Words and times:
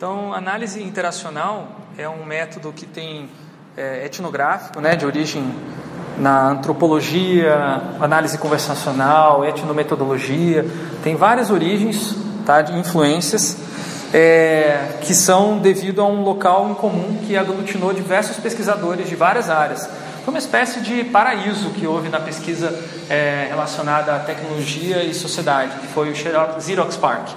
Então, 0.00 0.32
análise 0.32 0.82
interacional 0.82 1.68
é 1.98 2.08
um 2.08 2.24
método 2.24 2.72
que 2.72 2.86
tem 2.86 3.28
é, 3.76 4.06
etnográfico, 4.06 4.80
né, 4.80 4.96
de 4.96 5.04
origem 5.04 5.54
na 6.16 6.48
antropologia, 6.48 7.82
análise 8.00 8.38
conversacional, 8.38 9.44
etnometodologia, 9.44 10.64
tem 11.02 11.16
várias 11.16 11.50
origens, 11.50 12.16
tá, 12.46 12.62
de 12.62 12.78
influências 12.78 13.58
é, 14.14 15.00
que 15.02 15.12
são 15.12 15.58
devido 15.58 16.00
a 16.00 16.06
um 16.06 16.22
local 16.24 16.70
em 16.70 16.74
comum 16.74 17.18
que 17.26 17.36
aglutinou 17.36 17.92
diversos 17.92 18.38
pesquisadores 18.38 19.06
de 19.06 19.14
várias 19.14 19.50
áreas. 19.50 19.86
Foi 20.24 20.32
uma 20.32 20.38
espécie 20.38 20.80
de 20.80 21.04
paraíso 21.04 21.72
que 21.72 21.86
houve 21.86 22.08
na 22.08 22.20
pesquisa 22.20 22.74
é, 23.10 23.48
relacionada 23.50 24.16
à 24.16 24.18
tecnologia 24.20 25.04
e 25.04 25.12
sociedade, 25.12 25.78
que 25.78 25.88
foi 25.88 26.10
o 26.10 26.16
Xerox 26.16 26.96
Park, 26.96 27.28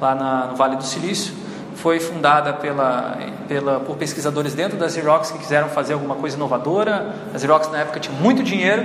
lá 0.00 0.14
na, 0.14 0.46
no 0.46 0.56
Vale 0.56 0.76
do 0.76 0.82
Silício. 0.82 1.44
Foi 1.76 2.00
fundada 2.00 2.52
pela, 2.52 3.18
pela, 3.46 3.80
por 3.80 3.96
pesquisadores 3.96 4.54
dentro 4.54 4.76
da 4.76 4.88
Xerox 4.88 5.30
que 5.30 5.38
quiseram 5.38 5.68
fazer 5.68 5.92
alguma 5.92 6.16
coisa 6.16 6.36
inovadora. 6.36 7.14
A 7.34 7.38
Xerox 7.38 7.70
na 7.70 7.80
época 7.80 8.00
tinha 8.00 8.18
muito 8.18 8.42
dinheiro, 8.42 8.82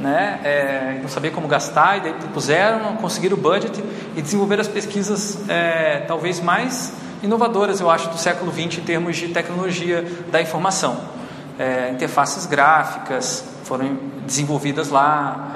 né, 0.00 0.40
é, 0.44 0.98
não 1.00 1.08
sabia 1.08 1.30
como 1.30 1.48
gastar, 1.48 1.98
e 1.98 2.00
daí 2.00 2.14
puseram, 2.32 2.96
conseguiram 2.96 3.36
o 3.36 3.40
budget 3.40 3.82
e 4.16 4.22
desenvolveram 4.22 4.60
as 4.60 4.68
pesquisas 4.68 5.38
é, 5.48 6.04
talvez 6.06 6.40
mais 6.40 6.92
inovadoras, 7.22 7.80
eu 7.80 7.90
acho, 7.90 8.08
do 8.10 8.18
século 8.18 8.52
XX 8.52 8.78
em 8.78 8.82
termos 8.82 9.16
de 9.16 9.28
tecnologia 9.28 10.04
da 10.30 10.40
informação 10.40 11.18
é, 11.58 11.90
interfaces 11.90 12.46
gráficas 12.46 13.44
foram 13.64 13.98
desenvolvidas 14.24 14.88
lá, 14.88 15.50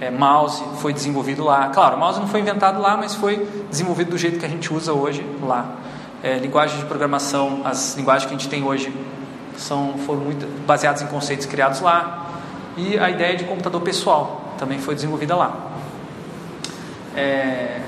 é, 0.00 0.10
mouse 0.10 0.62
foi 0.80 0.92
desenvolvido 0.92 1.44
lá. 1.44 1.68
Claro, 1.68 1.96
o 1.96 1.98
mouse 1.98 2.18
não 2.18 2.26
foi 2.26 2.40
inventado 2.40 2.80
lá, 2.80 2.96
mas 2.96 3.14
foi 3.14 3.46
desenvolvido 3.68 4.10
do 4.10 4.18
jeito 4.18 4.38
que 4.38 4.46
a 4.46 4.48
gente 4.48 4.72
usa 4.72 4.92
hoje 4.92 5.24
lá. 5.42 5.74
É, 6.22 6.38
linguagem 6.38 6.78
de 6.78 6.86
programação, 6.86 7.62
as 7.64 7.96
linguagens 7.96 8.28
que 8.28 8.34
a 8.34 8.38
gente 8.38 8.48
tem 8.48 8.64
hoje 8.64 8.92
são, 9.56 9.94
foram 10.06 10.20
muito 10.20 10.46
baseadas 10.66 11.02
em 11.02 11.06
conceitos 11.06 11.46
criados 11.46 11.80
lá. 11.80 12.26
E 12.76 12.98
a 12.98 13.10
ideia 13.10 13.36
de 13.36 13.44
computador 13.44 13.80
pessoal 13.82 14.54
também 14.58 14.78
foi 14.78 14.94
desenvolvida 14.94 15.36
lá. 15.36 15.54
É, 17.14 17.80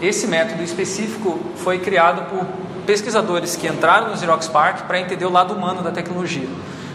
esse 0.00 0.26
método 0.26 0.62
específico 0.62 1.38
foi 1.56 1.78
criado 1.78 2.28
por 2.30 2.46
pesquisadores 2.86 3.56
que 3.56 3.66
entraram 3.66 4.10
no 4.10 4.16
Xerox 4.16 4.48
Park 4.48 4.82
para 4.86 4.98
entender 5.00 5.24
o 5.24 5.30
lado 5.30 5.54
humano 5.54 5.82
da 5.82 5.90
tecnologia. 5.90 6.48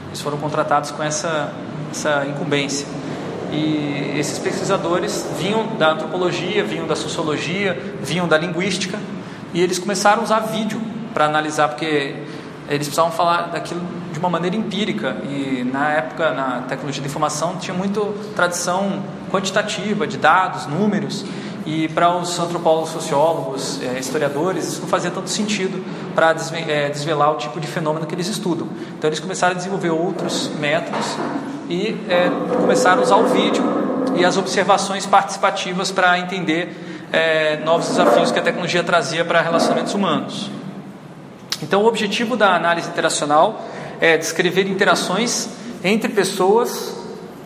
Eles 0.07 0.21
foram 0.21 0.37
contratados 0.37 0.91
com 0.91 1.03
essa, 1.03 1.53
essa 1.91 2.25
incumbência. 2.25 2.87
E 3.51 4.15
esses 4.17 4.37
pesquisadores 4.37 5.25
vinham 5.37 5.75
da 5.77 5.91
antropologia, 5.91 6.63
vinham 6.63 6.87
da 6.87 6.95
sociologia, 6.95 7.95
vinham 8.01 8.27
da 8.27 8.37
linguística, 8.37 8.99
e 9.53 9.61
eles 9.61 9.79
começaram 9.79 10.21
a 10.21 10.23
usar 10.23 10.39
vídeo 10.41 10.79
para 11.13 11.25
analisar, 11.25 11.69
porque 11.69 12.15
eles 12.69 12.87
precisavam 12.87 13.11
falar 13.11 13.47
daquilo 13.47 13.81
de 14.13 14.19
uma 14.19 14.29
maneira 14.29 14.55
empírica. 14.55 15.17
E 15.27 15.63
na 15.63 15.91
época, 15.91 16.31
na 16.31 16.61
tecnologia 16.67 17.01
de 17.01 17.07
informação, 17.07 17.57
tinha 17.57 17.75
muito 17.75 18.13
tradição 18.35 19.01
quantitativa, 19.31 20.05
de 20.05 20.17
dados, 20.17 20.67
números. 20.67 21.25
E 21.65 21.87
para 21.89 22.15
os 22.15 22.39
antropólogos, 22.39 22.91
sociólogos, 22.91 23.81
é, 23.81 23.99
historiadores, 23.99 24.67
isso 24.67 24.81
não 24.81 24.87
fazia 24.87 25.11
tanto 25.11 25.29
sentido 25.29 25.83
para 26.15 26.35
é, 26.67 26.89
desvelar 26.89 27.31
o 27.31 27.37
tipo 27.37 27.59
de 27.59 27.67
fenômeno 27.67 28.05
que 28.05 28.15
eles 28.15 28.27
estudam. 28.27 28.67
Então 28.97 29.07
eles 29.09 29.19
começaram 29.19 29.53
a 29.53 29.57
desenvolver 29.57 29.89
outros 29.89 30.49
métodos 30.59 31.05
e 31.69 31.95
é, 32.09 32.27
a 32.27 32.95
usar 32.99 33.17
o 33.17 33.27
vídeo 33.27 33.63
e 34.15 34.25
as 34.25 34.37
observações 34.37 35.05
participativas 35.05 35.91
para 35.91 36.17
entender 36.17 36.75
é, 37.11 37.57
novos 37.57 37.87
desafios 37.89 38.31
que 38.31 38.39
a 38.39 38.41
tecnologia 38.41 38.83
trazia 38.83 39.23
para 39.23 39.41
relacionamentos 39.41 39.93
humanos. 39.93 40.49
Então 41.61 41.83
o 41.83 41.85
objetivo 41.85 42.35
da 42.35 42.55
análise 42.55 42.89
interacional 42.89 43.61
é 44.01 44.17
descrever 44.17 44.67
interações 44.67 45.49
entre 45.83 46.09
pessoas 46.09 46.95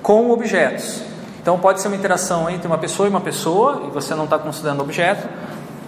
com 0.02 0.32
objetos. 0.32 1.02
Então 1.42 1.60
pode 1.60 1.82
ser 1.82 1.88
uma 1.90 1.98
interação 1.98 2.50
entre 2.50 2.68
uma 2.68 2.78
pessoa 2.78 3.08
e 3.08 3.10
uma 3.10 3.22
pessoa, 3.22 3.84
e 3.88 3.92
você 3.92 4.16
não 4.16 4.24
está 4.24 4.40
considerando 4.40 4.82
objeto, 4.82 5.28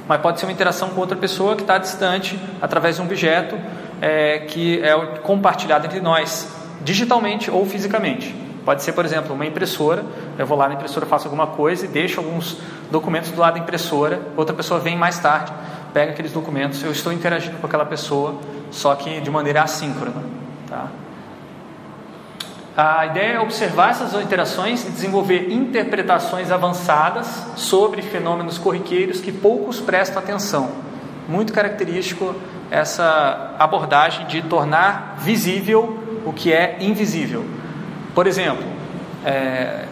mas 0.08 0.22
pode 0.22 0.40
ser 0.40 0.46
uma 0.46 0.52
interação 0.52 0.90
com 0.90 1.00
outra 1.00 1.16
pessoa 1.16 1.56
que 1.56 1.62
está 1.62 1.78
distante 1.78 2.40
através 2.62 2.96
de 2.96 3.02
um 3.02 3.06
objeto 3.06 3.58
é, 4.02 4.40
que 4.40 4.82
é 4.82 4.94
compartilhado 5.24 5.86
entre 5.86 6.00
nós, 6.00 6.48
digitalmente 6.86 7.52
ou 7.52 7.66
fisicamente. 7.66 8.34
Pode 8.64 8.82
ser, 8.84 8.94
por 8.94 9.04
exemplo, 9.04 9.36
uma 9.36 9.46
impressora. 9.46 10.06
Eu 10.38 10.46
vou 10.46 10.58
lá 10.58 10.68
na 10.68 10.76
impressora, 10.76 11.06
faço 11.06 11.26
alguma 11.26 11.48
coisa 11.48 11.86
e 11.86 11.88
deixo 11.88 12.20
alguns 12.20 12.58
documentos 12.90 13.32
do 13.32 13.42
lado 13.42 13.56
da 13.56 13.60
impressora. 13.60 14.22
Outra 14.38 14.56
pessoa 14.56 14.80
vem 14.80 14.96
mais 14.96 15.20
tarde, 15.20 15.52
pega 15.94 16.12
aqueles 16.12 16.32
documentos. 16.32 16.82
Eu 16.84 16.92
estou 16.92 17.12
interagindo 17.12 17.58
com 17.58 17.68
aquela 17.68 17.86
pessoa, 17.86 18.36
só 18.72 18.96
que 18.96 19.20
de 19.20 19.30
maneira 19.30 19.64
assíncrona. 19.64 20.24
Tá? 20.68 20.88
A 22.78 23.06
ideia 23.06 23.34
é 23.34 23.40
observar 23.40 23.92
essas 23.92 24.14
interações 24.22 24.86
e 24.86 24.92
desenvolver 24.92 25.52
interpretações 25.52 26.52
avançadas 26.52 27.28
sobre 27.56 28.02
fenômenos 28.02 28.58
corriqueiros 28.58 29.22
que 29.22 29.32
poucos 29.32 29.80
prestam 29.80 30.20
atenção. 30.20 30.70
Muito 31.28 31.54
característico 31.54 32.36
essa 32.70 33.56
abordagem 33.58 34.26
de 34.28 34.42
tornar 34.42 35.16
visível 35.20 36.05
o 36.26 36.34
que 36.34 36.52
é 36.52 36.78
invisível. 36.80 37.46
Por 38.14 38.28
exemplo, 38.28 38.66
é, 39.26 39.86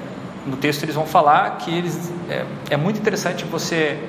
no 0.46 0.58
texto 0.58 0.84
eles 0.84 0.96
vão 0.96 1.06
falar 1.06 1.58
que 1.58 1.74
eles, 1.74 2.12
é, 2.30 2.46
é 2.72 2.78
muito 2.78 3.00
interessante 3.00 3.46
você 3.46 4.00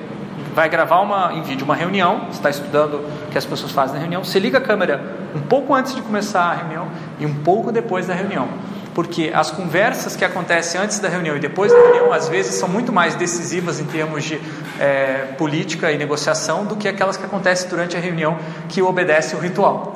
vai 0.53 0.69
gravar 0.69 1.01
uma, 1.01 1.33
em 1.33 1.41
vídeo 1.41 1.65
uma 1.65 1.75
reunião, 1.75 2.27
está 2.31 2.49
estudando 2.49 2.95
o 2.95 3.31
que 3.31 3.37
as 3.37 3.45
pessoas 3.45 3.71
fazem 3.71 3.95
na 3.95 4.01
reunião, 4.01 4.23
você 4.23 4.39
liga 4.39 4.57
a 4.57 4.61
câmera 4.61 5.01
um 5.35 5.41
pouco 5.41 5.73
antes 5.73 5.93
de 5.93 6.01
começar 6.01 6.43
a 6.43 6.53
reunião 6.53 6.87
e 7.19 7.25
um 7.25 7.35
pouco 7.35 7.71
depois 7.71 8.07
da 8.07 8.13
reunião. 8.13 8.47
Porque 8.93 9.29
as 9.33 9.51
conversas 9.51 10.15
que 10.15 10.23
acontecem 10.23 10.79
antes 10.79 10.99
da 10.99 11.09
reunião 11.09 11.35
e 11.35 11.39
depois 11.39 11.69
da 11.69 11.77
reunião, 11.77 12.13
às 12.13 12.29
vezes, 12.29 12.55
são 12.55 12.69
muito 12.69 12.93
mais 12.93 13.13
decisivas 13.13 13.81
em 13.81 13.83
termos 13.83 14.23
de 14.23 14.39
é, 14.79 15.33
política 15.37 15.91
e 15.91 15.97
negociação 15.97 16.63
do 16.63 16.77
que 16.77 16.87
aquelas 16.87 17.17
que 17.17 17.25
acontecem 17.25 17.69
durante 17.69 17.97
a 17.97 17.99
reunião 17.99 18.37
que 18.69 18.81
obedecem 18.81 19.37
o 19.37 19.41
ritual. 19.41 19.94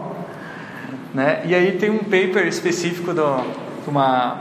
Né? 1.13 1.41
E 1.45 1.55
aí 1.55 1.71
tem 1.73 1.89
um 1.89 1.99
paper 1.99 2.47
específico 2.47 3.13
de 3.13 3.21
uma 3.87 4.37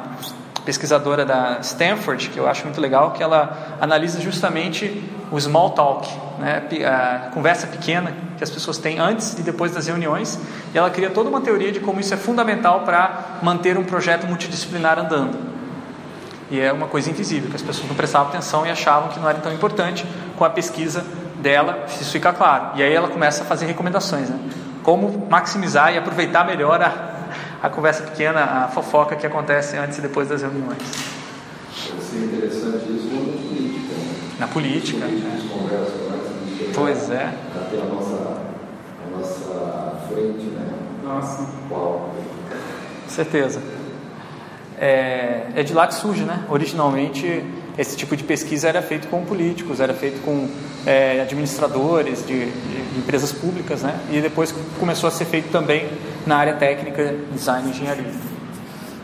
pesquisadora 0.68 1.24
da 1.24 1.60
Stanford, 1.62 2.28
que 2.28 2.38
eu 2.38 2.46
acho 2.46 2.64
muito 2.64 2.78
legal, 2.78 3.12
que 3.12 3.22
ela 3.22 3.78
analisa 3.80 4.20
justamente 4.20 5.02
o 5.32 5.40
small 5.40 5.70
talk, 5.70 6.06
né, 6.38 6.62
a 6.84 7.30
conversa 7.30 7.66
pequena 7.66 8.12
que 8.36 8.44
as 8.44 8.50
pessoas 8.50 8.76
têm 8.76 8.98
antes 8.98 9.38
e 9.38 9.42
depois 9.42 9.72
das 9.72 9.86
reuniões, 9.86 10.38
e 10.74 10.76
ela 10.76 10.90
cria 10.90 11.08
toda 11.08 11.30
uma 11.30 11.40
teoria 11.40 11.72
de 11.72 11.80
como 11.80 12.00
isso 12.00 12.12
é 12.12 12.18
fundamental 12.18 12.80
para 12.80 13.38
manter 13.42 13.78
um 13.78 13.84
projeto 13.84 14.26
multidisciplinar 14.26 14.98
andando. 14.98 15.38
E 16.50 16.60
é 16.60 16.70
uma 16.70 16.86
coisa 16.86 17.10
invisível, 17.10 17.48
que 17.48 17.56
as 17.56 17.62
pessoas 17.62 17.88
não 17.88 17.96
prestavam 17.96 18.28
atenção 18.28 18.66
e 18.66 18.70
achavam 18.70 19.08
que 19.08 19.18
não 19.18 19.28
era 19.28 19.38
tão 19.38 19.52
importante, 19.52 20.06
com 20.36 20.44
a 20.44 20.50
pesquisa 20.50 21.02
dela, 21.36 21.86
isso 21.88 22.12
fica 22.12 22.30
claro. 22.30 22.76
E 22.76 22.82
aí 22.82 22.92
ela 22.92 23.08
começa 23.08 23.42
a 23.42 23.46
fazer 23.46 23.64
recomendações, 23.64 24.28
né? 24.28 24.38
Como 24.88 25.26
maximizar 25.28 25.92
e 25.92 25.98
aproveitar 25.98 26.46
melhor 26.46 26.80
a, 26.80 27.28
a 27.62 27.68
conversa 27.68 28.04
pequena, 28.04 28.42
a 28.42 28.68
fofoca 28.68 29.16
que 29.16 29.26
acontece 29.26 29.76
antes 29.76 29.98
e 29.98 30.00
depois 30.00 30.30
das 30.30 30.40
reuniões. 30.40 30.78
Ser 32.00 32.24
interessante 32.24 32.90
isso 32.90 33.08
na 33.10 33.26
política. 33.26 33.94
Na 34.38 34.46
política. 34.48 35.06
Conversam 35.06 35.94
antes 36.10 36.74
Pois 36.74 37.10
é. 37.10 37.34
Até 37.54 37.82
a 37.82 37.84
nossa, 37.84 38.38
a 39.04 39.14
nossa 39.14 40.08
frente, 40.08 40.46
né? 40.46 40.72
Nossa. 41.04 41.46
Qual? 41.68 42.14
Com 43.04 43.10
certeza. 43.10 43.60
É, 44.80 45.48
é 45.54 45.62
de 45.62 45.74
lá 45.74 45.86
que 45.86 45.96
surge, 45.96 46.22
né? 46.22 46.44
Originalmente, 46.48 47.44
esse 47.76 47.94
tipo 47.94 48.16
de 48.16 48.24
pesquisa 48.24 48.70
era 48.70 48.80
feito 48.80 49.06
com 49.08 49.22
políticos, 49.22 49.80
era 49.80 49.92
feito 49.92 50.22
com 50.22 50.48
é, 50.86 51.20
administradores 51.20 52.26
de, 52.26 52.46
de, 52.46 52.98
empresas 52.98 53.32
públicas, 53.32 53.82
né? 53.82 53.98
E 54.10 54.20
depois 54.20 54.54
começou 54.78 55.08
a 55.08 55.10
ser 55.10 55.24
feito 55.24 55.50
também 55.50 55.88
na 56.26 56.36
área 56.36 56.54
técnica, 56.54 57.14
design 57.32 57.68
e 57.68 57.70
engenharia. 57.70 58.10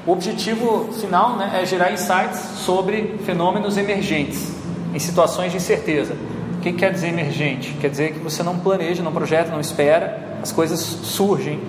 O 0.06 0.12
objetivo 0.12 0.92
final 0.92 1.36
né, 1.36 1.60
é 1.62 1.64
gerar 1.64 1.92
insights 1.92 2.38
sobre 2.58 3.18
fenômenos 3.24 3.76
emergentes 3.78 4.52
em 4.94 4.98
situações 4.98 5.50
de 5.50 5.56
incerteza. 5.56 6.14
O 6.58 6.60
que 6.60 6.72
quer 6.72 6.92
dizer 6.92 7.08
emergente? 7.08 7.72
Quer 7.80 7.90
dizer 7.90 8.12
que 8.12 8.18
você 8.18 8.42
não 8.42 8.58
planeja, 8.58 9.02
não 9.02 9.12
projeta, 9.12 9.50
não 9.50 9.60
espera, 9.60 10.38
as 10.42 10.52
coisas 10.52 10.80
surgem 10.80 11.60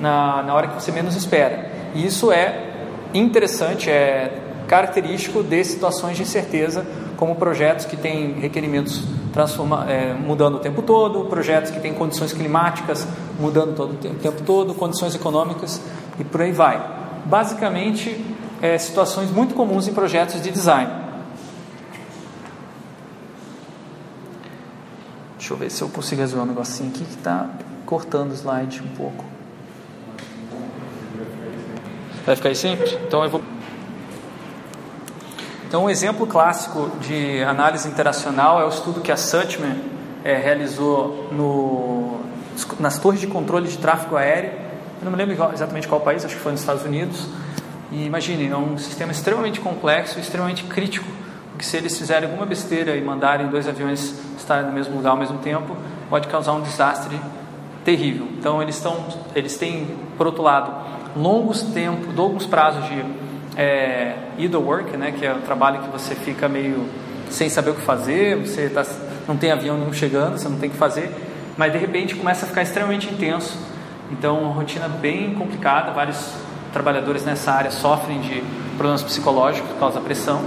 na, 0.00 0.42
na 0.42 0.54
hora 0.54 0.68
que 0.68 0.74
você 0.74 0.90
menos 0.90 1.14
espera. 1.14 1.70
E 1.94 2.04
isso 2.04 2.32
é 2.32 2.66
interessante, 3.14 3.88
é 3.88 4.32
característico 4.66 5.42
de 5.42 5.62
situações 5.64 6.16
de 6.16 6.22
incerteza, 6.22 6.84
como 7.16 7.36
projetos 7.36 7.86
que 7.86 7.96
têm 7.96 8.34
requerimentos 8.40 9.04
é, 9.88 10.14
mudando 10.14 10.56
o 10.56 10.58
tempo 10.58 10.82
todo, 10.82 11.24
projetos 11.26 11.70
que 11.70 11.80
têm 11.80 11.92
condições 11.92 12.32
climáticas 12.32 13.06
mudando 13.38 13.74
todo, 13.74 13.92
o 13.92 13.96
tempo 13.96 14.42
todo, 14.42 14.74
condições 14.74 15.14
econômicas 15.14 15.80
e 16.18 16.24
por 16.24 16.40
aí 16.40 16.52
vai. 16.52 16.82
Basicamente, 17.24 18.24
é, 18.62 18.78
situações 18.78 19.30
muito 19.30 19.54
comuns 19.54 19.86
em 19.86 19.92
projetos 19.92 20.40
de 20.42 20.50
design. 20.50 20.90
Deixa 25.38 25.52
eu 25.52 25.56
ver 25.58 25.70
se 25.70 25.82
eu 25.82 25.88
consigo 25.88 26.20
resolver 26.20 26.44
um 26.44 26.48
negocinho 26.48 26.88
aqui 26.88 27.04
que 27.04 27.14
está 27.14 27.48
cortando 27.84 28.32
o 28.32 28.34
slide 28.34 28.82
um 28.82 28.96
pouco. 28.96 29.24
Vai 32.24 32.34
ficar 32.34 32.48
aí 32.48 32.56
sempre? 32.56 32.92
Então 33.06 33.22
eu 33.22 33.30
vou. 33.30 33.42
Então, 35.68 35.84
um 35.84 35.90
exemplo 35.90 36.28
clássico 36.28 36.88
de 37.00 37.42
análise 37.42 37.88
interacional 37.88 38.60
é 38.60 38.64
o 38.64 38.68
estudo 38.68 39.00
que 39.00 39.10
a 39.10 39.16
Suchman 39.16 39.76
é, 40.24 40.36
realizou 40.36 41.28
no, 41.32 42.20
nas 42.78 43.00
torres 43.00 43.20
de 43.20 43.26
controle 43.26 43.66
de 43.66 43.76
tráfego 43.76 44.16
aéreo. 44.16 44.52
Eu 45.00 45.04
não 45.04 45.10
me 45.10 45.16
lembro 45.18 45.52
exatamente 45.52 45.88
qual 45.88 46.00
país, 46.00 46.24
acho 46.24 46.36
que 46.36 46.40
foi 46.40 46.52
nos 46.52 46.60
Estados 46.60 46.84
Unidos. 46.84 47.26
E 47.90 48.06
imagine, 48.06 48.48
é 48.48 48.56
um 48.56 48.78
sistema 48.78 49.10
extremamente 49.10 49.60
complexo, 49.60 50.20
extremamente 50.20 50.62
crítico, 50.64 51.06
porque 51.50 51.64
se 51.64 51.76
eles 51.76 51.98
fizerem 51.98 52.28
alguma 52.28 52.46
besteira 52.46 52.94
e 52.94 53.02
mandarem 53.02 53.48
dois 53.48 53.68
aviões 53.68 54.14
estarem 54.38 54.66
no 54.66 54.72
mesmo 54.72 54.94
lugar 54.94 55.10
ao 55.10 55.16
mesmo 55.16 55.38
tempo, 55.38 55.76
pode 56.08 56.28
causar 56.28 56.52
um 56.52 56.60
desastre 56.60 57.20
terrível. 57.84 58.28
Então 58.38 58.62
eles 58.62 58.76
estão, 58.76 59.04
eles 59.34 59.56
têm, 59.56 59.96
por 60.16 60.28
outro 60.28 60.44
lado, 60.44 60.72
longos 61.16 61.62
tempos, 61.62 62.14
longos 62.14 62.46
prazos 62.46 62.84
de 62.88 63.25
é, 63.56 64.14
idle 64.38 64.62
work, 64.62 64.96
né, 64.96 65.12
que 65.12 65.24
é 65.24 65.32
o 65.32 65.38
trabalho 65.38 65.80
que 65.80 65.88
você 65.88 66.14
fica 66.14 66.48
meio 66.48 66.86
sem 67.30 67.48
saber 67.48 67.70
o 67.70 67.74
que 67.74 67.80
fazer, 67.80 68.36
você 68.36 68.68
tá, 68.68 68.84
não 69.26 69.36
tem 69.36 69.50
avião 69.50 69.76
nenhum 69.76 69.92
chegando, 69.92 70.38
você 70.38 70.48
não 70.48 70.58
tem 70.58 70.68
o 70.68 70.72
que 70.72 70.78
fazer, 70.78 71.10
mas 71.56 71.72
de 71.72 71.78
repente 71.78 72.14
começa 72.14 72.44
a 72.44 72.48
ficar 72.48 72.62
extremamente 72.62 73.08
intenso. 73.12 73.58
Então, 74.12 74.40
uma 74.40 74.52
rotina 74.52 74.88
bem 74.88 75.34
complicada, 75.34 75.90
vários 75.90 76.34
trabalhadores 76.72 77.24
nessa 77.24 77.50
área 77.50 77.70
sofrem 77.70 78.20
de 78.20 78.42
problemas 78.76 79.02
psicológicos 79.02 79.70
por 79.70 79.78
causa 79.78 79.98
da 79.98 80.04
pressão 80.04 80.42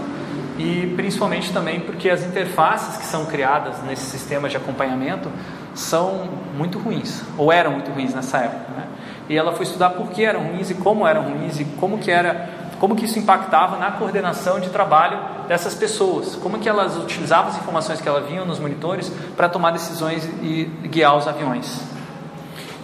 e 0.57 0.93
principalmente 0.95 1.51
também 1.51 1.79
porque 1.79 2.09
as 2.09 2.23
interfaces 2.23 2.97
que 2.97 3.05
são 3.05 3.25
criadas 3.25 3.81
nesse 3.83 4.03
sistema 4.03 4.47
de 4.47 4.55
acompanhamento 4.55 5.29
são 5.73 6.29
muito 6.55 6.77
ruins, 6.77 7.23
ou 7.37 7.51
eram 7.51 7.71
muito 7.71 7.91
ruins 7.91 8.13
nessa 8.13 8.39
época. 8.39 8.71
Né? 8.75 8.83
E 9.29 9.37
ela 9.37 9.53
foi 9.53 9.63
estudar 9.63 9.91
por 9.91 10.09
que 10.09 10.23
eram 10.23 10.43
ruins 10.43 10.69
e 10.69 10.73
como 10.73 11.07
eram 11.07 11.23
ruins 11.23 11.59
e 11.59 11.65
como 11.79 11.97
que 11.97 12.11
era 12.11 12.49
como 12.79 12.95
que 12.95 13.05
isso 13.05 13.19
impactava 13.19 13.77
na 13.77 13.91
coordenação 13.91 14.59
de 14.59 14.69
trabalho 14.69 15.19
dessas 15.47 15.75
pessoas, 15.75 16.35
como 16.35 16.57
que 16.59 16.69
elas 16.69 16.95
utilizavam 16.97 17.51
as 17.51 17.57
informações 17.57 17.99
que 17.99 18.07
elas 18.07 18.25
vinham 18.25 18.45
nos 18.45 18.59
monitores 18.59 19.11
para 19.35 19.49
tomar 19.49 19.71
decisões 19.71 20.23
e 20.41 20.65
guiar 20.83 21.17
os 21.17 21.27
aviões. 21.27 21.81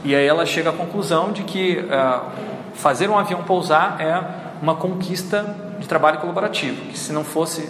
E 0.03 0.13
aí 0.13 0.27
ela 0.27 0.45
chega 0.45 0.69
à 0.69 0.73
conclusão 0.73 1.31
de 1.31 1.43
que 1.43 1.79
uh, 1.79 2.29
fazer 2.75 3.09
um 3.09 3.17
avião 3.17 3.41
pousar 3.43 3.99
é 3.99 4.21
uma 4.61 4.75
conquista 4.75 5.55
de 5.79 5.87
trabalho 5.87 6.19
colaborativo, 6.19 6.85
que 6.85 6.99
se 6.99 7.11
não 7.11 7.23
fosse 7.23 7.69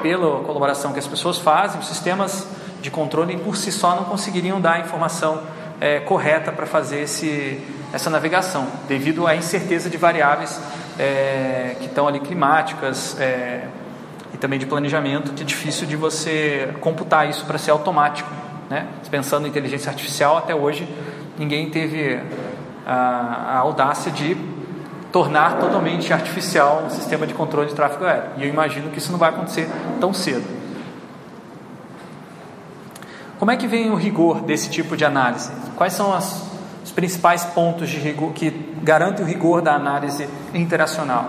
pela 0.00 0.40
colaboração 0.44 0.92
que 0.92 0.98
as 0.98 1.06
pessoas 1.06 1.38
fazem, 1.38 1.80
os 1.80 1.88
sistemas 1.88 2.46
de 2.80 2.90
controle 2.90 3.36
por 3.38 3.56
si 3.56 3.72
só 3.72 3.94
não 3.94 4.04
conseguiriam 4.04 4.60
dar 4.60 4.74
a 4.74 4.80
informação 4.80 5.40
é, 5.82 5.98
correta 5.98 6.52
para 6.52 6.64
fazer 6.64 7.00
esse, 7.00 7.60
essa 7.92 8.08
navegação, 8.08 8.68
devido 8.86 9.26
à 9.26 9.34
incerteza 9.34 9.90
de 9.90 9.96
variáveis 9.96 10.60
é, 10.96 11.74
que 11.80 11.86
estão 11.86 12.06
ali 12.06 12.20
climáticas 12.20 13.16
é, 13.18 13.64
e 14.32 14.36
também 14.36 14.60
de 14.60 14.66
planejamento, 14.66 15.32
que 15.32 15.42
é 15.42 15.44
difícil 15.44 15.84
de 15.84 15.96
você 15.96 16.72
computar 16.80 17.28
isso 17.28 17.44
para 17.46 17.58
ser 17.58 17.72
automático. 17.72 18.30
Né? 18.70 18.86
Pensando 19.10 19.44
em 19.44 19.50
inteligência 19.50 19.90
artificial, 19.90 20.36
até 20.36 20.54
hoje 20.54 20.88
ninguém 21.36 21.68
teve 21.68 22.20
a, 22.86 23.56
a 23.56 23.58
audácia 23.58 24.12
de 24.12 24.36
tornar 25.10 25.58
totalmente 25.58 26.12
artificial 26.12 26.84
um 26.86 26.90
sistema 26.90 27.26
de 27.26 27.34
controle 27.34 27.68
de 27.68 27.74
tráfego 27.74 28.04
aéreo. 28.04 28.30
E 28.36 28.44
eu 28.44 28.48
imagino 28.48 28.88
que 28.88 28.98
isso 28.98 29.10
não 29.10 29.18
vai 29.18 29.30
acontecer 29.30 29.68
tão 30.00 30.14
cedo. 30.14 30.61
Como 33.42 33.50
é 33.50 33.56
que 33.56 33.66
vem 33.66 33.90
o 33.90 33.96
rigor 33.96 34.40
desse 34.40 34.70
tipo 34.70 34.96
de 34.96 35.04
análise? 35.04 35.50
Quais 35.74 35.94
são 35.94 36.14
as, 36.14 36.44
os 36.84 36.92
principais 36.92 37.44
pontos 37.44 37.90
de 37.90 37.98
rigor 37.98 38.32
que 38.32 38.50
garantem 38.80 39.24
o 39.24 39.28
rigor 39.28 39.60
da 39.60 39.74
análise 39.74 40.28
interacional? 40.54 41.28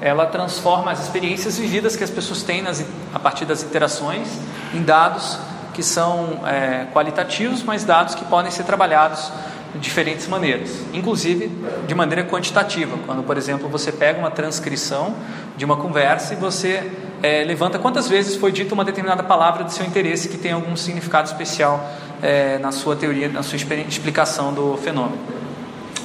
Ela 0.00 0.24
transforma 0.24 0.90
as 0.90 1.02
experiências 1.02 1.58
vividas 1.58 1.96
que 1.96 2.02
as 2.02 2.08
pessoas 2.08 2.42
têm 2.42 2.62
nas, 2.62 2.82
a 3.12 3.18
partir 3.18 3.44
das 3.44 3.62
interações 3.62 4.26
em 4.72 4.82
dados 4.82 5.38
que 5.74 5.82
são 5.82 6.40
é, 6.46 6.86
qualitativos, 6.94 7.62
mas 7.62 7.84
dados 7.84 8.14
que 8.14 8.24
podem 8.24 8.50
ser 8.50 8.62
trabalhados 8.62 9.30
de 9.74 9.80
diferentes 9.80 10.26
maneiras, 10.26 10.70
inclusive 10.94 11.50
de 11.86 11.94
maneira 11.94 12.24
quantitativa. 12.24 12.96
Quando, 13.04 13.22
por 13.22 13.36
exemplo, 13.36 13.68
você 13.68 13.92
pega 13.92 14.18
uma 14.18 14.30
transcrição 14.30 15.14
de 15.58 15.64
uma 15.66 15.76
conversa 15.76 16.32
e 16.32 16.36
você 16.38 16.90
é, 17.22 17.44
levanta 17.44 17.78
quantas 17.78 18.08
vezes 18.08 18.34
foi 18.36 18.50
dita 18.50 18.74
uma 18.74 18.84
determinada 18.84 19.22
palavra 19.22 19.62
de 19.62 19.72
seu 19.72 19.86
interesse 19.86 20.28
que 20.28 20.36
tem 20.36 20.50
algum 20.50 20.74
significado 20.76 21.28
especial 21.28 21.88
é, 22.20 22.58
na 22.58 22.72
sua 22.72 22.96
teoria, 22.96 23.28
na 23.28 23.44
sua 23.44 23.56
explicação 23.56 24.52
do 24.52 24.76
fenômeno. 24.76 25.18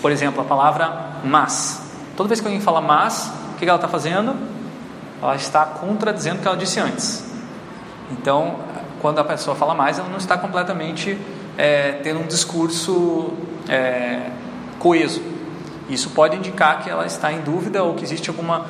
Por 0.01 0.11
exemplo, 0.11 0.41
a 0.41 0.45
palavra 0.45 1.07
mas. 1.23 1.81
Toda 2.15 2.29
vez 2.29 2.39
que 2.39 2.45
alguém 2.45 2.61
fala 2.61 2.81
mas, 2.81 3.31
o 3.53 3.57
que 3.57 3.65
ela 3.65 3.75
está 3.75 3.87
fazendo? 3.87 4.35
Ela 5.21 5.35
está 5.35 5.65
contradizendo 5.65 6.37
o 6.37 6.41
que 6.41 6.47
ela 6.47 6.57
disse 6.57 6.79
antes. 6.79 7.25
Então, 8.11 8.55
quando 9.01 9.19
a 9.19 9.23
pessoa 9.23 9.55
fala 9.55 9.73
mais, 9.73 9.97
ela 9.97 10.09
não 10.09 10.17
está 10.17 10.37
completamente 10.37 11.17
é, 11.57 11.93
tendo 12.03 12.19
um 12.19 12.27
discurso 12.27 13.33
é, 13.67 14.29
coeso. 14.77 15.21
Isso 15.89 16.11
pode 16.11 16.35
indicar 16.35 16.83
que 16.83 16.89
ela 16.89 17.05
está 17.05 17.31
em 17.31 17.41
dúvida 17.41 17.83
ou 17.83 17.95
que 17.95 18.03
existe 18.03 18.29
algum 18.29 18.61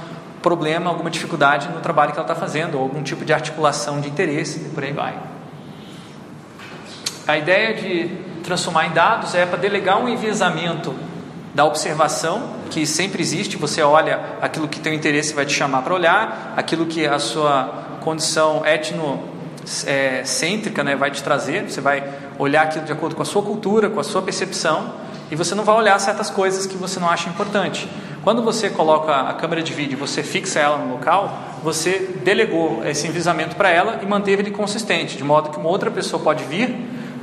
problema, 0.42 0.90
alguma 0.90 1.10
dificuldade 1.10 1.70
no 1.70 1.80
trabalho 1.80 2.12
que 2.12 2.20
ela 2.20 2.28
está 2.28 2.40
fazendo, 2.40 2.76
ou 2.76 2.84
algum 2.84 3.02
tipo 3.04 3.26
de 3.26 3.34
articulação 3.34 4.00
de 4.00 4.10
interesse 4.10 4.60
e 4.60 4.70
por 4.70 4.84
aí 4.84 4.94
vai. 4.94 5.18
A 7.28 7.38
ideia 7.38 7.74
de 7.74 8.10
transformar 8.44 8.88
em 8.88 8.92
dados 8.92 9.36
é 9.36 9.46
para 9.46 9.58
delegar 9.58 9.98
um 9.98 10.08
enviesamento 10.08 10.96
da 11.54 11.66
observação, 11.66 12.56
que 12.70 12.86
sempre 12.86 13.22
existe, 13.22 13.58
você 13.58 13.82
olha 13.82 14.20
aquilo 14.42 14.68
que 14.68 14.80
tem 14.80 14.96
interesse 14.96 15.34
vai 15.34 15.46
te 15.46 15.54
chamar 15.54 15.82
para 15.82 15.94
olhar, 15.94 16.54
aquilo 16.56 16.86
que 16.86 17.08
a 17.08 17.20
sua 17.20 17.98
condição 18.02 18.64
etnocêntrica 18.66 20.84
né, 20.84 20.96
vai 20.96 21.12
te 21.12 21.24
trazer, 21.24 21.64
você 21.64 21.82
vai 21.82 22.04
olhar 22.38 22.62
aquilo 22.62 22.86
de 22.86 22.92
acordo 22.92 23.16
com 23.16 23.24
a 23.24 23.26
sua 23.26 23.42
cultura, 23.42 23.90
com 23.90 24.00
a 24.00 24.04
sua 24.04 24.22
percepção, 24.22 24.94
e 25.32 25.36
você 25.36 25.56
não 25.56 25.64
vai 25.64 25.76
olhar 25.76 26.00
certas 26.00 26.30
coisas 26.30 26.66
que 26.66 26.78
você 26.78 27.00
não 27.00 27.10
acha 27.10 27.28
importante. 27.28 27.90
Quando 28.24 28.42
você 28.42 28.70
coloca 28.70 29.14
a 29.14 29.34
câmera 29.34 29.62
de 29.62 29.74
vídeo, 29.74 29.98
você 29.98 30.22
fixa 30.22 30.60
ela 30.60 30.78
no 30.78 30.92
local, 30.92 31.38
você 31.64 32.14
delegou 32.24 32.86
esse 32.86 33.08
envisamento 33.08 33.56
para 33.56 33.70
ela 33.70 34.00
e 34.02 34.06
manteve 34.06 34.42
ele 34.42 34.52
consistente, 34.52 35.16
de 35.16 35.24
modo 35.24 35.50
que 35.50 35.58
uma 35.58 35.70
outra 35.70 35.90
pessoa 35.90 36.22
pode 36.22 36.44
vir, 36.44 36.76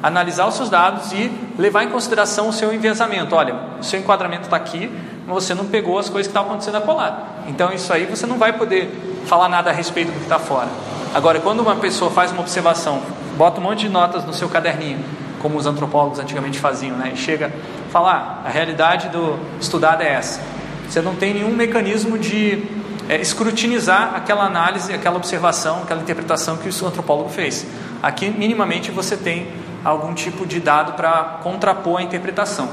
analisar 0.03 0.47
os 0.47 0.55
seus 0.55 0.71
dados 0.71 1.13
e 1.13 1.31
levar 1.59 1.85
em 1.85 1.89
consideração 1.89 2.49
o 2.49 2.53
seu 2.53 2.73
enviesamento. 2.73 3.35
Olha, 3.35 3.55
o 3.81 3.83
seu 3.83 3.99
enquadramento 4.01 4.45
está 4.45 4.57
aqui, 4.57 4.91
mas 5.27 5.35
você 5.35 5.55
não 5.55 5.67
pegou 5.67 5.99
as 5.99 6.09
coisas 6.09 6.27
que 6.27 6.31
estavam 6.31 6.51
acontecendo 6.51 6.77
acolá. 6.77 7.23
Então 7.49 7.73
isso 7.73 7.93
aí 7.93 8.07
você 8.07 8.27
não 8.27 8.39
vai 8.39 8.53
poder 8.53 8.91
falar 9.27 9.49
nada 9.49 9.71
a 9.71 9.73
respeito 9.73 10.09
do 10.09 10.17
que 10.19 10.25
está 10.25 10.39
fora. 10.39 10.69
Agora, 11.15 11.39
quando 11.41 11.61
uma 11.61 11.77
pessoa 11.77 12.11
faz 12.11 12.33
uma 12.33 12.41
observação, 12.41 13.01
bota 13.37 13.61
um 13.61 13.63
monte 13.63 13.81
de 13.81 13.89
notas 13.89 14.25
no 14.25 14.33
seu 14.33 14.49
caderninho, 14.49 14.99
como 15.41 15.57
os 15.57 15.67
antropólogos 15.67 16.19
antigamente 16.19 16.59
faziam, 16.59 16.97
né? 16.97 17.13
E 17.15 17.17
chega 17.17 17.53
falar, 17.91 18.43
ah, 18.45 18.49
a 18.49 18.51
realidade 18.51 19.09
do 19.09 19.39
estudado 19.61 20.03
é 20.03 20.13
essa. 20.13 20.41
Você 20.89 21.01
não 21.01 21.15
tem 21.15 21.35
nenhum 21.35 21.55
mecanismo 21.55 22.19
de 22.19 22.63
é, 23.09 23.21
escrutinizar 23.21 24.15
aquela 24.15 24.45
análise, 24.45 24.93
aquela 24.93 25.17
observação, 25.17 25.83
aquela 25.83 26.01
interpretação 26.01 26.57
que 26.57 26.69
o 26.69 26.87
antropólogo 26.87 27.29
fez. 27.29 27.67
Aqui, 28.03 28.31
minimamente, 28.31 28.91
você 28.91 29.17
tem 29.17 29.49
algum 29.85 30.15
tipo 30.15 30.47
de 30.47 30.61
dado 30.61 30.95
para 30.95 31.41
contrapor 31.43 32.01
a 32.01 32.03
interpretação. 32.03 32.69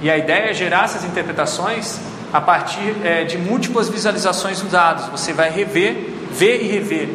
E 0.00 0.10
a 0.10 0.18
ideia 0.18 0.50
é 0.50 0.54
gerar 0.54 0.84
essas 0.84 1.04
interpretações 1.04 2.00
a 2.32 2.40
partir 2.40 2.96
é, 3.04 3.24
de 3.24 3.38
múltiplas 3.38 3.88
visualizações 3.88 4.60
dos 4.60 4.70
dados. 4.70 5.06
Você 5.06 5.32
vai 5.32 5.50
rever, 5.50 6.10
ver 6.32 6.62
e 6.62 6.66
rever 6.66 7.08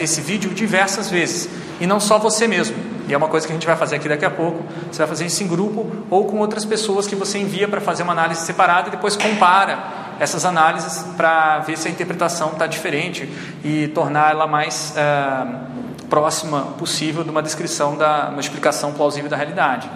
esse 0.00 0.20
vídeo 0.20 0.50
diversas 0.50 1.10
vezes, 1.10 1.48
e 1.80 1.86
não 1.86 2.00
só 2.00 2.18
você 2.18 2.46
mesmo. 2.46 2.76
E 3.08 3.14
é 3.14 3.16
uma 3.16 3.28
coisa 3.28 3.46
que 3.46 3.52
a 3.52 3.56
gente 3.56 3.66
vai 3.66 3.74
fazer 3.74 3.96
aqui 3.96 4.08
daqui 4.08 4.24
a 4.24 4.30
pouco. 4.30 4.62
Você 4.92 4.98
vai 4.98 5.06
fazer 5.06 5.24
isso 5.24 5.42
em 5.42 5.48
grupo 5.48 5.90
ou 6.10 6.26
com 6.26 6.38
outras 6.38 6.64
pessoas 6.66 7.06
que 7.06 7.16
você 7.16 7.38
envia 7.38 7.66
para 7.66 7.80
fazer 7.80 8.02
uma 8.02 8.12
análise 8.12 8.44
separada 8.44 8.88
e 8.88 8.90
depois 8.90 9.16
compara 9.16 9.78
essas 10.20 10.44
análises 10.44 11.04
para 11.16 11.60
ver 11.60 11.78
se 11.78 11.88
a 11.88 11.90
interpretação 11.90 12.50
está 12.50 12.66
diferente 12.66 13.26
e 13.64 13.88
tornar 13.88 14.32
ela 14.32 14.46
mais 14.46 14.94
uh, 14.94 16.06
próxima 16.10 16.62
possível 16.78 17.24
de 17.24 17.30
uma 17.30 17.42
descrição 17.42 17.96
da 17.96 18.28
uma 18.28 18.40
explicação 18.40 18.92
plausível 18.92 19.30
da 19.30 19.36
realidade. 19.36 19.88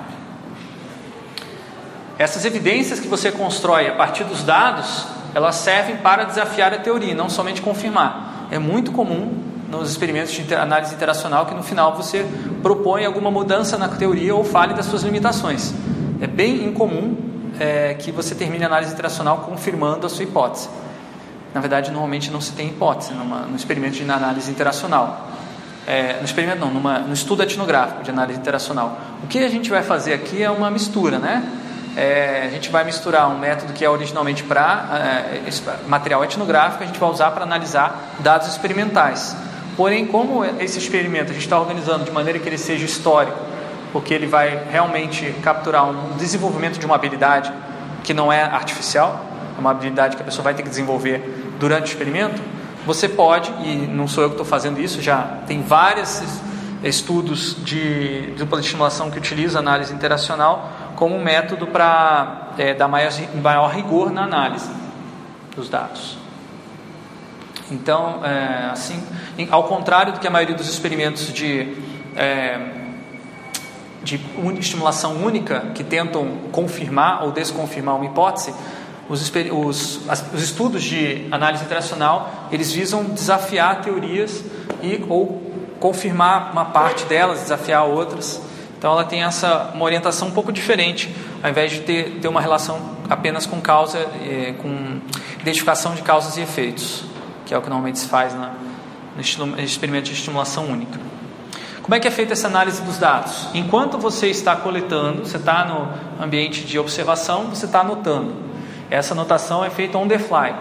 Essas 2.18 2.44
evidências 2.46 2.98
que 2.98 3.08
você 3.08 3.30
constrói 3.30 3.88
a 3.88 3.94
partir 3.94 4.24
dos 4.24 4.42
dados, 4.42 5.06
elas 5.34 5.56
servem 5.56 5.96
para 5.96 6.24
desafiar 6.24 6.72
a 6.72 6.78
teoria, 6.78 7.14
não 7.14 7.28
somente 7.28 7.60
confirmar. 7.60 8.46
É 8.50 8.58
muito 8.58 8.92
comum 8.92 9.41
nos 9.78 9.90
experimentos 9.90 10.32
de 10.32 10.54
análise 10.54 10.94
interacional 10.94 11.46
que 11.46 11.54
no 11.54 11.62
final 11.62 11.96
você 11.96 12.26
propõe 12.62 13.04
alguma 13.04 13.30
mudança 13.30 13.78
na 13.78 13.88
teoria 13.88 14.34
ou 14.34 14.44
fale 14.44 14.74
das 14.74 14.86
suas 14.86 15.02
limitações. 15.02 15.72
É 16.20 16.26
bem 16.26 16.66
incomum 16.66 17.16
é, 17.58 17.94
que 17.94 18.12
você 18.12 18.34
termine 18.34 18.64
a 18.64 18.66
análise 18.66 18.92
interacional 18.92 19.38
confirmando 19.38 20.06
a 20.06 20.10
sua 20.10 20.24
hipótese. 20.24 20.68
Na 21.54 21.60
verdade, 21.60 21.90
normalmente 21.90 22.30
não 22.30 22.40
se 22.40 22.52
tem 22.52 22.68
hipótese 22.68 23.12
numa, 23.12 23.40
no 23.40 23.56
experimento 23.56 23.96
de 23.96 24.02
análise 24.10 24.50
interacional. 24.50 25.28
É, 25.86 26.18
no 26.18 26.24
experimento 26.24 26.60
não, 26.60 26.70
numa, 26.70 27.00
no 27.00 27.12
estudo 27.12 27.42
etnográfico 27.42 28.04
de 28.04 28.10
análise 28.10 28.38
interacional. 28.38 28.98
O 29.24 29.26
que 29.26 29.38
a 29.38 29.48
gente 29.48 29.68
vai 29.68 29.82
fazer 29.82 30.14
aqui 30.14 30.42
é 30.42 30.50
uma 30.50 30.70
mistura, 30.70 31.18
né? 31.18 31.42
É, 31.96 32.44
a 32.46 32.50
gente 32.50 32.70
vai 32.70 32.84
misturar 32.84 33.28
um 33.28 33.38
método 33.38 33.72
que 33.72 33.84
é 33.84 33.90
originalmente 33.90 34.42
para 34.44 34.88
é, 34.94 35.52
material 35.86 36.24
etnográfico, 36.24 36.84
a 36.84 36.86
gente 36.86 36.98
vai 36.98 37.10
usar 37.10 37.30
para 37.32 37.42
analisar 37.42 38.14
dados 38.20 38.48
experimentais. 38.48 39.36
Porém, 39.76 40.06
como 40.06 40.44
esse 40.44 40.78
experimento 40.78 41.30
a 41.30 41.34
gente 41.34 41.44
está 41.44 41.58
organizando 41.58 42.04
de 42.04 42.10
maneira 42.10 42.38
que 42.38 42.48
ele 42.48 42.58
seja 42.58 42.84
histórico, 42.84 43.38
porque 43.92 44.12
ele 44.12 44.26
vai 44.26 44.66
realmente 44.70 45.34
capturar 45.42 45.88
um 45.88 46.16
desenvolvimento 46.16 46.78
de 46.78 46.86
uma 46.86 46.94
habilidade 46.94 47.52
que 48.02 48.12
não 48.12 48.32
é 48.32 48.42
artificial, 48.42 49.24
é 49.56 49.60
uma 49.60 49.70
habilidade 49.70 50.16
que 50.16 50.22
a 50.22 50.24
pessoa 50.24 50.44
vai 50.44 50.54
ter 50.54 50.62
que 50.62 50.68
desenvolver 50.68 51.54
durante 51.58 51.84
o 51.84 51.90
experimento, 51.92 52.42
você 52.84 53.08
pode, 53.08 53.52
e 53.64 53.86
não 53.86 54.08
sou 54.08 54.24
eu 54.24 54.30
que 54.30 54.34
estou 54.34 54.46
fazendo 54.46 54.80
isso, 54.80 55.00
já 55.00 55.38
tem 55.46 55.62
vários 55.62 56.22
estudos 56.82 57.56
de 57.64 58.34
dupla 58.36 58.58
estimulação 58.60 59.10
que 59.10 59.18
utilizam 59.18 59.60
análise 59.60 59.94
interacional 59.94 60.70
como 60.96 61.16
um 61.16 61.22
método 61.22 61.66
para 61.66 62.48
é, 62.58 62.74
dar 62.74 62.88
maior, 62.88 63.12
maior 63.40 63.70
rigor 63.70 64.10
na 64.10 64.24
análise 64.24 64.70
dos 65.54 65.68
dados. 65.68 66.21
Então, 67.72 68.20
é, 68.24 68.70
assim, 68.70 69.02
ao 69.50 69.64
contrário 69.64 70.12
do 70.12 70.20
que 70.20 70.26
a 70.26 70.30
maioria 70.30 70.54
dos 70.54 70.68
experimentos 70.68 71.32
de, 71.32 71.74
é, 72.14 72.60
de 74.02 74.20
estimulação 74.58 75.16
única, 75.16 75.60
que 75.74 75.82
tentam 75.82 76.26
confirmar 76.52 77.24
ou 77.24 77.32
desconfirmar 77.32 77.96
uma 77.96 78.04
hipótese, 78.04 78.54
os, 79.08 79.32
os, 79.50 80.00
os, 80.32 80.42
estudos 80.42 80.82
de 80.82 81.26
análise 81.30 81.64
interacional 81.64 82.48
eles 82.52 82.72
visam 82.72 83.04
desafiar 83.04 83.82
teorias 83.82 84.44
e 84.82 85.04
ou 85.08 85.42
confirmar 85.80 86.52
uma 86.52 86.66
parte 86.66 87.04
delas, 87.06 87.40
desafiar 87.40 87.84
outras. 87.84 88.40
Então 88.78 88.92
ela 88.92 89.04
tem 89.04 89.24
essa 89.24 89.70
uma 89.74 89.84
orientação 89.84 90.28
um 90.28 90.30
pouco 90.30 90.52
diferente, 90.52 91.14
ao 91.42 91.50
invés 91.50 91.72
de 91.72 91.80
ter, 91.80 92.20
ter 92.20 92.28
uma 92.28 92.40
relação 92.40 92.96
apenas 93.10 93.44
com 93.44 93.60
causa, 93.60 93.98
é, 93.98 94.54
com 94.62 95.00
identificação 95.40 95.94
de 95.94 96.02
causas 96.02 96.36
e 96.36 96.40
efeitos, 96.40 97.04
que 97.52 97.54
é 97.54 97.58
o 97.58 97.60
que 97.60 97.68
normalmente 97.68 97.98
se 97.98 98.08
faz 98.08 98.34
na, 98.34 98.52
no 99.14 99.60
experimento 99.60 100.06
de 100.06 100.14
estimulação 100.14 100.64
única. 100.64 100.98
Como 101.82 101.94
é 101.94 102.00
que 102.00 102.08
é 102.08 102.10
feita 102.10 102.32
essa 102.32 102.48
análise 102.48 102.80
dos 102.80 102.96
dados? 102.96 103.48
Enquanto 103.52 103.98
você 103.98 104.28
está 104.28 104.56
coletando, 104.56 105.26
você 105.26 105.36
está 105.36 105.66
no 105.66 106.24
ambiente 106.24 106.64
de 106.64 106.78
observação, 106.78 107.48
você 107.48 107.66
está 107.66 107.80
anotando. 107.80 108.32
Essa 108.88 109.12
anotação 109.12 109.62
é 109.62 109.68
feita 109.68 109.98
on 109.98 110.08
the 110.08 110.18
fly. 110.18 110.54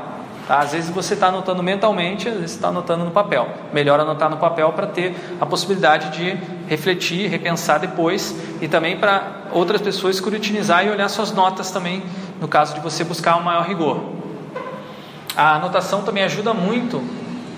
Tá? 0.45 0.59
Às 0.59 0.73
vezes 0.73 0.89
você 0.89 1.13
está 1.13 1.27
anotando 1.27 1.63
mentalmente, 1.63 2.27
às 2.27 2.35
vezes 2.35 2.51
está 2.51 2.67
anotando 2.67 3.05
no 3.05 3.11
papel. 3.11 3.47
Melhor 3.71 3.97
anotar 3.97 4.29
no 4.29 4.35
papel 4.35 4.73
para 4.73 4.87
ter 4.87 5.15
a 5.39 5.45
possibilidade 5.45 6.09
de 6.09 6.37
refletir, 6.67 7.29
repensar 7.29 7.79
depois 7.79 8.35
e 8.59 8.67
também 8.67 8.97
para 8.97 9.43
outras 9.53 9.79
pessoas 9.79 10.15
escrutinizar 10.15 10.85
e 10.85 10.89
olhar 10.89 11.07
suas 11.07 11.31
notas 11.31 11.71
também, 11.71 12.03
no 12.41 12.49
caso 12.49 12.73
de 12.73 12.81
você 12.81 13.05
buscar 13.05 13.37
um 13.37 13.43
maior 13.43 13.65
rigor. 13.65 14.20
A 15.35 15.55
anotação 15.55 16.01
também 16.03 16.23
ajuda 16.23 16.53
muito 16.53 17.01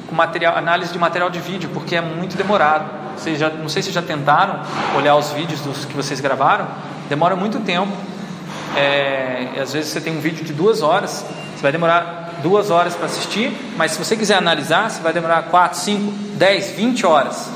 com 0.07 0.15
material, 0.15 0.57
análise 0.57 0.91
de 0.91 0.99
material 0.99 1.29
de 1.29 1.39
vídeo, 1.39 1.69
porque 1.73 1.95
é 1.95 2.01
muito 2.01 2.37
demorado. 2.37 2.85
Vocês 3.17 3.39
já, 3.39 3.49
não 3.49 3.69
sei 3.69 3.81
se 3.81 3.91
já 3.91 4.01
tentaram 4.01 4.59
olhar 4.95 5.15
os 5.15 5.31
vídeos 5.31 5.61
dos 5.61 5.85
que 5.85 5.93
vocês 5.93 6.19
gravaram, 6.19 6.67
demora 7.09 7.35
muito 7.35 7.59
tempo 7.59 7.91
é, 8.75 9.49
às 9.61 9.73
vezes 9.73 9.91
você 9.91 10.01
tem 10.01 10.17
um 10.17 10.19
vídeo 10.19 10.43
de 10.43 10.51
duas 10.51 10.81
horas, 10.81 11.23
você 11.55 11.61
vai 11.61 11.71
demorar 11.71 12.39
duas 12.41 12.71
horas 12.71 12.95
para 12.95 13.05
assistir, 13.05 13.55
mas 13.77 13.91
se 13.91 13.99
você 13.99 14.15
quiser 14.15 14.35
analisar, 14.35 14.89
você 14.89 15.01
vai 15.01 15.13
demorar 15.13 15.43
4, 15.43 15.77
5, 15.79 16.11
10, 16.35 16.71
20 16.71 17.05
horas. 17.05 17.49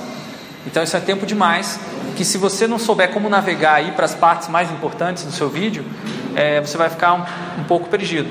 Então 0.65 0.83
isso 0.83 0.95
é 0.95 0.99
tempo 0.99 1.25
demais. 1.25 1.79
Que 2.15 2.25
se 2.25 2.37
você 2.37 2.67
não 2.67 2.79
souber 2.79 3.11
como 3.11 3.29
navegar 3.29 3.75
aí 3.75 3.91
para 3.91 4.05
as 4.05 4.15
partes 4.15 4.47
mais 4.47 4.71
importantes 4.71 5.23
do 5.23 5.31
seu 5.31 5.49
vídeo, 5.49 5.85
é, 6.35 6.59
você 6.61 6.77
vai 6.77 6.89
ficar 6.89 7.13
um, 7.13 7.61
um 7.61 7.63
pouco 7.63 7.89
perdido, 7.89 8.29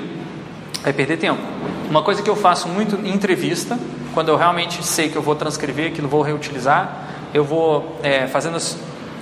vai 0.83 0.93
perder 0.93 1.17
tempo. 1.17 1.41
Uma 1.89 2.01
coisa 2.01 2.21
que 2.21 2.29
eu 2.29 2.35
faço 2.35 2.67
muito 2.67 2.95
em 3.05 3.13
entrevista, 3.13 3.77
quando 4.13 4.29
eu 4.29 4.35
realmente 4.35 4.85
sei 4.85 5.09
que 5.09 5.15
eu 5.15 5.21
vou 5.21 5.35
transcrever, 5.35 5.93
que 5.93 6.01
não 6.01 6.09
vou 6.09 6.21
reutilizar, 6.21 7.07
eu 7.33 7.43
vou 7.43 7.97
é, 8.03 8.27
fazendo, 8.27 8.57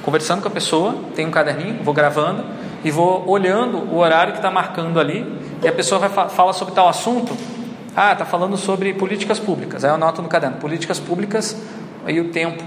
conversando 0.03 0.41
com 0.41 0.47
a 0.47 0.51
pessoa, 0.51 0.95
tenho 1.15 1.27
um 1.27 1.31
caderninho, 1.31 1.83
vou 1.83 1.93
gravando 1.93 2.45
e 2.83 2.91
vou 2.91 3.27
olhando 3.27 3.77
o 3.77 3.97
horário 3.97 4.33
que 4.33 4.39
está 4.39 4.51
marcando 4.51 4.99
ali, 4.99 5.25
e 5.63 5.67
a 5.67 5.71
pessoa 5.71 5.99
vai 5.99 6.09
fa 6.09 6.29
fala 6.29 6.53
sobre 6.53 6.73
tal 6.73 6.87
assunto. 6.87 7.35
Ah, 7.95 8.11
está 8.11 8.25
falando 8.25 8.57
sobre 8.57 8.93
políticas 8.93 9.39
públicas. 9.39 9.83
Aí 9.83 9.89
eu 9.89 9.95
anoto 9.95 10.21
no 10.21 10.27
caderno, 10.27 10.57
políticas 10.57 10.99
públicas 10.99 11.55
e 12.07 12.19
o 12.19 12.29
tempo 12.29 12.63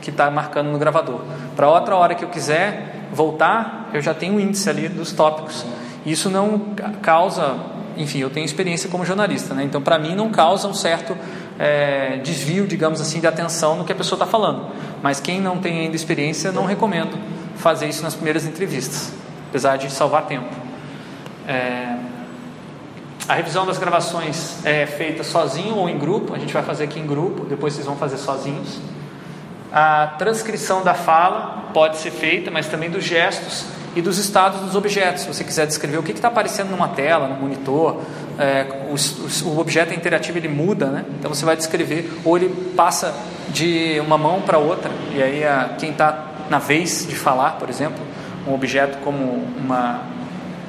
que 0.00 0.10
está 0.10 0.30
marcando 0.30 0.68
no 0.68 0.78
gravador. 0.78 1.20
Para 1.56 1.68
outra 1.68 1.96
hora 1.96 2.14
que 2.14 2.24
eu 2.24 2.28
quiser 2.28 3.08
voltar, 3.12 3.90
eu 3.92 4.00
já 4.00 4.14
tenho 4.14 4.34
um 4.34 4.40
índice 4.40 4.70
ali 4.70 4.88
dos 4.88 5.12
tópicos. 5.12 5.64
Isso 6.06 6.30
não 6.30 6.74
causa, 7.02 7.56
enfim, 7.96 8.18
eu 8.18 8.30
tenho 8.30 8.44
experiência 8.44 8.88
como 8.88 9.04
jornalista, 9.04 9.54
né? 9.54 9.64
então 9.64 9.80
para 9.80 9.98
mim 9.98 10.14
não 10.14 10.30
causa 10.30 10.68
um 10.68 10.74
certo 10.74 11.16
é, 11.58 12.18
desvio, 12.18 12.66
digamos 12.66 13.00
assim, 13.00 13.20
de 13.20 13.26
atenção 13.26 13.76
no 13.76 13.84
que 13.84 13.92
a 13.92 13.96
pessoa 13.96 14.16
está 14.16 14.26
falando. 14.26 14.68
Mas 15.02 15.20
quem 15.20 15.40
não 15.40 15.58
tem 15.58 15.80
ainda 15.80 15.96
experiência, 15.96 16.52
não 16.52 16.64
recomendo 16.64 17.18
fazer 17.56 17.88
isso 17.88 18.02
nas 18.02 18.14
primeiras 18.14 18.44
entrevistas 18.44 19.12
apesar 19.50 19.76
de 19.76 19.90
salvar 19.90 20.26
tempo. 20.26 20.48
É, 21.46 21.96
a 23.28 23.34
revisão 23.34 23.66
das 23.66 23.78
gravações 23.78 24.64
é 24.64 24.86
feita 24.86 25.22
sozinho 25.24 25.76
ou 25.76 25.88
em 25.88 25.98
grupo, 25.98 26.34
a 26.34 26.38
gente 26.38 26.52
vai 26.52 26.62
fazer 26.62 26.84
aqui 26.84 26.98
em 27.00 27.06
grupo, 27.06 27.44
depois 27.44 27.74
vocês 27.74 27.86
vão 27.86 27.96
fazer 27.96 28.16
sozinhos. 28.16 28.78
A 29.72 30.14
transcrição 30.18 30.82
da 30.82 30.94
fala 30.94 31.70
pode 31.72 31.98
ser 31.98 32.10
feita, 32.10 32.50
mas 32.50 32.66
também 32.66 32.90
dos 32.90 33.04
gestos 33.04 33.66
e 33.94 34.02
dos 34.02 34.18
estados 34.18 34.60
dos 34.60 34.74
objetos. 34.74 35.22
Se 35.22 35.28
você 35.28 35.44
quiser 35.44 35.66
descrever 35.66 35.98
o 35.98 36.02
que 36.02 36.12
está 36.12 36.28
aparecendo 36.28 36.70
numa 36.70 36.88
tela, 36.88 37.28
no 37.28 37.34
monitor, 37.34 38.00
é, 38.38 38.66
o, 38.88 39.48
o, 39.48 39.58
objeto 39.58 39.92
é 39.92 39.96
interativo, 39.96 40.38
ele 40.38 40.48
muda, 40.48 40.86
né? 40.86 41.04
então 41.18 41.32
você 41.32 41.44
vai 41.44 41.56
descrever, 41.56 42.10
ou 42.24 42.36
ele 42.36 42.48
passa 42.76 43.14
de 43.48 44.00
uma 44.00 44.16
mão 44.16 44.40
para 44.40 44.58
outra, 44.58 44.90
e 45.12 45.22
aí 45.22 45.44
a, 45.44 45.74
quem 45.78 45.90
está 45.90 46.26
na 46.48 46.58
vez 46.58 47.06
de 47.06 47.14
falar, 47.14 47.52
por 47.52 47.68
exemplo, 47.68 47.98
um 48.46 48.54
objeto 48.54 48.98
como 49.04 49.44
uma, 49.56 50.02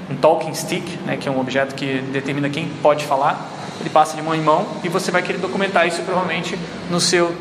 um 0.10 0.16
talking 0.16 0.54
stick, 0.54 0.84
né, 1.06 1.18
que 1.18 1.28
é 1.28 1.32
um 1.32 1.40
objeto 1.40 1.74
que 1.74 2.00
determina 2.12 2.50
quem 2.50 2.68
pode 2.82 3.06
falar, 3.06 3.50
ele 3.82 3.90
passa 3.90 4.16
de 4.16 4.22
mão 4.22 4.34
em 4.34 4.42
mão 4.42 4.66
e 4.84 4.90
você 4.90 5.12
vai 5.12 5.22
querer 5.22 5.40
documentar 5.40 5.88
isso 5.88 6.02
provavelmente 6.04 6.58
no 6.90 7.00
seu 7.00 7.36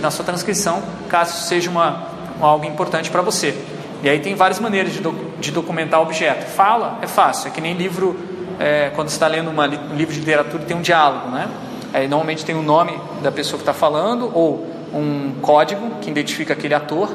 na 0.00 0.10
sua 0.10 0.24
transcrição, 0.24 0.82
caso 1.08 1.46
seja 1.46 1.70
uma, 1.70 2.08
algo 2.40 2.64
importante 2.66 3.10
para 3.10 3.22
você. 3.22 3.54
E 4.02 4.08
aí 4.08 4.18
tem 4.18 4.34
várias 4.34 4.58
maneiras 4.58 4.92
de, 4.92 5.00
do, 5.00 5.12
de 5.38 5.52
documentar 5.52 6.00
objeto. 6.00 6.46
Fala 6.46 6.98
é 7.02 7.06
fácil, 7.06 7.48
é 7.48 7.50
que 7.50 7.60
nem 7.60 7.74
livro, 7.74 8.18
é, 8.58 8.90
quando 8.94 9.08
você 9.08 9.16
está 9.16 9.28
lendo 9.28 9.50
uma, 9.50 9.66
um 9.66 9.94
livro 9.94 10.12
de 10.12 10.20
literatura 10.20 10.64
tem 10.64 10.76
um 10.76 10.82
diálogo, 10.82 11.28
né? 11.28 11.48
Aí 11.92 12.08
normalmente 12.08 12.44
tem 12.44 12.54
o 12.54 12.62
nome 12.62 12.98
da 13.22 13.30
pessoa 13.30 13.58
que 13.58 13.62
está 13.62 13.74
falando 13.74 14.30
ou 14.34 14.66
um 14.92 15.34
código 15.40 15.96
que 16.00 16.10
identifica 16.10 16.52
aquele 16.52 16.74
ator 16.74 17.08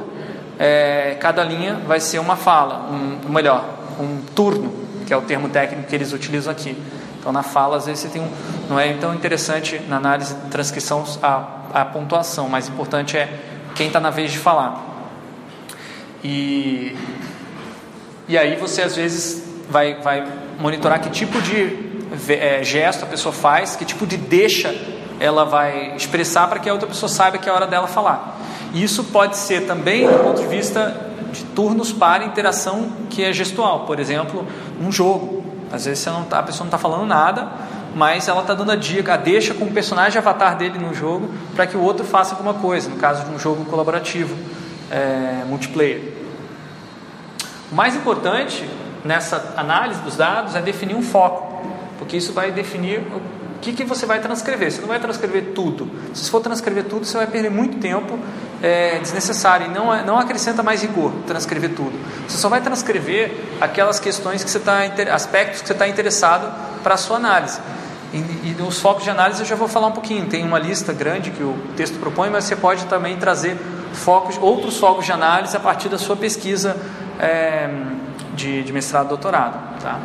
é, 0.59 1.15
cada 1.19 1.43
linha 1.43 1.75
vai 1.87 1.99
ser 1.99 2.19
uma 2.19 2.35
fala, 2.35 2.89
um, 2.89 3.31
melhor, 3.31 3.63
um 3.99 4.21
turno, 4.33 4.73
que 5.05 5.13
é 5.13 5.17
o 5.17 5.21
termo 5.21 5.49
técnico 5.49 5.87
que 5.87 5.95
eles 5.95 6.13
utilizam 6.13 6.51
aqui. 6.51 6.75
Então, 7.19 7.31
na 7.31 7.43
fala, 7.43 7.77
às 7.77 7.85
vezes 7.85 8.01
você 8.01 8.09
tem 8.09 8.21
um. 8.21 8.29
Não 8.69 8.79
é 8.79 8.93
tão 8.93 9.13
interessante 9.13 9.79
na 9.87 9.97
análise 9.97 10.33
de 10.33 10.49
transcrição 10.49 11.03
a, 11.21 11.43
a 11.73 11.85
pontuação, 11.85 12.47
mais 12.49 12.67
importante 12.67 13.17
é 13.17 13.29
quem 13.75 13.87
está 13.87 13.99
na 13.99 14.09
vez 14.09 14.31
de 14.31 14.37
falar. 14.37 14.83
E, 16.23 16.95
e 18.27 18.37
aí 18.37 18.55
você, 18.55 18.81
às 18.81 18.95
vezes, 18.95 19.43
vai, 19.69 20.01
vai 20.01 20.27
monitorar 20.59 20.99
que 21.01 21.09
tipo 21.09 21.41
de 21.41 21.87
é, 22.29 22.63
gesto 22.63 23.03
a 23.03 23.07
pessoa 23.07 23.33
faz, 23.33 23.75
que 23.75 23.85
tipo 23.85 24.05
de 24.05 24.17
deixa 24.17 24.73
ela 25.19 25.43
vai 25.45 25.95
expressar 25.95 26.47
para 26.47 26.59
que 26.59 26.69
a 26.69 26.73
outra 26.73 26.87
pessoa 26.87 27.09
saiba 27.09 27.37
que 27.37 27.49
é 27.49 27.51
a 27.51 27.55
hora 27.55 27.67
dela 27.67 27.87
falar. 27.87 28.39
Isso 28.73 29.03
pode 29.05 29.37
ser 29.37 29.65
também 29.65 30.07
do 30.07 30.19
ponto 30.19 30.41
de 30.41 30.47
vista 30.47 31.11
de 31.31 31.43
turnos 31.43 31.91
para 31.91 32.23
interação 32.25 32.91
que 33.09 33.23
é 33.23 33.33
gestual, 33.33 33.85
por 33.85 33.99
exemplo, 33.99 34.45
um 34.79 34.91
jogo. 34.91 35.43
Às 35.71 35.85
vezes 35.85 36.05
não 36.05 36.23
tá, 36.23 36.39
a 36.39 36.43
pessoa 36.43 36.61
não 36.61 36.67
está 36.67 36.77
falando 36.77 37.05
nada, 37.05 37.47
mas 37.95 38.27
ela 38.27 38.41
está 38.41 38.53
dando 38.53 38.71
a 38.71 38.75
dica, 38.75 39.13
a 39.13 39.17
deixa 39.17 39.53
com 39.53 39.65
o 39.65 39.71
personagem 39.71 40.17
avatar 40.17 40.57
dele 40.57 40.77
no 40.77 40.93
jogo 40.93 41.29
para 41.55 41.67
que 41.67 41.75
o 41.75 41.81
outro 41.81 42.05
faça 42.05 42.35
alguma 42.35 42.53
coisa, 42.53 42.89
no 42.89 42.97
caso 42.97 43.25
de 43.25 43.31
um 43.31 43.39
jogo 43.39 43.65
colaborativo, 43.65 44.35
é, 44.91 45.43
multiplayer. 45.47 46.13
O 47.71 47.75
mais 47.75 47.95
importante 47.95 48.67
nessa 49.03 49.53
análise 49.57 49.99
dos 50.01 50.15
dados 50.15 50.55
é 50.55 50.61
definir 50.61 50.95
um 50.95 51.01
foco, 51.01 51.61
porque 51.97 52.15
isso 52.15 52.31
vai 52.33 52.51
definir 52.51 52.99
o 52.99 53.21
que, 53.59 53.73
que 53.73 53.83
você 53.83 54.05
vai 54.05 54.19
transcrever. 54.19 54.71
Você 54.71 54.81
não 54.81 54.87
vai 54.87 54.99
transcrever 54.99 55.51
tudo. 55.53 55.89
Se 56.13 56.29
for 56.29 56.41
transcrever 56.41 56.85
tudo, 56.85 57.05
você 57.05 57.17
vai 57.17 57.27
perder 57.27 57.49
muito 57.49 57.79
tempo 57.79 58.19
é, 58.61 58.99
desnecessário 58.99 59.67
e 59.67 59.69
não, 59.69 60.05
não 60.05 60.17
acrescenta 60.19 60.63
mais 60.63 60.81
rigor 60.81 61.11
transcrever 61.25 61.75
tudo. 61.75 61.93
Você 62.27 62.37
só 62.37 62.49
vai 62.49 62.61
transcrever 62.61 63.31
aquelas 63.61 63.99
questões 63.99 64.43
que 64.43 64.49
você 64.49 64.57
está 64.57 64.79
aspectos 65.13 65.61
que 65.61 65.67
você 65.67 65.73
está 65.73 65.87
interessado 65.87 66.51
para 66.83 66.95
a 66.95 66.97
sua 66.97 67.17
análise. 67.17 67.59
E, 68.13 68.17
e 68.17 68.55
nos 68.57 68.79
focos 68.79 69.03
de 69.03 69.09
análise 69.09 69.41
eu 69.41 69.45
já 69.45 69.55
vou 69.55 69.67
falar 69.67 69.87
um 69.87 69.91
pouquinho. 69.91 70.25
Tem 70.27 70.43
uma 70.43 70.59
lista 70.59 70.93
grande 70.93 71.31
que 71.31 71.43
o 71.43 71.55
texto 71.75 71.99
propõe, 71.99 72.29
mas 72.29 72.45
você 72.45 72.55
pode 72.55 72.85
também 72.85 73.17
trazer 73.17 73.57
focos, 73.93 74.37
outros 74.37 74.77
focos 74.77 75.05
de 75.05 75.11
análise 75.11 75.55
a 75.55 75.59
partir 75.59 75.89
da 75.89 75.97
sua 75.97 76.15
pesquisa 76.15 76.75
é, 77.19 77.69
de, 78.33 78.63
de 78.63 78.73
mestrado, 78.73 79.09
doutorado, 79.09 79.81
tá? 79.81 79.99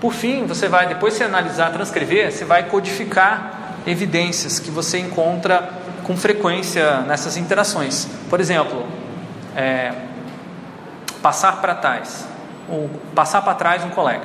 Por 0.00 0.12
fim, 0.12 0.46
você 0.46 0.68
vai 0.68 0.86
depois 0.86 1.16
de 1.16 1.24
analisar, 1.24 1.72
transcrever, 1.72 2.32
você 2.32 2.44
vai 2.44 2.64
codificar 2.64 3.80
evidências 3.86 4.60
que 4.60 4.70
você 4.70 4.98
encontra 4.98 5.72
com 6.08 6.16
frequência 6.16 7.02
nessas 7.02 7.36
interações. 7.36 8.08
Por 8.30 8.40
exemplo, 8.40 8.86
é, 9.54 9.92
passar 11.20 11.60
para 11.60 11.74
trás, 11.74 12.24
ou 12.66 12.88
passar 13.14 13.42
para 13.42 13.52
trás 13.54 13.84
um 13.84 13.90
colega. 13.90 14.24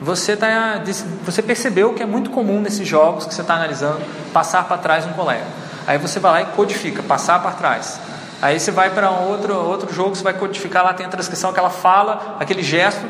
Você, 0.00 0.36
tá, 0.36 0.80
você 1.24 1.42
percebeu 1.42 1.92
que 1.92 2.04
é 2.04 2.06
muito 2.06 2.30
comum 2.30 2.60
nesses 2.60 2.86
jogos 2.86 3.26
que 3.26 3.34
você 3.34 3.40
está 3.40 3.54
analisando 3.54 4.00
passar 4.32 4.62
para 4.68 4.78
trás 4.78 5.04
um 5.06 5.12
colega. 5.12 5.42
Aí 5.88 5.98
você 5.98 6.20
vai 6.20 6.30
lá 6.30 6.42
e 6.42 6.46
codifica, 6.54 7.02
passar 7.02 7.42
para 7.42 7.50
trás. 7.50 7.98
Aí 8.40 8.60
você 8.60 8.70
vai 8.70 8.90
para 8.90 9.10
outro, 9.10 9.52
outro 9.56 9.92
jogo, 9.92 10.14
você 10.14 10.22
vai 10.22 10.34
codificar 10.34 10.84
lá, 10.84 10.94
tem 10.94 11.04
a 11.04 11.08
transcrição, 11.08 11.50
aquela 11.50 11.70
fala, 11.70 12.36
aquele 12.38 12.62
gesto, 12.62 13.04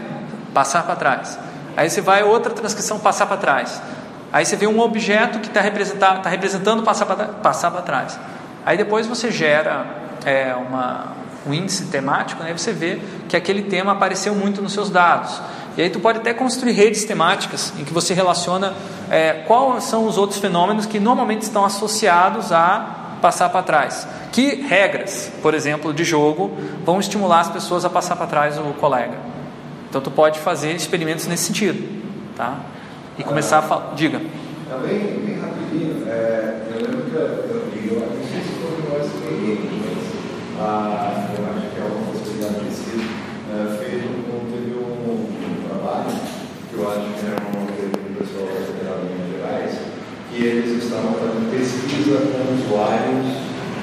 passar 0.54 0.84
para 0.84 0.96
trás. 0.96 1.38
Aí 1.76 1.90
você 1.90 2.00
vai 2.00 2.22
outra 2.22 2.54
transcrição, 2.54 2.98
passar 2.98 3.26
para 3.26 3.36
trás. 3.36 3.82
Aí 4.32 4.44
você 4.44 4.56
vê 4.56 4.66
um 4.66 4.80
objeto 4.80 5.38
que 5.38 5.48
está 5.48 5.60
representando, 5.60 6.22
tá 6.22 6.28
representando 6.28 6.82
passar 6.82 7.70
para 7.70 7.82
trás. 7.82 8.18
Aí 8.64 8.76
depois 8.76 9.06
você 9.06 9.30
gera 9.30 9.86
é, 10.24 10.54
uma, 10.54 11.12
um 11.46 11.54
índice 11.54 11.86
temático, 11.86 12.42
né? 12.42 12.52
você 12.56 12.72
vê 12.72 13.00
que 13.28 13.36
aquele 13.36 13.62
tema 13.62 13.92
apareceu 13.92 14.34
muito 14.34 14.60
nos 14.60 14.72
seus 14.72 14.90
dados. 14.90 15.40
E 15.76 15.82
aí 15.82 15.90
tu 15.90 16.00
pode 16.00 16.18
até 16.18 16.34
construir 16.34 16.72
redes 16.72 17.04
temáticas 17.04 17.72
em 17.78 17.84
que 17.84 17.92
você 17.94 18.12
relaciona 18.12 18.74
é, 19.10 19.44
quais 19.46 19.84
são 19.84 20.06
os 20.06 20.18
outros 20.18 20.40
fenômenos 20.40 20.86
que 20.86 20.98
normalmente 20.98 21.42
estão 21.42 21.64
associados 21.64 22.52
a 22.52 23.16
passar 23.22 23.48
para 23.48 23.62
trás. 23.62 24.06
Que 24.32 24.56
regras, 24.56 25.32
por 25.40 25.54
exemplo, 25.54 25.94
de 25.94 26.04
jogo 26.04 26.56
vão 26.84 27.00
estimular 27.00 27.40
as 27.40 27.48
pessoas 27.48 27.84
a 27.84 27.90
passar 27.90 28.16
para 28.16 28.26
trás 28.26 28.58
o 28.58 28.74
colega? 28.74 29.14
Então 29.88 30.00
tu 30.00 30.10
pode 30.10 30.38
fazer 30.40 30.72
experimentos 30.72 31.26
nesse 31.26 31.44
sentido, 31.44 31.82
tá? 32.36 32.58
E 33.18 33.24
começar 33.24 33.58
a 33.58 33.62
falar. 33.62 33.94
Diga. 33.96 34.18
É 34.18 34.86
bem, 34.86 35.26
bem 35.26 35.40
rapidinho. 35.40 36.06
É, 36.06 36.62
eu 36.70 36.86
lembro 36.86 37.02
que 37.10 37.16
eu, 37.16 37.20
eu, 37.20 37.66
eu 37.66 38.00
não 38.00 38.22
sei 38.22 38.40
se 38.40 38.54
foi 38.62 38.78
nós 38.86 39.10
que 39.10 39.88
mas 40.58 40.60
ah, 40.60 41.26
eu 41.36 41.44
acho 41.50 41.74
que 41.74 41.80
é 41.80 41.84
uma 41.84 42.12
possibilidade 42.12 42.54
precisa. 42.60 43.02
É, 43.50 43.76
fez 43.78 44.04
um, 44.04 44.22
teve 44.52 44.74
um, 44.78 45.26
trabalho 45.66 46.14
que 46.70 46.74
eu 46.76 46.88
acho 46.88 47.10
que 47.14 47.26
é 47.26 47.34
uma 47.42 47.66
coisa 47.66 47.90
que 47.90 48.06
o 48.06 48.16
pessoal 48.18 48.46
da 48.46 48.60
Federal 48.66 48.98
de 48.98 49.06
Minas 49.10 49.30
Gerais, 49.34 49.78
que 50.30 50.44
eles 50.44 50.84
estavam 50.84 51.14
fazendo 51.14 51.50
pesquisa 51.50 52.18
com 52.18 52.54
usuários 52.54 53.26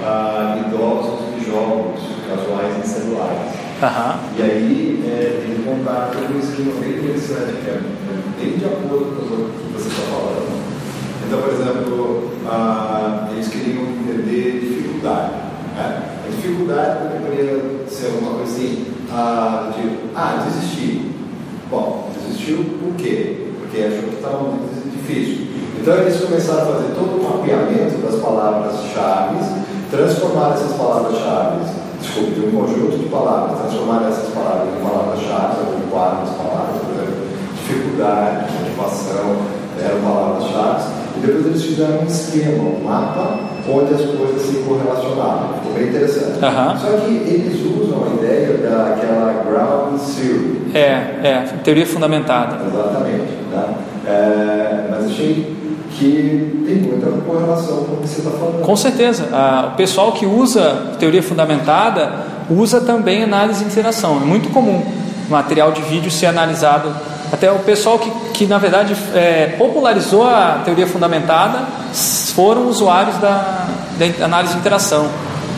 ah, 0.01 0.63
idosos 0.65 1.35
de 1.35 1.45
jogos 1.51 1.99
casuais 2.29 2.77
em 2.77 2.87
celulares. 2.87 3.51
Uhum. 3.83 4.37
E 4.37 4.41
aí 4.41 5.03
é, 5.05 5.45
montaram 5.65 6.11
todo 6.11 6.35
um 6.35 6.39
esquema 6.39 6.79
bem 6.79 6.91
interessante, 6.91 7.59
que 7.63 7.69
é, 7.69 7.81
é 7.83 8.24
bem 8.37 8.57
de 8.57 8.65
acordo 8.65 9.15
com 9.15 9.35
o 9.35 9.49
que 9.49 9.73
você 9.73 9.87
está 9.87 10.01
falando. 10.11 10.55
Então, 11.25 11.41
por 11.41 11.53
exemplo, 11.53 12.31
ah, 12.47 13.29
eles 13.31 13.47
queriam 13.47 13.83
entender 13.83 14.59
dificuldade. 14.59 15.33
Né? 15.75 16.03
A 16.25 16.29
dificuldade 16.29 16.99
poderia 17.09 17.85
ser 17.87 18.07
alguma 18.07 18.37
coisa 18.37 18.51
assim, 18.51 18.85
ah, 19.11 19.71
de, 19.75 19.89
ah, 20.15 20.45
desistir. 20.45 21.11
Bom, 21.69 22.09
desistiu 22.15 22.63
por 22.79 22.93
quê? 22.95 23.47
Porque 23.59 23.81
achou 23.81 24.09
que 24.09 24.15
estava 24.15 24.43
muito 24.43 24.91
difícil. 24.91 25.47
Então 25.79 25.95
eles 25.95 26.19
começaram 26.19 26.61
a 26.61 26.73
fazer 26.73 26.93
todo 26.93 27.19
o 27.19 27.23
mapeamento 27.23 27.97
das 27.97 28.19
palavras-chave, 28.21 29.37
transformar 29.89 30.53
essas 30.53 30.73
palavras-chave 30.73 31.85
desculpe, 32.05 32.39
de 32.39 32.45
um 32.45 32.51
conjunto 32.51 32.97
de 32.97 33.09
palavras, 33.09 33.59
transformar 33.59 34.07
essas 34.07 34.29
palavras 34.33 34.69
em 34.69 34.83
palavras-chave, 34.83 35.57
ou 35.65 35.77
em 35.77 35.89
quadros 35.89 36.29
palavras, 36.31 36.74
dificuldade, 37.95 38.45
motivação, 38.59 39.37
eram 39.81 40.01
palavras-chave, 40.01 40.83
e 41.17 41.19
depois 41.25 41.45
eles 41.45 41.63
fizeram 41.63 41.99
um 42.01 42.05
esquema, 42.05 42.63
um 42.63 42.83
mapa, 42.83 43.39
onde 43.69 43.93
as 43.93 44.01
coisas 44.01 44.41
se 44.41 44.57
correlacionavam. 44.63 45.53
Ficou 45.55 45.73
bem 45.73 45.87
interessante. 45.87 46.43
Uhum. 46.43 46.79
Só 46.79 46.97
que 46.97 47.11
eles 47.11 47.61
usam 47.65 48.03
a 48.03 48.13
ideia 48.15 48.57
daquela 48.57 49.43
ground 49.47 49.99
theory. 49.99 50.71
É, 50.73 50.79
é, 51.23 51.43
teoria 51.63 51.85
fundamentada. 51.85 52.57
Exatamente. 52.65 53.33
Tá? 53.51 53.69
É, 54.07 54.87
mas 54.89 55.05
achei 55.05 55.55
que 55.91 56.63
tem 56.65 56.75
muita 56.77 57.09
correlação 57.25 57.85
com 57.85 57.93
o 57.93 57.97
que 57.97 58.07
você 58.07 58.19
está 58.19 58.31
falando. 58.31 58.61
Com 58.61 58.75
certeza. 58.75 59.29
Ah, 59.31 59.71
o 59.73 59.77
pessoal 59.77 60.11
que 60.11 60.25
usa 60.25 60.91
teoria 60.99 61.23
fundamentada 61.23 62.11
usa 62.49 62.81
também 62.81 63.23
análise 63.23 63.63
de 63.63 63.71
interação. 63.71 64.17
É 64.21 64.25
muito 64.25 64.49
comum 64.49 64.83
material 65.29 65.71
de 65.71 65.81
vídeo 65.81 66.11
ser 66.11 66.27
analisado. 66.27 66.89
Até 67.35 67.51
o 67.51 67.59
pessoal 67.59 67.99
que, 67.99 68.09
que 68.33 68.45
na 68.45 68.57
verdade, 68.57 68.95
é, 69.13 69.55
popularizou 69.57 70.25
a 70.25 70.61
teoria 70.63 70.87
fundamentada 70.87 71.63
foram 72.33 72.69
usuários 72.69 73.17
da, 73.17 73.67
da 73.99 74.25
análise 74.25 74.53
de 74.53 74.59
interação. 74.61 75.09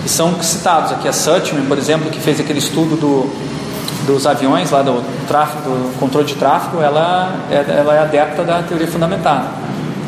E 0.04 0.10
são 0.10 0.42
citados 0.42 0.92
aqui 0.92 1.08
a 1.08 1.14
Sutton, 1.14 1.58
por 1.68 1.78
exemplo, 1.78 2.10
que 2.10 2.20
fez 2.20 2.40
aquele 2.40 2.58
estudo 2.58 2.96
do, 2.96 3.32
dos 4.08 4.26
aviões, 4.26 4.72
lá 4.72 4.82
do, 4.82 5.04
tráfego, 5.28 5.70
do 5.70 6.00
controle 6.00 6.26
de 6.26 6.34
tráfego, 6.34 6.82
ela, 6.82 7.36
é, 7.52 7.64
ela 7.78 7.94
é 7.94 8.00
adepta 8.00 8.44
da 8.44 8.64
teoria 8.64 8.88
fundamentada. 8.88 9.46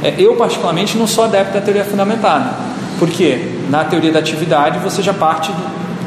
É, 0.02 0.16
eu, 0.18 0.36
particularmente, 0.36 0.98
não 0.98 1.06
sou 1.06 1.26
adepto 1.26 1.54
da 1.54 1.62
teoria 1.62 1.86
fundamentada, 1.86 2.50
porque 2.98 3.60
na 3.70 3.84
teoria 3.84 4.12
da 4.12 4.18
atividade 4.18 4.80
você 4.80 5.04
já 5.04 5.14
parte 5.14 5.52
de 5.52 5.62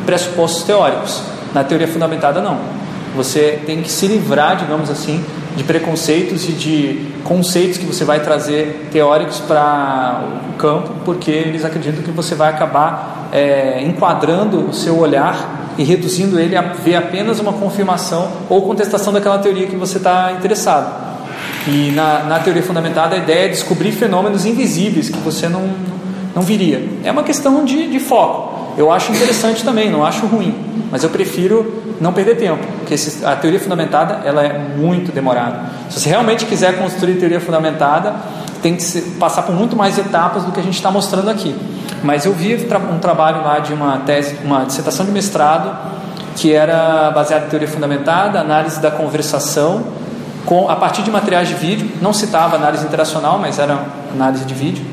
pressupostos 0.04 0.64
teóricos, 0.64 1.22
na 1.54 1.62
teoria 1.62 1.86
fundamentada, 1.86 2.40
não. 2.40 2.81
Você 3.14 3.60
tem 3.66 3.82
que 3.82 3.90
se 3.90 4.06
livrar, 4.06 4.56
digamos 4.56 4.90
assim, 4.90 5.22
de 5.56 5.64
preconceitos 5.64 6.48
e 6.48 6.52
de 6.52 7.06
conceitos 7.24 7.78
que 7.78 7.84
você 7.84 8.04
vai 8.04 8.20
trazer 8.20 8.88
teóricos 8.90 9.40
para 9.40 10.24
o 10.50 10.56
campo, 10.56 10.92
porque 11.04 11.30
eles 11.30 11.64
acreditam 11.64 12.02
que 12.02 12.10
você 12.10 12.34
vai 12.34 12.48
acabar 12.48 13.28
é, 13.32 13.82
enquadrando 13.82 14.68
o 14.68 14.72
seu 14.72 14.98
olhar 14.98 15.74
e 15.78 15.84
reduzindo 15.84 16.38
ele 16.38 16.56
a 16.56 16.62
ver 16.62 16.96
apenas 16.96 17.38
uma 17.38 17.52
confirmação 17.52 18.30
ou 18.48 18.62
contestação 18.62 19.12
daquela 19.12 19.38
teoria 19.38 19.66
que 19.66 19.76
você 19.76 19.98
está 19.98 20.32
interessado. 20.32 21.12
E 21.66 21.92
na, 21.92 22.24
na 22.24 22.38
teoria 22.40 22.62
fundamentada 22.62 23.14
a 23.14 23.18
ideia 23.18 23.46
é 23.46 23.48
descobrir 23.48 23.92
fenômenos 23.92 24.44
invisíveis 24.44 25.08
que 25.08 25.18
você 25.18 25.48
não, 25.48 25.70
não 26.34 26.42
viria. 26.42 26.86
É 27.04 27.10
uma 27.10 27.22
questão 27.22 27.64
de, 27.64 27.88
de 27.88 28.00
foco. 28.00 28.51
Eu 28.76 28.90
acho 28.90 29.12
interessante 29.12 29.62
também, 29.64 29.90
não 29.90 30.04
acho 30.04 30.26
ruim, 30.26 30.54
mas 30.90 31.04
eu 31.04 31.10
prefiro 31.10 31.82
não 32.00 32.12
perder 32.12 32.36
tempo, 32.36 32.64
porque 32.78 32.94
a 33.24 33.36
teoria 33.36 33.60
fundamentada 33.60 34.22
ela 34.24 34.42
é 34.42 34.58
muito 34.58 35.12
demorada. 35.12 35.60
Se 35.90 36.00
você 36.00 36.08
realmente 36.08 36.46
quiser 36.46 36.78
construir 36.78 37.14
teoria 37.14 37.40
fundamentada, 37.40 38.14
tem 38.62 38.76
que 38.76 39.00
passar 39.18 39.42
por 39.42 39.54
muito 39.54 39.76
mais 39.76 39.98
etapas 39.98 40.44
do 40.44 40.52
que 40.52 40.60
a 40.60 40.62
gente 40.62 40.74
está 40.74 40.90
mostrando 40.90 41.28
aqui. 41.28 41.54
Mas 42.02 42.24
eu 42.24 42.32
vi 42.32 42.66
um 42.92 42.98
trabalho 42.98 43.42
lá 43.42 43.58
de 43.58 43.72
uma 43.72 43.98
tese, 43.98 44.36
uma 44.44 44.64
dissertação 44.64 45.04
de 45.04 45.12
mestrado 45.12 45.92
que 46.36 46.52
era 46.52 47.10
baseada 47.10 47.46
em 47.46 47.48
teoria 47.48 47.68
fundamentada, 47.68 48.40
análise 48.40 48.80
da 48.80 48.90
conversação 48.90 49.84
com, 50.46 50.68
a 50.68 50.76
partir 50.76 51.02
de 51.02 51.10
materiais 51.10 51.48
de 51.48 51.54
vídeo, 51.54 51.88
não 52.00 52.12
citava 52.12 52.56
análise 52.56 52.84
interacional, 52.84 53.38
mas 53.38 53.58
era 53.58 53.78
análise 54.12 54.44
de 54.44 54.54
vídeo, 54.54 54.84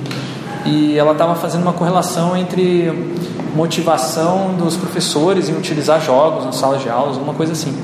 e 0.65 0.98
ela 0.98 1.13
estava 1.13 1.36
fazendo 1.36 1.62
uma 1.63 1.74
correlação 1.74 2.36
entre 2.36 3.18
motivação 3.56 4.54
dos 4.58 4.76
professores 4.76 5.50
em 5.50 5.58
utilizar 5.58 6.02
jogos 6.02 6.46
nas 6.46 6.56
salas 6.56 6.82
de 6.82 6.90
aulas, 6.90 7.16
alguma 7.16 7.34
coisa 7.34 7.54
assim. 7.54 7.76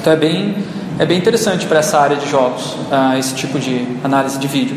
Então 0.00 0.12
é 0.12 0.16
bem, 0.16 0.56
é 0.98 1.06
bem 1.06 1.18
interessante 1.18 1.66
para 1.66 1.78
essa 1.78 1.98
área 1.98 2.16
de 2.16 2.28
jogos, 2.28 2.74
uh, 2.90 3.18
esse 3.18 3.34
tipo 3.34 3.58
de 3.58 3.86
análise 4.02 4.38
de 4.38 4.46
vídeo. 4.46 4.76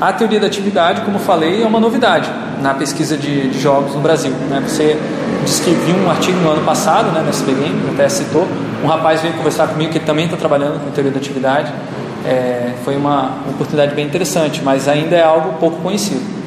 A 0.00 0.12
teoria 0.12 0.40
da 0.40 0.46
atividade, 0.46 1.02
como 1.02 1.18
falei, 1.18 1.62
é 1.62 1.66
uma 1.66 1.78
novidade 1.78 2.28
na 2.60 2.74
pesquisa 2.74 3.16
de, 3.16 3.50
de 3.50 3.60
jogos 3.60 3.94
no 3.94 4.00
Brasil. 4.00 4.32
Né? 4.50 4.62
Você 4.66 4.98
disse 5.44 5.62
que 5.62 5.70
viu 5.70 5.96
um 5.96 6.10
artigo 6.10 6.38
no 6.40 6.50
ano 6.50 6.64
passado, 6.64 7.12
né, 7.12 7.20
no 7.20 7.30
SBGame, 7.30 7.90
até 7.92 8.08
citou, 8.08 8.46
um 8.82 8.86
rapaz 8.86 9.20
veio 9.20 9.34
conversar 9.34 9.68
comigo 9.68 9.92
que 9.92 10.00
também 10.00 10.24
está 10.24 10.36
trabalhando 10.36 10.82
com 10.84 10.90
teoria 10.90 11.12
da 11.12 11.18
atividade. 11.18 11.72
É, 12.24 12.72
foi 12.84 12.96
uma 12.96 13.30
oportunidade 13.48 13.94
bem 13.94 14.06
interessante, 14.06 14.60
mas 14.62 14.88
ainda 14.88 15.14
é 15.14 15.22
algo 15.22 15.54
pouco 15.58 15.80
conhecido. 15.80 16.41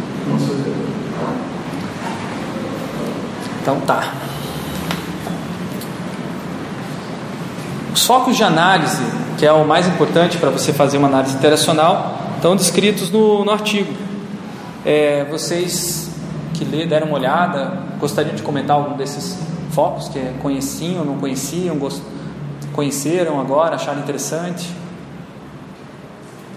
Então 3.65 3.79
tá. 3.79 4.13
Os 7.91 8.05
focos 8.05 8.37
de 8.37 8.43
análise, 8.43 9.01
que 9.39 9.45
é 9.47 9.51
o 9.51 9.65
mais 9.65 9.87
importante 9.87 10.37
para 10.37 10.51
você 10.51 10.71
fazer 10.71 10.99
uma 10.99 11.07
análise 11.07 11.35
interacional, 11.35 12.15
estão 12.35 12.55
descritos 12.55 13.09
no, 13.09 13.43
no 13.43 13.49
artigo. 13.49 13.91
É, 14.85 15.25
vocês 15.31 16.11
que 16.53 16.63
lê, 16.63 16.85
deram 16.85 17.07
uma 17.07 17.17
olhada, 17.17 17.79
gostariam 17.99 18.35
de 18.35 18.43
comentar 18.43 18.75
algum 18.75 18.95
desses 18.95 19.39
focos 19.71 20.09
que 20.09 20.19
conheciam, 20.43 21.03
não 21.03 21.17
conheciam, 21.17 21.75
gost 21.77 22.03
conheceram 22.71 23.39
agora, 23.39 23.77
acharam 23.77 23.99
interessante? 23.99 24.69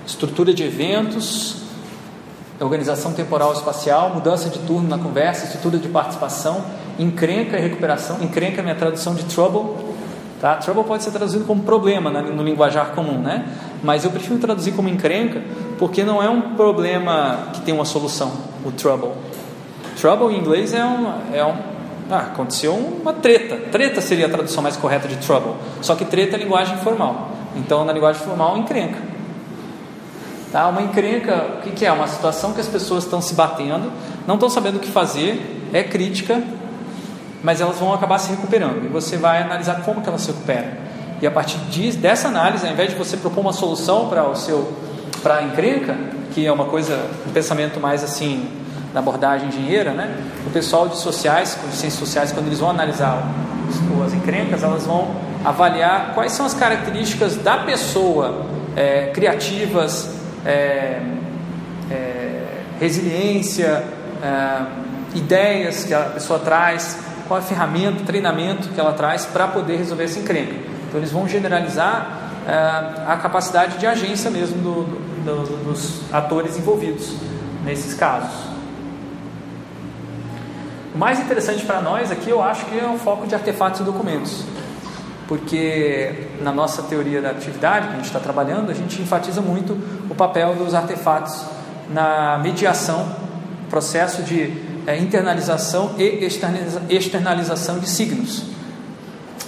estrutura 0.06 0.52
de 0.52 0.62
eventos, 0.62 1.56
organização 2.60 3.14
temporal 3.14 3.54
espacial, 3.54 4.10
mudança 4.10 4.50
de 4.50 4.58
turno 4.58 4.88
na 4.88 4.98
conversa, 4.98 5.46
estrutura 5.46 5.78
de 5.78 5.88
participação, 5.88 6.62
encrenca 6.98 7.58
e 7.58 7.60
recuperação. 7.60 8.22
Encrenca 8.22 8.60
é 8.60 8.62
minha 8.62 8.74
tradução 8.74 9.14
de 9.14 9.24
trouble. 9.24 9.76
Tá? 10.40 10.56
Trouble 10.56 10.84
pode 10.84 11.02
ser 11.02 11.10
traduzido 11.10 11.44
como 11.44 11.62
problema 11.62 12.10
né, 12.10 12.22
no 12.22 12.42
linguajar 12.44 12.92
comum, 12.92 13.18
né? 13.18 13.44
mas 13.82 14.04
eu 14.04 14.10
prefiro 14.10 14.38
traduzir 14.38 14.72
como 14.72 14.88
encrenca 14.88 15.42
porque 15.78 16.04
não 16.04 16.22
é 16.22 16.30
um 16.30 16.54
problema 16.54 17.48
que 17.52 17.60
tem 17.60 17.74
uma 17.74 17.84
solução, 17.84 18.32
o 18.64 18.70
trouble. 18.70 19.10
Trouble 20.00 20.32
em 20.34 20.38
inglês 20.38 20.72
é 20.74 20.84
um, 20.84 21.12
é 21.34 21.44
um 21.44 21.56
ah, 22.10 22.20
aconteceu 22.20 22.72
uma 22.74 23.12
treta. 23.12 23.56
Treta 23.70 24.00
seria 24.00 24.26
a 24.26 24.28
tradução 24.28 24.62
mais 24.62 24.76
correta 24.76 25.06
de 25.06 25.16
trouble. 25.16 25.54
Só 25.82 25.94
que 25.94 26.04
treta 26.04 26.36
é 26.36 26.38
linguagem 26.38 26.76
formal. 26.78 27.30
Então, 27.54 27.84
na 27.84 27.92
linguagem 27.92 28.22
formal, 28.22 28.56
encrenca. 28.56 28.98
Tá? 30.50 30.68
Uma 30.68 30.80
encrenca, 30.80 31.58
o 31.58 31.62
que, 31.62 31.70
que 31.70 31.84
é? 31.84 31.92
Uma 31.92 32.06
situação 32.06 32.54
que 32.54 32.60
as 32.60 32.66
pessoas 32.66 33.04
estão 33.04 33.20
se 33.20 33.34
batendo, 33.34 33.92
não 34.26 34.36
estão 34.36 34.48
sabendo 34.48 34.76
o 34.76 34.80
que 34.80 34.90
fazer, 34.90 35.68
é 35.72 35.82
crítica, 35.82 36.42
mas 37.42 37.60
elas 37.60 37.78
vão 37.78 37.92
acabar 37.92 38.18
se 38.18 38.30
recuperando. 38.30 38.84
E 38.84 38.88
você 38.88 39.16
vai 39.16 39.42
analisar 39.42 39.82
como 39.82 40.00
que 40.00 40.08
elas 40.08 40.22
se 40.22 40.28
recuperam. 40.28 40.68
E 41.20 41.26
a 41.26 41.30
partir 41.30 41.58
de, 41.70 41.92
dessa 41.96 42.28
análise, 42.28 42.66
ao 42.66 42.72
invés 42.72 42.90
de 42.90 42.96
você 42.96 43.16
propor 43.16 43.40
uma 43.40 43.52
solução 43.52 44.08
para 44.08 44.28
o 44.28 44.34
seu 44.34 44.72
para 45.22 45.38
a 45.38 45.42
encrenca, 45.42 45.96
que 46.32 46.46
é 46.46 46.52
uma 46.52 46.66
coisa, 46.66 46.96
um 47.26 47.32
pensamento 47.32 47.80
mais 47.80 48.04
assim 48.04 48.48
na 48.94 49.00
abordagem 49.00 49.48
engenheira, 49.48 49.92
né? 49.92 50.16
O 50.46 50.50
pessoal 50.50 50.88
de 50.88 50.96
sociais, 50.96 51.58
de 51.68 51.76
ciências 51.76 51.98
sociais, 51.98 52.32
quando 52.32 52.46
eles 52.46 52.60
vão 52.60 52.70
analisar 52.70 53.22
as 54.06 54.14
encrencas, 54.14 54.62
elas 54.62 54.86
vão 54.86 55.08
avaliar 55.44 56.14
quais 56.14 56.32
são 56.32 56.46
as 56.46 56.54
características 56.54 57.36
da 57.36 57.58
pessoa 57.58 58.46
é, 58.76 59.10
criativas, 59.12 60.14
é, 60.44 61.00
é, 61.90 62.42
resiliência, 62.80 63.84
é, 64.22 64.62
ideias 65.14 65.84
que 65.84 65.94
a 65.94 66.00
pessoa 66.00 66.38
traz, 66.38 66.98
qual 67.28 67.38
a 67.38 67.42
ferramenta, 67.42 68.02
treinamento 68.04 68.70
que 68.70 68.80
ela 68.80 68.94
traz 68.94 69.26
para 69.26 69.46
poder 69.46 69.76
resolver 69.76 70.04
essa 70.04 70.18
encrenca. 70.18 70.54
Então 70.88 70.98
eles 70.98 71.12
vão 71.12 71.28
generalizar 71.28 72.30
é, 72.48 72.52
a 73.06 73.16
capacidade 73.16 73.76
de 73.76 73.86
agência 73.86 74.30
mesmo 74.30 74.56
do, 74.62 74.84
do, 75.24 75.42
do, 75.44 75.64
dos 75.64 76.00
atores 76.10 76.56
envolvidos 76.56 77.12
nesses 77.64 77.92
casos. 77.92 78.48
O 80.94 80.98
mais 80.98 81.20
interessante 81.20 81.64
para 81.64 81.82
nós 81.82 82.10
aqui, 82.10 82.30
eu 82.30 82.42
acho 82.42 82.64
que 82.64 82.78
é 82.78 82.86
o 82.88 82.98
foco 82.98 83.26
de 83.26 83.34
artefatos 83.34 83.80
e 83.80 83.84
documentos, 83.84 84.42
porque 85.28 86.28
na 86.40 86.50
nossa 86.50 86.82
teoria 86.82 87.20
da 87.20 87.30
atividade 87.30 87.86
que 87.88 87.92
a 87.92 87.96
gente 87.96 88.06
está 88.06 88.18
trabalhando, 88.18 88.70
a 88.70 88.74
gente 88.74 89.00
enfatiza 89.02 89.42
muito 89.42 89.78
o 90.10 90.14
papel 90.14 90.54
dos 90.54 90.74
artefatos 90.74 91.44
na 91.90 92.40
mediação, 92.42 93.06
processo 93.68 94.22
de 94.22 94.67
é, 94.88 94.96
internalização 94.96 95.96
e 95.98 96.26
externalização 96.88 97.78
de 97.78 97.86
signos. 97.90 98.42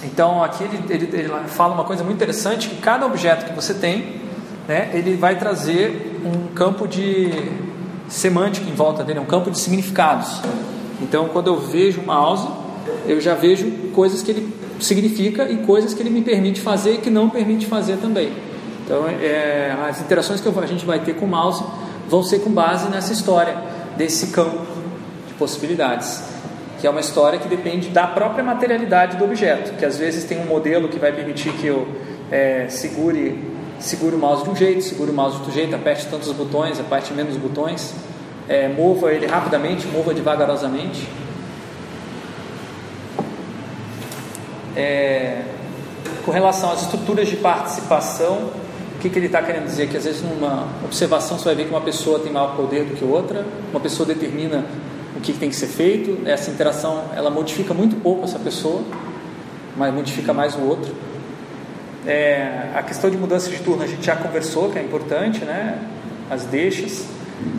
Então 0.03 0.43
aqui 0.43 0.63
ele, 0.63 0.83
ele, 0.87 1.09
ele, 1.11 1.29
fala 1.47 1.73
uma 1.73 1.83
coisa 1.83 2.03
muito 2.03 2.17
interessante 2.17 2.69
que 2.69 2.75
cada 2.75 3.07
objeto 3.07 3.45
que 3.45 3.53
você 3.53 3.73
tem, 3.73 4.21
né, 4.67 4.91
ele 4.93 5.15
vai 5.15 5.39
trazer 5.39 6.21
um 6.23 6.53
campo 6.53 6.87
de 6.87 7.31
semântica 8.07 8.69
em 8.69 8.75
volta 8.75 9.03
dele, 9.03 9.19
um 9.19 9.25
campo 9.25 9.49
de 9.49 9.57
significados. 9.57 10.41
Então, 11.01 11.29
quando 11.29 11.47
eu 11.47 11.59
vejo 11.59 12.01
o 12.01 12.05
mouse, 12.05 12.47
eu 13.07 13.19
já 13.19 13.33
vejo 13.33 13.71
coisas 13.95 14.21
que 14.21 14.29
ele 14.29 14.53
significa 14.79 15.49
e 15.49 15.57
coisas 15.65 15.95
que 15.95 16.03
ele 16.03 16.11
me 16.11 16.21
permite 16.21 16.61
fazer 16.61 16.95
e 16.95 16.97
que 16.99 17.09
não 17.09 17.31
permite 17.31 17.65
fazer 17.65 17.97
também. 17.97 18.31
Então, 18.85 19.07
é, 19.07 19.75
as 19.89 20.01
interações 20.01 20.39
que 20.39 20.47
a 20.47 20.65
gente 20.67 20.85
vai 20.85 20.99
ter 20.99 21.15
com 21.15 21.25
o 21.25 21.29
mouse 21.29 21.63
vão 22.07 22.21
ser 22.21 22.39
com 22.39 22.51
base 22.51 22.89
nessa 22.89 23.11
história, 23.11 23.57
desse 23.97 24.27
campo 24.27 24.70
possibilidades, 25.41 26.23
que 26.79 26.85
é 26.85 26.89
uma 26.89 27.01
história 27.01 27.39
que 27.39 27.47
depende 27.47 27.89
da 27.89 28.05
própria 28.05 28.43
materialidade 28.43 29.17
do 29.17 29.23
objeto, 29.23 29.73
que 29.77 29.85
às 29.85 29.97
vezes 29.97 30.23
tem 30.23 30.39
um 30.39 30.45
modelo 30.45 30.87
que 30.87 30.99
vai 30.99 31.11
permitir 31.11 31.51
que 31.53 31.65
eu 31.65 31.87
é, 32.31 32.67
segure, 32.69 33.43
segure 33.79 34.15
o 34.15 34.19
mouse 34.19 34.43
de 34.43 34.49
um 34.51 34.55
jeito, 34.55 34.83
segure 34.83 35.09
o 35.09 35.13
mouse 35.13 35.33
de 35.33 35.41
outro 35.41 35.53
jeito, 35.53 35.75
aperte 35.75 36.05
tantos 36.05 36.31
botões, 36.31 36.79
aperte 36.79 37.11
menos 37.11 37.35
botões 37.37 37.91
é, 38.51 38.67
mova 38.67 39.13
ele 39.13 39.25
rapidamente, 39.25 39.87
mova 39.87 40.13
devagarosamente. 40.13 41.07
É, 44.75 45.41
com 46.25 46.31
relação 46.31 46.69
às 46.71 46.81
estruturas 46.81 47.29
de 47.29 47.37
participação, 47.37 48.51
o 48.95 48.99
que, 48.99 49.09
que 49.09 49.17
ele 49.17 49.27
está 49.27 49.41
querendo 49.41 49.65
dizer? 49.65 49.87
Que 49.87 49.95
às 49.95 50.03
vezes 50.03 50.21
numa 50.21 50.67
observação 50.83 51.37
você 51.37 51.45
vai 51.45 51.55
ver 51.55 51.63
que 51.63 51.69
uma 51.69 51.81
pessoa 51.81 52.19
tem 52.19 52.31
maior 52.31 52.55
poder 52.57 52.83
do 52.83 52.95
que 52.95 53.05
outra, 53.05 53.45
uma 53.71 53.79
pessoa 53.79 54.05
determina 54.05 54.65
o 55.15 55.19
que, 55.19 55.33
tem 55.33 55.49
que 55.49 55.55
ser 55.55 55.67
feito, 55.67 56.19
essa 56.25 56.49
interação 56.49 57.03
ela 57.15 57.29
modifica 57.29 57.73
muito 57.73 57.95
pouco 57.97 58.23
essa 58.23 58.39
pessoa, 58.39 58.81
mas 59.75 59.93
modifica 59.93 60.33
mais 60.33 60.55
o 60.55 60.61
outro. 60.61 60.93
É, 62.05 62.69
a 62.73 62.81
questão 62.81 63.09
de 63.09 63.17
mudança 63.17 63.49
de 63.49 63.59
turno 63.59 63.83
a 63.83 63.87
gente 63.87 64.05
já 64.05 64.15
conversou, 64.15 64.71
que 64.71 64.79
é 64.79 64.81
importante, 64.81 65.43
né? 65.45 65.79
as 66.31 66.45
deixas. 66.45 67.05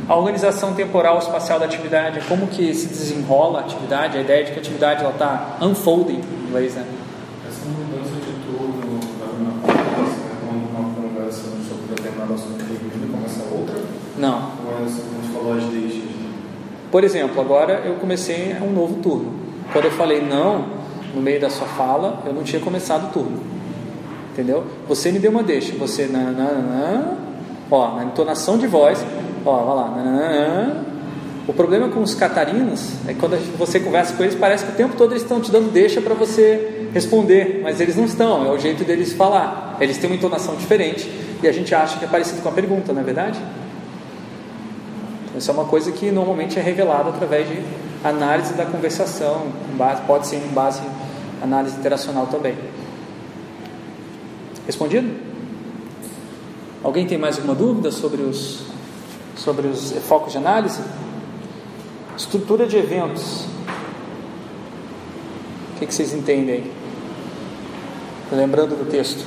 A 0.08 0.16
organização 0.16 0.72
temporal 0.72 1.18
espacial 1.18 1.58
da 1.58 1.66
atividade 1.66 2.20
é 2.20 2.22
como 2.22 2.46
que 2.46 2.72
se 2.74 2.86
desenrola 2.86 3.60
a 3.60 3.62
atividade, 3.62 4.16
a 4.16 4.20
ideia 4.22 4.44
de 4.44 4.52
que 4.52 4.58
a 4.58 4.62
atividade 4.62 5.04
está 5.04 5.58
unfolding 5.60 6.20
em 6.20 6.48
inglês, 6.48 6.74
né? 6.74 6.86
Essa 7.46 7.66
mudança 7.68 8.14
de 8.14 8.32
turno 8.46 9.00
uma 10.72 10.94
conversa 10.94 11.42
sobre 11.68 11.94
determinado 11.94 12.34
assunto 12.34 12.64
e 12.64 13.12
começa 13.12 13.42
outra? 13.52 13.82
Não. 14.16 14.52
Ou 14.64 14.80
é 14.80 14.84
assim, 14.84 15.02
como 15.02 15.34
falou 15.34 15.58
as 15.58 15.64
deixas? 15.64 16.12
Por 16.92 17.02
exemplo, 17.02 17.40
agora 17.40 17.82
eu 17.84 17.94
comecei 17.94 18.54
um 18.62 18.70
novo 18.70 19.00
turno. 19.02 19.32
Quando 19.72 19.86
eu 19.86 19.90
falei 19.92 20.20
não, 20.20 20.66
no 21.14 21.20
meio 21.20 21.40
da 21.40 21.50
sua 21.50 21.66
fala, 21.66 22.22
eu 22.24 22.32
não 22.32 22.44
tinha 22.44 22.60
começado 22.60 23.08
o 23.08 23.12
turno. 23.12 23.40
Entendeu? 24.32 24.64
Você 24.86 25.10
me 25.10 25.18
deu 25.18 25.30
uma 25.30 25.42
deixa, 25.42 25.74
você 25.74 26.06
na, 26.06 26.30
na, 26.30 26.52
na, 26.52 27.14
ó, 27.70 27.96
na 27.96 28.04
entonação 28.04 28.56
de 28.56 28.66
voz, 28.66 29.04
Ó, 29.44 29.64
vai 29.64 29.74
lá. 29.74 30.84
O 31.46 31.52
problema 31.52 31.88
com 31.88 32.00
os 32.00 32.14
catarinos 32.14 32.92
é 33.08 33.12
que 33.12 33.18
quando 33.18 33.36
você 33.58 33.80
conversa 33.80 34.14
com 34.14 34.22
eles, 34.22 34.36
parece 34.36 34.64
que 34.64 34.72
o 34.72 34.74
tempo 34.74 34.94
todo 34.96 35.12
eles 35.12 35.22
estão 35.22 35.40
te 35.40 35.50
dando 35.50 35.72
deixa 35.72 36.00
para 36.00 36.14
você 36.14 36.88
responder, 36.94 37.60
mas 37.62 37.80
eles 37.80 37.96
não 37.96 38.04
estão, 38.04 38.46
é 38.46 38.50
o 38.52 38.58
jeito 38.58 38.84
deles 38.84 39.12
falar. 39.12 39.76
Eles 39.80 39.98
têm 39.98 40.08
uma 40.08 40.16
entonação 40.16 40.54
diferente 40.54 41.10
e 41.42 41.48
a 41.48 41.52
gente 41.52 41.74
acha 41.74 41.98
que 41.98 42.04
é 42.04 42.08
parecido 42.08 42.40
com 42.40 42.48
a 42.48 42.52
pergunta, 42.52 42.92
não 42.92 43.00
é 43.00 43.04
verdade? 43.04 43.38
Isso 45.36 45.50
é 45.50 45.54
uma 45.54 45.64
coisa 45.64 45.90
que 45.92 46.10
normalmente 46.10 46.58
é 46.58 46.62
revelada 46.62 47.08
através 47.08 47.48
de 47.48 47.62
análise 48.04 48.54
da 48.54 48.66
conversação, 48.66 49.46
pode 50.06 50.26
ser 50.26 50.36
em 50.36 50.48
base 50.48 50.82
análise 51.42 51.76
interacional 51.76 52.26
também. 52.26 52.56
Respondido? 54.66 55.08
Alguém 56.82 57.06
tem 57.06 57.18
mais 57.18 57.36
alguma 57.36 57.54
dúvida 57.54 57.90
sobre 57.90 58.22
os 58.22 58.72
sobre 59.36 59.66
os 59.66 59.92
focos 60.06 60.32
de 60.32 60.38
análise. 60.38 60.80
Estrutura 62.16 62.66
de 62.66 62.76
eventos. 62.76 63.46
O 65.74 65.78
que, 65.78 65.86
que 65.86 65.94
vocês 65.94 66.12
entendem? 66.12 66.70
Lembrando 68.30 68.76
do 68.76 68.88
texto. 68.88 69.24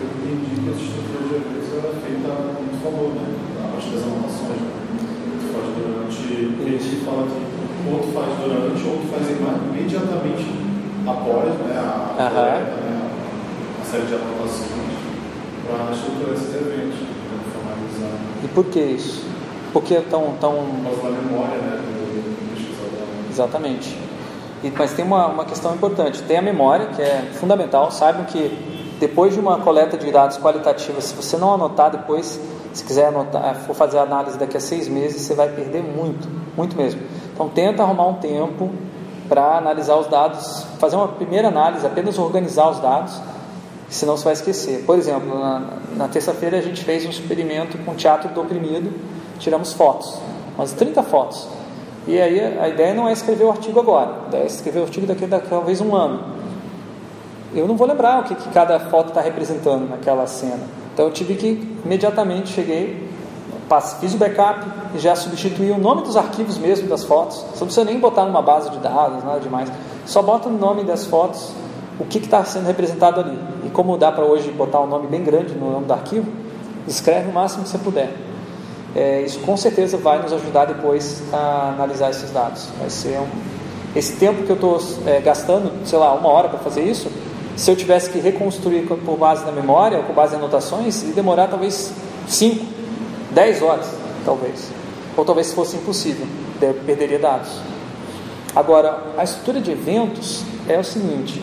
Eu 0.00 0.06
entendi 0.06 0.60
que 0.60 0.70
essa 0.70 0.82
estrutura 0.82 1.28
de 1.28 1.34
eventos 1.34 1.51
como 2.20 2.68
tu 2.68 2.78
falou, 2.82 3.08
né? 3.14 3.24
A 3.64 3.72
parte 3.72 3.88
das 3.90 4.02
anotações. 4.02 4.62
Tu 5.40 5.46
faz 5.52 5.66
durante. 5.76 6.22
Ele 6.60 7.04
fala 7.04 7.26
que 7.26 7.52
ou 7.90 7.98
tu 7.98 8.12
faz 8.12 8.28
durante, 8.38 8.86
ou 8.86 8.98
tu 8.98 9.08
faz 9.10 9.28
imediatamente 9.28 10.46
após 11.06 11.48
né, 11.66 11.74
a, 11.76 12.14
a, 12.18 12.30
né, 12.30 13.10
a 13.80 13.84
série 13.84 14.06
de 14.06 14.14
anotações 14.14 14.82
para 15.66 15.92
estruturar 15.92 16.34
esses 16.34 16.54
eventos, 16.54 16.98
para 17.28 17.38
formalizar. 17.52 18.18
E 18.44 18.48
por 18.48 18.64
que 18.66 18.80
isso? 18.80 19.24
Por 19.72 19.82
que 19.82 19.94
é 19.96 20.00
tão. 20.00 20.34
tão... 20.40 20.52
Por 20.54 21.00
causa 21.00 21.02
da 21.02 21.22
memória 21.22 21.58
né, 21.58 21.80
do 21.80 22.54
pesquisador. 22.54 23.06
Exatamente. 23.30 23.98
E, 24.62 24.70
mas 24.70 24.92
tem 24.92 25.04
uma, 25.04 25.26
uma 25.26 25.44
questão 25.44 25.74
importante: 25.74 26.22
tem 26.22 26.36
a 26.36 26.42
memória, 26.42 26.86
que 26.86 27.02
é 27.02 27.30
fundamental. 27.32 27.90
Saibam 27.90 28.24
que 28.24 28.56
depois 29.02 29.34
de 29.34 29.40
uma 29.40 29.58
coleta 29.58 29.98
de 29.98 30.08
dados 30.12 30.38
qualitativa, 30.38 31.00
se 31.00 31.12
você 31.12 31.36
não 31.36 31.52
anotar 31.52 31.90
depois, 31.90 32.38
se 32.72 32.84
quiser 32.84 33.08
anotar, 33.08 33.56
for 33.66 33.74
fazer 33.74 33.98
a 33.98 34.02
análise 34.02 34.38
daqui 34.38 34.56
a 34.56 34.60
seis 34.60 34.86
meses, 34.86 35.22
você 35.22 35.34
vai 35.34 35.48
perder 35.48 35.82
muito, 35.82 36.28
muito 36.56 36.76
mesmo. 36.76 37.00
Então 37.34 37.48
tenta 37.48 37.82
arrumar 37.82 38.06
um 38.06 38.14
tempo 38.14 38.70
para 39.28 39.58
analisar 39.58 39.96
os 39.96 40.06
dados, 40.06 40.64
fazer 40.78 40.94
uma 40.94 41.08
primeira 41.08 41.48
análise, 41.48 41.84
apenas 41.84 42.16
organizar 42.16 42.70
os 42.70 42.78
dados 42.78 43.20
senão 43.88 44.16
você 44.16 44.22
vai 44.22 44.32
esquecer. 44.34 44.84
Por 44.86 44.96
exemplo, 44.96 45.36
na, 45.36 45.62
na 45.96 46.08
terça-feira 46.08 46.56
a 46.56 46.62
gente 46.62 46.84
fez 46.84 47.04
um 47.04 47.10
experimento 47.10 47.76
com 47.78 47.96
teatro 47.96 48.28
do 48.28 48.40
oprimido, 48.40 48.92
tiramos 49.40 49.72
fotos, 49.72 50.16
umas 50.54 50.70
30 50.74 51.02
fotos. 51.02 51.48
E 52.06 52.20
aí 52.20 52.40
a 52.40 52.68
ideia 52.68 52.94
não 52.94 53.08
é 53.08 53.12
escrever 53.12 53.44
o 53.44 53.50
artigo 53.50 53.80
agora, 53.80 54.14
a 54.26 54.28
ideia 54.28 54.42
é 54.44 54.46
escrever 54.46 54.78
o 54.78 54.84
artigo 54.84 55.08
daqui 55.08 55.24
a 55.24 55.40
talvez 55.40 55.80
um 55.80 55.96
ano. 55.96 56.40
Eu 57.54 57.66
não 57.66 57.76
vou 57.76 57.86
lembrar 57.86 58.20
o 58.20 58.24
que, 58.24 58.34
que 58.34 58.48
cada 58.50 58.78
foto 58.78 59.08
está 59.08 59.20
representando 59.20 59.88
naquela 59.88 60.26
cena. 60.26 60.60
Então 60.92 61.06
eu 61.06 61.12
tive 61.12 61.34
que 61.34 61.76
imediatamente 61.84 62.52
cheguei, 62.52 63.08
fiz 64.00 64.14
o 64.14 64.18
backup 64.18 64.66
e 64.94 64.98
já 64.98 65.16
substituí 65.16 65.70
o 65.70 65.78
nome 65.78 66.02
dos 66.02 66.16
arquivos 66.16 66.58
mesmo 66.58 66.88
das 66.88 67.04
fotos. 67.04 67.36
Você 67.36 67.60
não 67.60 67.66
precisa 67.66 67.84
nem 67.84 67.98
botar 67.98 68.24
numa 68.24 68.42
base 68.42 68.70
de 68.70 68.78
dados, 68.78 69.24
nada 69.24 69.40
demais. 69.40 69.70
Só 70.04 70.20
bota 70.22 70.48
o 70.48 70.52
nome 70.52 70.84
das 70.84 71.06
fotos, 71.06 71.52
o 71.98 72.04
que 72.04 72.18
está 72.18 72.44
sendo 72.44 72.66
representado 72.66 73.20
ali. 73.20 73.38
E 73.64 73.70
como 73.70 73.96
dá 73.96 74.12
para 74.12 74.24
hoje 74.24 74.50
botar 74.50 74.80
um 74.80 74.86
nome 74.86 75.06
bem 75.06 75.22
grande 75.22 75.54
no 75.54 75.70
nome 75.70 75.86
do 75.86 75.92
arquivo, 75.92 76.30
escreve 76.86 77.30
o 77.30 77.32
máximo 77.32 77.62
que 77.62 77.70
você 77.70 77.78
puder. 77.78 78.10
É, 78.94 79.22
isso 79.22 79.40
com 79.40 79.56
certeza 79.56 79.96
vai 79.96 80.20
nos 80.20 80.32
ajudar 80.34 80.66
depois 80.66 81.22
a 81.32 81.72
analisar 81.74 82.10
esses 82.10 82.30
dados. 82.30 82.68
Vai 82.78 82.90
ser 82.90 83.18
um, 83.18 83.26
esse 83.96 84.16
tempo 84.16 84.42
que 84.42 84.50
eu 84.50 84.56
estou 84.56 84.78
é, 85.06 85.20
gastando, 85.20 85.86
sei 85.86 85.98
lá, 85.98 86.12
uma 86.12 86.28
hora 86.28 86.48
para 86.48 86.58
fazer 86.58 86.82
isso, 86.82 87.10
se 87.56 87.70
eu 87.70 87.76
tivesse 87.76 88.10
que 88.10 88.18
reconstruir 88.18 88.86
por 88.86 89.16
base 89.16 89.44
na 89.44 89.52
memória 89.52 89.98
ou 89.98 90.04
por 90.04 90.14
base 90.14 90.34
em 90.34 90.38
anotações, 90.38 91.02
ia 91.02 91.12
demorar 91.12 91.48
talvez 91.48 91.92
5, 92.26 92.64
10 93.30 93.62
horas, 93.62 93.86
talvez. 94.24 94.70
Ou 95.16 95.24
talvez 95.24 95.48
se 95.48 95.54
fosse 95.54 95.76
impossível, 95.76 96.26
eu 96.60 96.74
perderia 96.74 97.18
dados. 97.18 97.50
Agora, 98.54 98.98
a 99.16 99.24
estrutura 99.24 99.60
de 99.60 99.70
eventos 99.70 100.42
é 100.68 100.78
o 100.78 100.84
seguinte: 100.84 101.42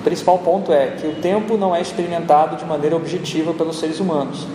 o 0.00 0.02
principal 0.02 0.38
ponto 0.38 0.72
é 0.72 0.88
que 0.88 1.06
o 1.06 1.16
tempo 1.16 1.56
não 1.56 1.74
é 1.74 1.80
experimentado 1.80 2.56
de 2.56 2.64
maneira 2.64 2.96
objetiva 2.96 3.52
pelos 3.52 3.78
seres 3.78 4.00
humanos. 4.00 4.46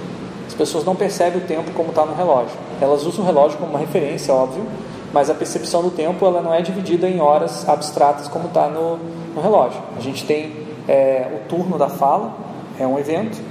As 0.48 0.54
pessoas 0.54 0.84
não 0.84 0.96
percebem 0.96 1.42
o 1.42 1.46
tempo 1.46 1.72
como 1.72 1.90
está 1.90 2.06
no 2.06 2.14
relógio. 2.14 2.56
Elas 2.80 3.06
usam 3.06 3.24
o 3.24 3.28
relógio 3.28 3.58
como 3.58 3.72
uma 3.72 3.80
referência, 3.80 4.34
óbvio, 4.34 4.66
mas 5.12 5.30
a 5.30 5.34
percepção 5.34 5.82
do 5.82 5.90
tempo 5.92 6.26
ela 6.26 6.42
não 6.42 6.54
é 6.54 6.62
dividida 6.62 7.10
em 7.10 7.20
horas 7.20 7.68
abstratas 7.68 8.28
como 8.28 8.48
está 8.48 8.68
no, 8.68 8.98
no 9.36 9.42
relógio. 9.42 9.82
A 9.98 10.00
gente 10.00 10.26
tem 10.26 10.63
é, 10.88 11.28
o 11.34 11.48
turno 11.48 11.78
da 11.78 11.90
fala, 11.90 12.34
é 12.80 12.86
um 12.86 12.98
evento. 12.98 13.42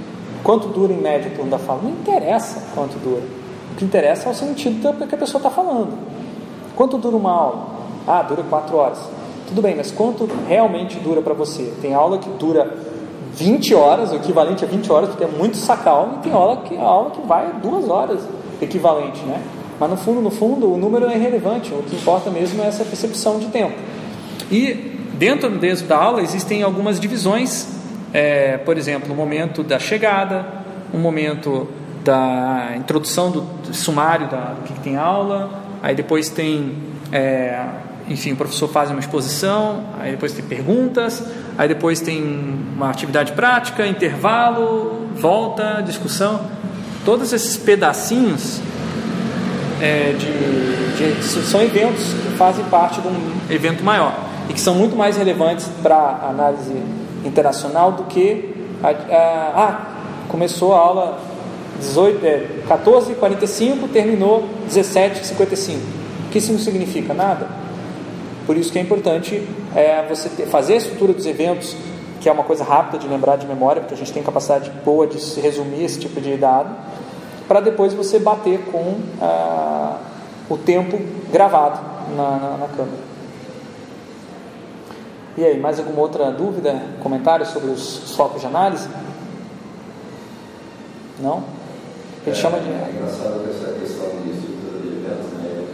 Quanto 0.43 0.67
dura 0.67 0.91
em 0.91 0.97
média 0.97 1.31
o 1.31 1.35
turno 1.35 1.51
da 1.51 1.59
fala? 1.59 1.81
Não 1.83 1.91
interessa 1.91 2.61
quanto 2.75 2.97
dura. 2.99 3.23
O 3.71 3.75
que 3.75 3.85
interessa 3.85 4.29
é 4.29 4.31
o 4.31 4.35
sentido 4.35 4.91
do 4.93 5.07
que 5.07 5.15
a 5.15 5.17
pessoa 5.17 5.39
está 5.39 5.49
falando. 5.49 5.97
Quanto 6.75 6.97
dura 6.97 7.15
uma 7.15 7.31
aula? 7.31 7.67
Ah, 8.07 8.21
dura 8.21 8.43
quatro 8.43 8.75
horas. 8.75 8.99
Tudo 9.47 9.61
bem, 9.61 9.75
mas 9.75 9.91
quanto 9.91 10.29
realmente 10.47 10.99
dura 10.99 11.21
para 11.21 11.33
você? 11.33 11.73
Tem 11.81 11.93
aula 11.93 12.17
que 12.17 12.29
dura 12.31 12.75
20 13.35 13.73
horas, 13.73 14.11
o 14.11 14.15
equivalente 14.15 14.63
a 14.63 14.67
20 14.67 14.91
horas, 14.91 15.09
porque 15.09 15.23
é 15.23 15.27
muito 15.27 15.57
sacal, 15.57 16.15
e 16.17 16.23
tem 16.23 16.33
aula 16.33 16.57
que, 16.57 16.77
aula 16.77 17.11
que 17.11 17.21
vai 17.21 17.51
duas 17.61 17.89
horas, 17.89 18.21
equivalente, 18.61 19.21
né? 19.23 19.41
Mas 19.79 19.89
no 19.89 19.97
fundo, 19.97 20.21
no 20.21 20.29
fundo, 20.29 20.71
o 20.71 20.77
número 20.77 21.07
é 21.07 21.15
irrelevante. 21.15 21.73
O 21.73 21.83
que 21.83 21.95
importa 21.95 22.29
mesmo 22.29 22.61
é 22.61 22.67
essa 22.67 22.85
percepção 22.85 23.39
de 23.39 23.47
tempo. 23.47 23.73
E 24.51 24.92
Dentro, 25.23 25.49
dentro 25.51 25.85
da 25.85 25.95
aula 25.95 26.21
existem 26.21 26.63
algumas 26.63 26.99
divisões, 26.99 27.69
é, 28.13 28.57
por 28.57 28.77
exemplo, 28.77 29.13
o 29.13 29.15
momento 29.15 29.63
da 29.63 29.79
chegada, 29.79 30.45
o 30.93 30.97
momento 30.97 31.65
da 32.03 32.73
introdução 32.75 33.31
do, 33.31 33.39
do 33.39 33.73
sumário 33.73 34.27
da, 34.27 34.47
do 34.47 34.63
que, 34.63 34.73
que, 34.73 34.81
tem 34.81 34.97
aula, 34.97 35.63
aí 35.81 35.95
depois 35.95 36.27
tem, 36.27 36.75
é, 37.09 37.57
enfim, 38.09 38.33
o 38.33 38.35
professor 38.35 38.67
faz 38.67 38.91
uma 38.91 38.99
exposição, 38.99 39.85
aí 39.97 40.11
depois 40.11 40.33
tem 40.33 40.43
perguntas, 40.43 41.23
aí 41.57 41.69
depois 41.69 42.01
tem 42.01 42.21
uma 42.75 42.89
atividade 42.89 43.31
prática, 43.31 43.87
intervalo, 43.87 45.07
volta, 45.15 45.81
discussão. 45.85 46.49
Todos 47.05 47.31
esses 47.31 47.55
pedacinhos 47.55 48.59
é, 49.81 50.13
de, 50.19 51.15
de, 51.15 51.23
são 51.23 51.61
eventos 51.61 52.11
que 52.11 52.35
fazem 52.37 52.65
parte 52.65 52.99
de 52.99 53.07
um 53.07 53.37
evento 53.49 53.85
maior 53.85 54.32
e 54.49 54.53
que 54.53 54.59
são 54.59 54.75
muito 54.75 54.95
mais 54.95 55.17
relevantes 55.17 55.67
para 55.81 55.95
a 55.95 56.29
análise 56.29 56.75
internacional 57.25 57.91
do 57.91 58.03
que 58.03 58.53
a, 58.83 58.89
a, 58.89 59.63
ah, 59.63 59.81
começou 60.27 60.73
a 60.73 60.79
aula 60.79 61.19
18, 61.79 62.25
é, 62.25 62.47
14h45, 62.67 63.89
terminou 63.91 64.47
17h55. 64.69 65.75
O 66.27 66.29
que 66.31 66.37
isso 66.37 66.51
não 66.51 66.59
significa? 66.59 67.13
Nada. 67.13 67.47
Por 68.45 68.57
isso 68.57 68.71
que 68.71 68.79
é 68.79 68.81
importante 68.81 69.41
é, 69.75 70.05
você 70.07 70.29
ter, 70.29 70.45
fazer 70.47 70.73
a 70.73 70.77
estrutura 70.77 71.13
dos 71.13 71.25
eventos, 71.25 71.75
que 72.19 72.27
é 72.27 72.31
uma 72.31 72.43
coisa 72.43 72.63
rápida 72.63 72.97
de 72.97 73.07
lembrar 73.07 73.37
de 73.37 73.47
memória, 73.47 73.81
porque 73.81 73.93
a 73.93 73.97
gente 73.97 74.11
tem 74.11 74.23
capacidade 74.23 74.69
boa 74.83 75.07
de 75.07 75.19
se 75.19 75.39
resumir 75.39 75.83
esse 75.83 75.99
tipo 75.99 76.19
de 76.19 76.35
dado, 76.35 76.69
para 77.47 77.59
depois 77.59 77.93
você 77.93 78.19
bater 78.19 78.59
com 78.71 78.95
ah, 79.21 79.97
o 80.49 80.57
tempo 80.57 80.99
gravado 81.31 81.79
na, 82.15 82.23
na, 82.23 82.57
na 82.57 82.67
câmera. 82.67 83.12
E 85.35 85.43
aí, 85.43 85.59
mais 85.59 85.79
alguma 85.79 86.01
outra 86.01 86.31
dúvida, 86.31 86.79
comentário 87.01 87.43
sobre 87.43 87.71
os, 87.71 88.03
os 88.03 88.15
focos 88.15 88.41
de 88.41 88.45
análise? 88.45 88.87
Não? 91.19 91.43
Ele 92.25 92.31
é, 92.31 92.39
chama 92.39 92.59
de. 92.59 92.69
É 92.69 92.91
engraçado 92.93 93.41
essa 93.49 93.73
questão 93.73 94.09
de 94.21 94.29
estrutura 94.29 94.79
de 94.79 94.87
eventos, 94.89 95.33
né? 95.41 95.65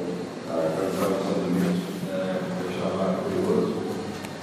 A 0.49 0.53
programação 0.75 1.33
de 1.43 1.57
eventos, 1.57 1.83
né? 2.07 2.39
eu 2.63 2.69
achava 2.69 3.15
curioso, 3.23 3.73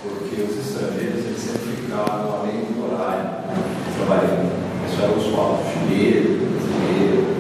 porque 0.03 0.43
os 0.43 0.67
estrangeiros 0.67 1.25
eles 1.25 1.41
sempre 1.41 1.77
ficavam 1.81 2.41
além 2.41 2.61
do 2.61 2.85
horário 2.85 3.27
trabalhando. 3.97 4.53
Isso 4.87 5.03
era 5.03 5.13
usual, 5.17 5.63
chinês, 5.73 6.27
brasileiro. 6.39 7.37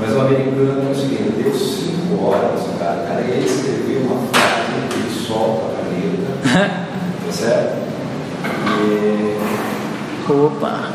Mas 0.00 0.16
o 0.16 0.20
americano 0.20 0.88
é 0.88 0.90
o 0.90 0.94
seguinte: 0.94 1.42
deu 1.42 1.54
cinco 1.54 2.24
horas, 2.24 2.60
cara, 2.76 3.06
cara 3.06 3.20
ia 3.20 3.38
escrever 3.38 4.02
uma 4.02 4.20
frase, 4.32 4.98
ele 4.98 5.26
solta 5.26 5.66
a 5.66 5.84
caneta. 5.84 6.78
certo? 7.32 7.76
E... 8.80 9.36
Opa! 10.30 10.90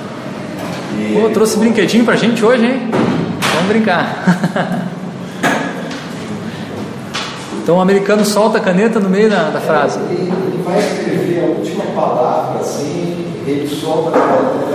E... 0.97 1.19
Pô, 1.19 1.29
trouxe 1.29 1.57
brinquedinho 1.57 2.05
pra 2.05 2.15
gente 2.15 2.43
hoje, 2.43 2.65
hein? 2.65 2.89
Vamos 3.55 3.67
brincar. 3.67 4.23
então 7.61 7.77
o 7.77 7.81
americano 7.81 8.23
solta 8.25 8.57
a 8.57 8.61
caneta 8.61 8.99
no 8.99 9.09
meio 9.09 9.29
da, 9.29 9.49
da 9.49 9.59
frase. 9.59 9.99
Ele, 10.09 10.31
ele 10.31 10.63
vai 10.63 10.79
escrever 10.79 11.43
a 11.43 11.47
última 11.47 11.83
palavra 11.95 12.61
assim, 12.61 13.25
ele 13.45 13.67
solta 13.67 14.09
a 14.09 14.21
caneta. 14.21 14.73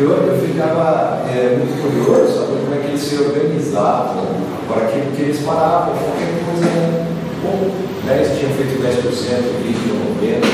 Eu, 0.00 0.10
eu 0.10 0.38
ficava 0.46 1.22
é, 1.28 1.56
muito 1.58 1.82
curioso 1.82 2.32
saber 2.32 2.60
como 2.60 2.74
é 2.74 2.78
que 2.78 2.86
eles 2.86 3.00
se 3.00 3.16
organizavam 3.16 4.26
para 4.68 4.84
aquilo 4.84 5.10
que 5.16 5.22
eles 5.22 5.40
paravam, 5.40 5.94
qualquer 5.94 6.44
coisa 6.44 7.08
bom, 7.42 7.70
10 8.08 8.38
tinham 8.38 8.52
feito 8.52 8.80
10%, 8.80 9.04
20%, 9.04 9.98
90%, 10.18 10.44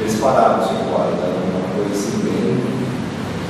eles 0.00 0.20
pararam 0.20 0.62
5 0.62 0.74
horas, 0.92 1.14
era 1.18 1.32
uma 1.32 1.74
coisa 1.74 1.90
assim 1.92 2.18
bem 2.22 2.60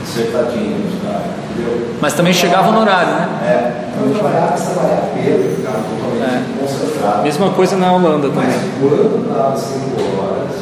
acertadinha, 0.02 0.76
tá? 1.02 1.22
entendeu? 1.50 1.88
Mas 2.00 2.14
também 2.14 2.32
chegavam 2.32 2.72
no 2.72 2.80
horário, 2.80 3.12
né? 3.12 3.28
É, 3.42 3.90
então 3.90 4.12
trabalhava, 4.12 4.52
trabalhava 4.52 5.14
mesmo, 5.16 5.56
ficava 5.56 5.78
totalmente 5.78 6.22
é. 6.22 6.60
concentrado. 6.60 7.22
Mesma 7.24 7.50
coisa 7.50 7.76
na 7.76 7.92
Holanda 7.92 8.28
também. 8.28 8.46
Mas 8.46 8.70
quando 8.80 9.28
estava 9.28 9.56
5 9.56 9.76
horas, 10.20 10.56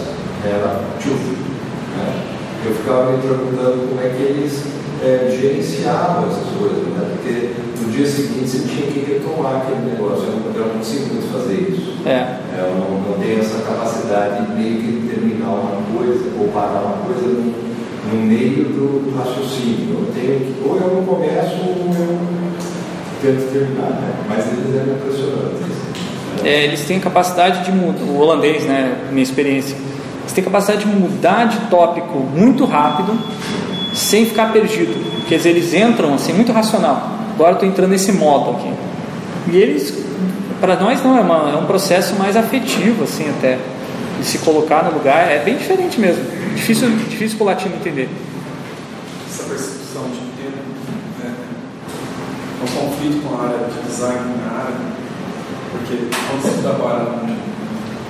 era 0.45 0.81
tchuf, 0.99 1.37
né? 1.95 2.23
Eu 2.65 2.75
ficava 2.75 3.13
me 3.13 3.19
perguntando 3.19 3.89
como 3.89 4.01
é 4.01 4.09
que 4.09 4.23
eles 4.23 4.78
é, 5.03 5.37
gerenciavam 5.41 6.29
essas 6.29 6.49
coisas, 6.59 6.83
né? 6.89 7.17
Porque 7.17 7.51
no 7.85 7.93
dia 7.93 8.07
seguinte 8.07 8.49
você 8.49 8.59
tinha 8.69 8.91
que 8.91 9.13
retomar 9.13 9.63
aquele 9.63 9.91
negócio. 9.91 10.25
Eu 10.25 10.41
não, 10.41 10.55
eu 10.55 10.67
não 10.69 10.79
consigo 10.79 11.15
muito 11.15 11.33
fazer 11.33 11.55
isso. 11.71 11.95
É. 12.07 12.11
é. 12.11 12.41
eu 12.59 12.75
não, 12.75 13.01
não, 13.01 13.19
tenho 13.19 13.41
essa 13.41 13.63
capacidade 13.63 14.47
de 14.47 14.53
meio 14.53 14.77
que 14.77 15.09
terminar 15.09 15.51
uma 15.51 15.83
coisa 15.97 16.31
ou 16.39 16.49
parar 16.49 16.81
uma 16.81 17.07
coisa 17.07 17.29
no, 17.29 17.55
no 18.13 18.27
meio 18.27 18.65
do, 18.65 19.17
raciocínio. 19.17 19.99
Eu 20.01 20.13
tenho 20.15 20.41
que, 20.41 20.69
ou 20.69 20.77
eu 20.77 20.95
não 20.95 21.05
começo 21.05 21.57
ou 21.63 21.95
eu 21.95 22.19
tento 23.23 23.53
terminar, 23.53 23.91
né? 23.91 24.15
Mas 24.29 24.47
eles 24.47 24.75
impressionante. 24.93 25.55
Assim, 25.55 26.43
né? 26.43 26.51
É, 26.51 26.65
eles 26.65 26.85
têm 26.85 27.01
capacidade 27.01 27.65
de 27.65 27.73
mudar, 27.73 28.03
o 28.05 28.19
holandês, 28.19 28.65
né, 28.65 28.97
minha 29.11 29.23
experiência, 29.23 29.77
eles 30.21 30.33
têm 30.33 30.45
capacidade 30.45 30.85
de 30.85 30.87
mudar 30.87 31.47
de 31.47 31.59
tópico 31.69 32.19
muito 32.19 32.65
rápido 32.65 33.19
sem 33.99 34.27
ficar 34.27 34.53
perdido, 34.53 34.95
porque 35.21 35.35
eles 35.35 35.75
entram 35.75 36.15
assim 36.15 36.33
muito 36.33 36.53
racional. 36.53 37.19
Agora 37.35 37.53
estou 37.53 37.69
entrando 37.69 37.91
nesse 37.91 38.13
modo 38.13 38.51
aqui. 38.51 38.73
E 39.51 39.57
eles, 39.57 39.95
para 40.61 40.77
nós 40.77 41.03
não 41.03 41.17
é, 41.17 41.21
uma, 41.21 41.51
é 41.51 41.57
um 41.57 41.67
processo 41.67 42.15
mais 42.17 42.37
afetivo 42.37 43.05
assim 43.05 43.29
até 43.29 43.59
de 44.19 44.25
se 44.25 44.39
colocar 44.39 44.85
no 44.85 44.93
lugar 44.93 45.31
é 45.31 45.43
bem 45.45 45.57
diferente 45.57 46.01
mesmo. 46.01 46.25
Difícil, 46.55 46.91
difícil 47.09 47.39
para 47.39 47.45
o 47.45 47.47
latino 47.47 47.77
entender. 47.77 48.09
Essa 49.31 49.45
percepção 49.45 50.03
de 50.11 50.19
tempo 50.43 50.59
né, 51.23 51.35
conflito 52.61 53.23
com 53.23 53.35
a 53.37 53.45
área 53.45 53.59
de 53.69 53.89
design 53.89 54.35
na 54.45 54.59
área, 54.59 54.77
porque 55.71 56.09
quando 56.11 56.43
você 56.43 56.63
trabalha 56.63 57.05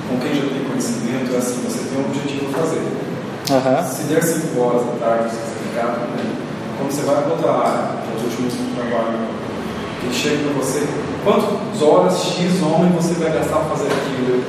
com 0.09 0.18
quem 0.20 0.35
já 0.35 0.48
tem 0.48 0.64
conhecimento, 0.64 1.35
é 1.35 1.37
assim, 1.37 1.61
você 1.62 1.85
tem 1.88 1.98
um 1.98 2.07
objetivo 2.07 2.48
a 2.48 2.59
fazer. 2.59 3.09
Uhum. 3.51 3.88
Se 3.88 4.03
der 4.05 4.22
5 4.22 4.61
horas 4.61 4.87
da 4.87 5.07
tarde, 5.07 5.35
né? 5.85 6.35
quando 6.79 6.91
você 6.93 7.03
vai 7.03 7.23
para 7.23 7.33
outra 7.33 7.51
área, 7.53 7.88
que 8.03 8.11
é 8.12 8.17
os 8.17 8.23
últimos 8.38 8.55
trabalhos, 8.75 9.21
que 10.01 10.14
chega 10.14 10.37
para 10.45 10.53
você, 10.62 10.87
quantas 11.25 11.83
horas 11.83 12.14
X 12.25 12.62
homem 12.62 12.91
você 12.93 13.14
vai 13.14 13.33
gastar 13.33 13.57
para 13.57 13.77
fazer 13.77 13.88
aquilo? 13.88 14.43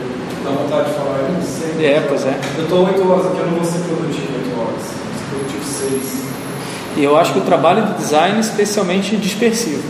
Dá 0.44 0.52
vontade 0.52 0.90
de 0.90 0.96
falar, 0.96 1.20
eu 1.20 1.34
não 1.34 1.42
sei. 1.42 1.86
É, 1.86 2.06
pois 2.08 2.26
é. 2.26 2.40
Eu 2.58 2.64
estou 2.64 2.86
8 2.86 3.12
horas 3.12 3.26
aqui, 3.26 3.40
eu 3.40 3.46
não 3.48 3.56
vou 3.56 3.66
ser 3.66 3.80
produtivo 3.80 4.28
8 4.36 4.60
horas. 4.60 4.84
Vou 4.84 5.18
ser 5.18 5.26
produtivo 5.30 5.90
6. 5.90 6.20
E 6.98 7.04
eu 7.04 7.18
acho 7.18 7.34
que 7.34 7.40
o 7.40 7.44
trabalho 7.44 7.86
do 7.88 7.98
design 7.98 8.38
é 8.38 8.40
especialmente 8.40 9.18
dispersivo. 9.18 9.84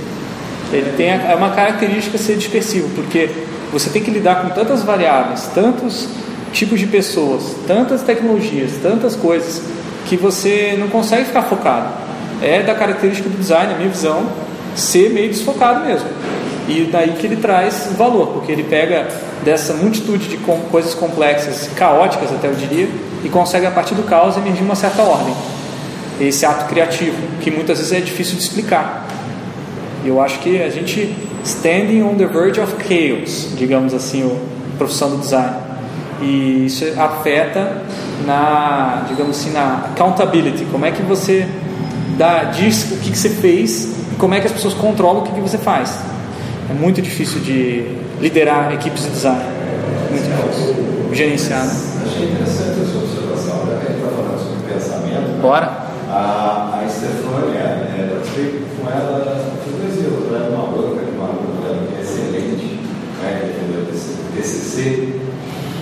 Ele 0.72 0.92
tem 0.98 1.12
a- 1.12 1.32
é 1.32 1.36
uma 1.36 1.50
característica 1.52 2.18
ser 2.18 2.36
dispersivo, 2.38 2.90
porque 2.96 3.30
você 3.72 3.90
tem 3.90 4.02
que 4.02 4.10
lidar 4.12 4.42
com 4.44 4.50
tantas 4.50 4.82
variáveis, 4.84 5.50
tantos 5.54 6.08
tipos 6.52 6.80
de 6.80 6.88
pessoas, 6.88 7.56
tantas 7.68 8.02
tecnologias, 8.02 8.72
tantas 8.82 9.16
coisas, 9.16 9.62
que 10.10 10.18
você 10.18 10.76
não 10.78 10.88
consegue 10.88 11.26
ficar 11.26 11.44
focado. 11.44 11.88
É 12.42 12.64
da 12.64 12.74
característica 12.74 13.30
do 13.30 13.38
design, 13.38 13.74
a 13.74 13.78
minha 13.78 13.90
visão, 13.90 14.26
ser 14.76 15.12
meio 15.12 15.30
desfocado 15.30 15.86
mesmo. 15.86 16.10
E 16.68 16.90
daí 16.92 17.12
que 17.12 17.28
ele 17.28 17.36
traz 17.36 17.92
valor, 17.96 18.28
porque 18.28 18.52
ele 18.52 18.64
pega 18.64 19.08
dessa 19.44 19.74
multitude 19.74 20.28
de 20.28 20.38
coisas 20.72 20.96
complexas, 20.96 21.70
caóticas 21.76 22.32
até 22.32 22.48
eu 22.48 22.56
diria, 22.56 22.90
e 23.24 23.30
consegue 23.30 23.68
a 23.68 23.72
partir 23.72 23.94
do 23.94 24.04
caos 24.04 24.36
emergir 24.36 24.64
uma 24.64 24.76
certa 24.76 25.04
ordem 25.04 25.34
esse 26.20 26.46
ato 26.46 26.66
criativo, 26.66 27.16
que 27.40 27.50
muitas 27.50 27.78
vezes 27.78 27.94
é 27.94 28.02
difícil 28.02 28.36
de 28.36 28.44
explicar. 28.44 29.08
E 30.04 30.08
eu 30.10 30.22
acho 30.22 30.40
que 30.40 30.62
a 30.62 30.70
gente 30.70 31.16
standing 31.46 32.02
on 32.02 32.16
the 32.16 32.26
verge 32.26 32.60
of 32.60 32.76
chaos, 32.84 33.50
digamos 33.56 33.94
assim, 33.94 34.24
a 34.24 34.78
profissão 34.78 35.12
do 35.12 35.18
design. 35.18 35.69
E 36.22 36.66
isso 36.66 36.86
afeta 37.00 37.84
na, 38.26 39.06
digamos 39.08 39.40
assim, 39.40 39.52
na 39.52 39.86
accountability. 39.92 40.66
Como 40.66 40.86
é 40.86 40.92
que 40.92 41.02
você 41.02 41.48
dá, 42.18 42.44
diz 42.46 42.92
o 42.92 42.98
que, 42.98 43.12
que 43.12 43.18
você 43.18 43.30
fez 43.30 43.96
e 44.12 44.16
como 44.16 44.34
é 44.34 44.42
que 44.42 44.48
as 44.48 44.54
pessoas 44.54 44.74
controlam 44.74 45.22
o 45.22 45.26
que, 45.26 45.32
que 45.32 45.42
você 45.42 45.58
faz. 45.58 45.98
É 46.70 46.74
muito 46.74 47.02
difícil 47.02 47.40
de 47.40 47.98
liderar 48.20 48.74
equipes 48.74 49.04
de 49.04 49.10
design. 49.12 49.42
Muito 50.12 50.24
difícil. 50.24 50.90
Gerenciar. 51.14 51.66
né? 51.66 51.74
Achei 52.06 52.26
interessante 52.30 52.82
a 52.82 52.86
sua 52.86 53.02
observação, 53.02 53.66
já 53.66 53.78
que 53.80 53.86
a 53.86 53.90
gente 53.90 54.04
está 54.04 54.12
falando 54.12 54.40
sobre 54.40 54.74
pensamento. 54.74 55.42
Bora? 55.42 55.90
A, 56.10 56.82
a 56.84 56.90
Stefânia, 56.90 57.60
é, 57.60 58.08
eu 58.10 58.16
participei 58.16 58.66
com 58.78 58.90
ela 58.90 59.54
por 59.64 59.74
dois 59.80 59.94
dias, 59.94 60.14
ela 60.28 60.46
era 60.46 60.56
uma 60.56 60.68
banca 60.68 61.06
de 61.06 61.12
uma 61.12 61.26
aluna 61.30 61.88
que 61.88 61.96
é 61.96 62.02
excelente, 62.02 62.80
né, 63.22 63.40
que 63.40 63.48
defendeu 63.48 63.82
o 63.82 64.36
TCC, 64.36 65.09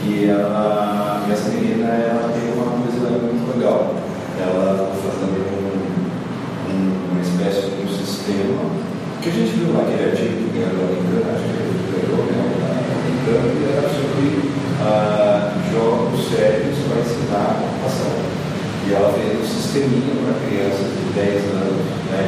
e 0.08 0.30
ela, 0.30 1.24
e 1.28 1.32
essa 1.32 1.50
menina 1.50 1.88
ela 1.88 2.32
tem 2.34 2.54
uma 2.56 2.72
coisa 2.80 3.10
muito 3.20 3.58
legal. 3.58 3.94
Ela 4.40 4.88
está 4.88 5.10
fazendo 5.12 5.44
um, 5.52 6.72
um, 6.72 7.12
uma 7.12 7.22
espécie 7.22 7.68
de 7.68 7.84
um 7.84 7.90
sistema 7.92 8.62
que 9.22 9.30
a 9.30 9.32
gente 9.34 9.52
viu 9.60 9.74
naquele 9.74 10.12
artigo 10.12 10.38
que 10.38 10.56
ganhou 10.56 10.80
a 10.80 10.88
Unicamp, 10.88 11.28
acho 11.36 11.44
que 11.44 11.58
ele 11.60 11.76
ganhou 11.92 12.24
né, 12.24 12.38
a 12.40 12.96
Unicamp, 13.04 13.50
e 13.52 13.66
era 13.76 13.88
sobre 13.90 14.28
ah, 14.80 15.52
jogos 15.74 16.22
sérios 16.32 16.78
para 16.88 17.02
ensinar 17.02 17.44
a 17.44 17.56
computação. 17.60 18.14
E 18.88 18.94
ela 18.94 19.12
fez 19.12 19.36
um 19.36 19.46
sisteminha 19.46 20.16
para 20.24 20.40
crianças 20.48 20.88
de 20.96 21.04
10 21.12 21.44
anos, 21.60 21.84
né, 22.08 22.24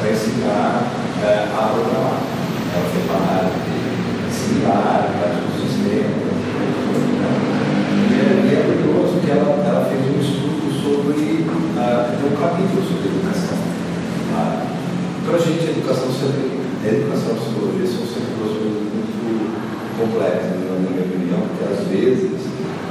para 0.00 0.10
ensinar 0.10 0.82
eh, 1.22 1.46
a 1.54 1.62
programar. 1.70 2.18
Ela 2.74 2.86
fez 2.90 3.04
uma 3.06 3.20
área 3.30 3.50
de 3.62 3.78
similar, 4.34 5.08
faz 5.22 5.38
um 5.38 5.54
sistema. 5.54 6.08
né? 6.18 7.32
E 8.10 8.14
é, 8.18 8.30
e 8.42 8.50
é 8.54 8.60
curioso 8.66 9.20
que 9.24 9.30
ela, 9.30 9.54
ela 9.64 9.86
fez 9.86 10.02
um 10.02 10.18
estudo 10.20 10.66
sobre 10.82 11.46
ah, 11.78 12.10
um 12.18 12.34
capítulo 12.36 12.82
sobre 12.82 13.06
educação. 13.08 13.58
para 15.24 15.36
a 15.36 15.38
gente, 15.38 15.62
a 15.66 15.70
educação 15.78 16.08
sempre, 16.10 16.58
a 16.84 16.88
educação 16.88 17.28
e 17.28 17.38
a 17.38 17.40
psicologia 17.40 17.86
são 17.86 18.04
sempre 18.06 18.30
duas 18.38 18.52
coisas 18.58 18.82
muito 18.82 19.14
complexas, 19.98 20.58
na 20.58 20.74
minha 20.90 21.02
opinião, 21.06 21.40
porque 21.50 21.64
às 21.66 21.80
vezes 21.88 22.40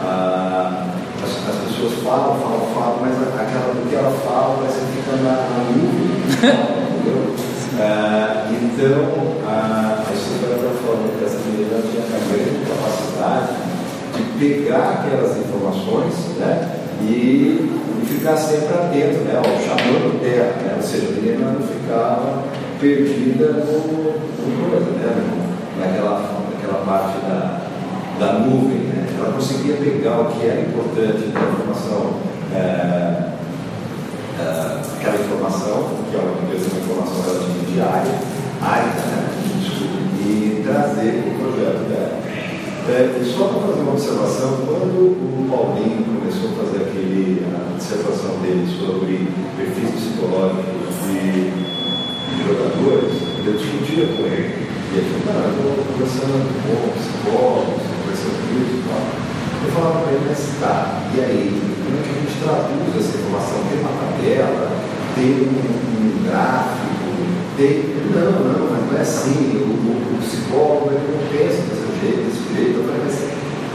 ah, 0.03 0.87
as, 1.23 1.31
as 1.49 1.57
pessoas 1.65 1.93
falam, 2.03 2.35
falam, 2.41 2.61
falam, 2.75 2.97
mas 3.01 3.13
a- 3.17 3.41
aquela 3.41 3.73
do 3.73 3.89
que 3.89 3.95
ela 3.95 4.11
fala 4.25 4.57
parece 4.59 4.79
que 4.85 5.01
fica 5.01 5.15
na, 5.23 5.33
na 5.49 5.59
nuvem. 5.71 6.07
entendeu? 6.27 7.35
Ah, 7.79 8.45
então, 8.51 9.37
a, 9.47 10.03
a 10.07 10.13
história 10.13 10.55
está 10.55 10.69
falando 10.85 11.17
que 11.17 11.25
essa 11.25 11.37
menina 11.45 11.81
tinha 11.89 12.03
a 12.05 12.21
grande 12.29 12.65
capacidade 12.69 13.53
de 14.15 14.23
pegar 14.39 15.01
aquelas 15.05 15.37
informações 15.37 16.13
né, 16.39 16.79
e, 17.01 17.69
e 18.01 18.05
ficar 18.07 18.35
sempre 18.37 18.73
atento, 18.73 19.19
né, 19.25 19.39
ó, 19.39 19.43
chamando 19.61 20.19
terra, 20.21 20.53
né, 20.63 20.73
ou 20.77 20.83
seja, 20.83 21.07
a 21.07 21.11
menina 21.21 21.51
não 21.51 21.67
ficava 21.67 22.43
perdida 22.79 23.45
no, 23.65 24.13
no 24.13 24.69
coisa, 24.69 24.91
né, 24.91 25.13
no- 25.15 25.79
naquela, 25.81 26.31
naquela 26.51 26.83
parte 26.85 27.19
da, 27.27 27.61
da 28.19 28.33
nuvem. 28.39 28.79
Né? 28.89 29.07
Ela 29.19 29.33
conseguia 29.33 29.75
pegar 29.75 30.21
o 30.21 30.25
que 30.31 30.45
era 30.47 30.61
importante 30.61 31.27
da 31.27 31.39
informação, 31.41 32.13
é, 32.55 33.37
é, 34.39 34.79
aquela 34.99 35.15
informação, 35.23 35.89
que 36.09 36.15
é 36.15 36.19
uma, 36.19 36.47
coisa, 36.49 36.67
uma 36.71 36.79
informação 36.81 37.21
relativamente 37.21 37.71
diária, 37.73 38.11
árida, 38.61 39.01
né? 39.05 39.29
e 40.25 40.61
trazer 40.65 41.23
para 41.23 41.31
o 41.31 41.51
projeto 41.51 41.81
dela. 41.89 42.17
É, 42.89 43.19
e 43.21 43.25
só 43.25 43.47
para 43.49 43.67
fazer 43.67 43.81
uma 43.81 43.91
observação, 43.93 44.49
quando 44.65 45.11
o 45.11 45.47
Paulinho 45.49 46.03
começou 46.07 46.51
a 46.51 46.63
fazer 46.65 46.83
aquele, 46.87 47.43
a 47.51 47.77
dissertação 47.77 48.37
dele 48.41 48.65
sobre 48.79 49.27
perfis 49.57 49.91
psicológicos 49.91 50.95
de, 51.03 51.51
de 51.51 52.37
jogadores, 52.47 53.13
eu 53.45 53.53
discutia 53.53 54.07
com 54.15 54.23
ele. 54.23 54.67
E 54.87 54.97
ele 54.97 55.07
falou, 55.19 55.35
não, 55.35 55.43
eu 55.43 55.83
estou 55.83 55.86
conversando 55.97 56.45
com 56.61 56.93
psicólogos, 56.93 57.81
conversando 57.89 58.37
com 58.37 58.53
e 58.53 58.83
tal. 58.85 59.01
Eu 59.65 59.69
falava 59.73 59.97
para 60.05 60.13
ele, 60.13 60.25
mas 60.29 60.41
tá, 60.61 61.01
e 61.09 61.19
aí, 61.19 61.57
como 61.57 61.97
é 61.97 62.01
que 62.05 62.09
a 62.09 62.21
gente 62.21 62.37
traduz 62.37 62.93
essa 63.01 63.17
informação? 63.17 63.65
Tem 63.65 63.81
uma 63.81 63.97
tabela, 63.97 64.69
tem 65.17 65.29
um, 65.41 65.57
um 65.57 66.23
gráfico, 66.29 67.09
tem. 67.57 67.97
Não, 68.13 68.31
não, 68.31 68.77
não 68.85 68.97
é 68.97 69.01
assim. 69.01 69.57
O, 69.57 69.73
o, 69.73 69.97
o 69.97 70.21
psicólogo 70.21 70.91
ele 70.93 71.01
não 71.09 71.25
pensa 71.33 71.65
desse 71.65 71.89
jeito, 71.99 72.21
desse 72.29 72.45
jeito. 72.53 72.77
Eu 72.77 72.85
falei, 72.85 73.01
mas 73.03 73.17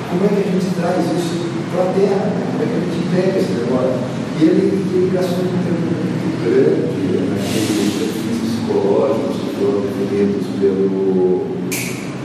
como 0.09 0.23
é 0.25 0.29
que 0.31 0.47
a 0.47 0.53
gente 0.53 0.71
traz 0.79 1.03
isso 1.03 1.51
para 1.75 1.83
a 1.83 1.93
terra? 1.93 2.23
né? 2.31 2.47
Como 2.55 2.63
é 2.63 2.67
que 2.71 2.79
a 2.79 2.87
gente 2.87 3.03
pega 3.11 3.39
esse 3.43 3.53
negócio? 3.59 3.99
E 4.39 4.45
ele, 4.47 4.65
ele 4.95 5.11
gastou 5.13 5.43
um 5.43 5.59
tempo 5.67 5.83
muito 5.91 6.39
grande 6.47 7.03
naqueles 7.29 7.93
perfis 7.99 8.39
psicológicos 8.47 9.37
que 9.37 9.49
foram 9.59 9.81
definidos 9.83 10.47
pelo. 10.59 11.47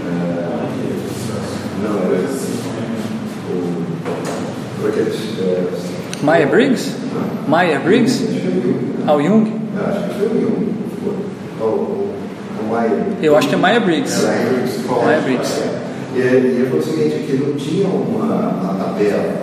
eh, 0.05 0.67
não, 1.83 1.93
era 2.07 2.23
assim. 2.25 2.55
O, 3.49 3.53
por 4.79 4.89
aqueles. 4.89 5.17
eh, 5.39 5.97
Maya 6.27 6.45
Briggs? 6.45 6.91
Maya 7.47 7.79
Briggs? 7.79 8.21
Ao 9.07 9.21
Jung? 9.21 9.47
Eu 13.21 13.37
acho 13.37 13.47
que 13.47 13.55
é 13.55 13.57
Maya 13.57 13.79
Briggs. 13.79 14.25
Maya 14.25 15.21
Briggs. 15.21 15.63
E, 16.13 16.19
e 16.19 16.21
ele 16.21 16.65
falou 16.65 16.81
o 16.81 16.83
seguinte, 16.83 17.25
que 17.25 17.37
não 17.37 17.53
tinha 17.55 17.87
uma, 17.87 18.49
uma 18.49 18.73
tabela, 18.73 19.35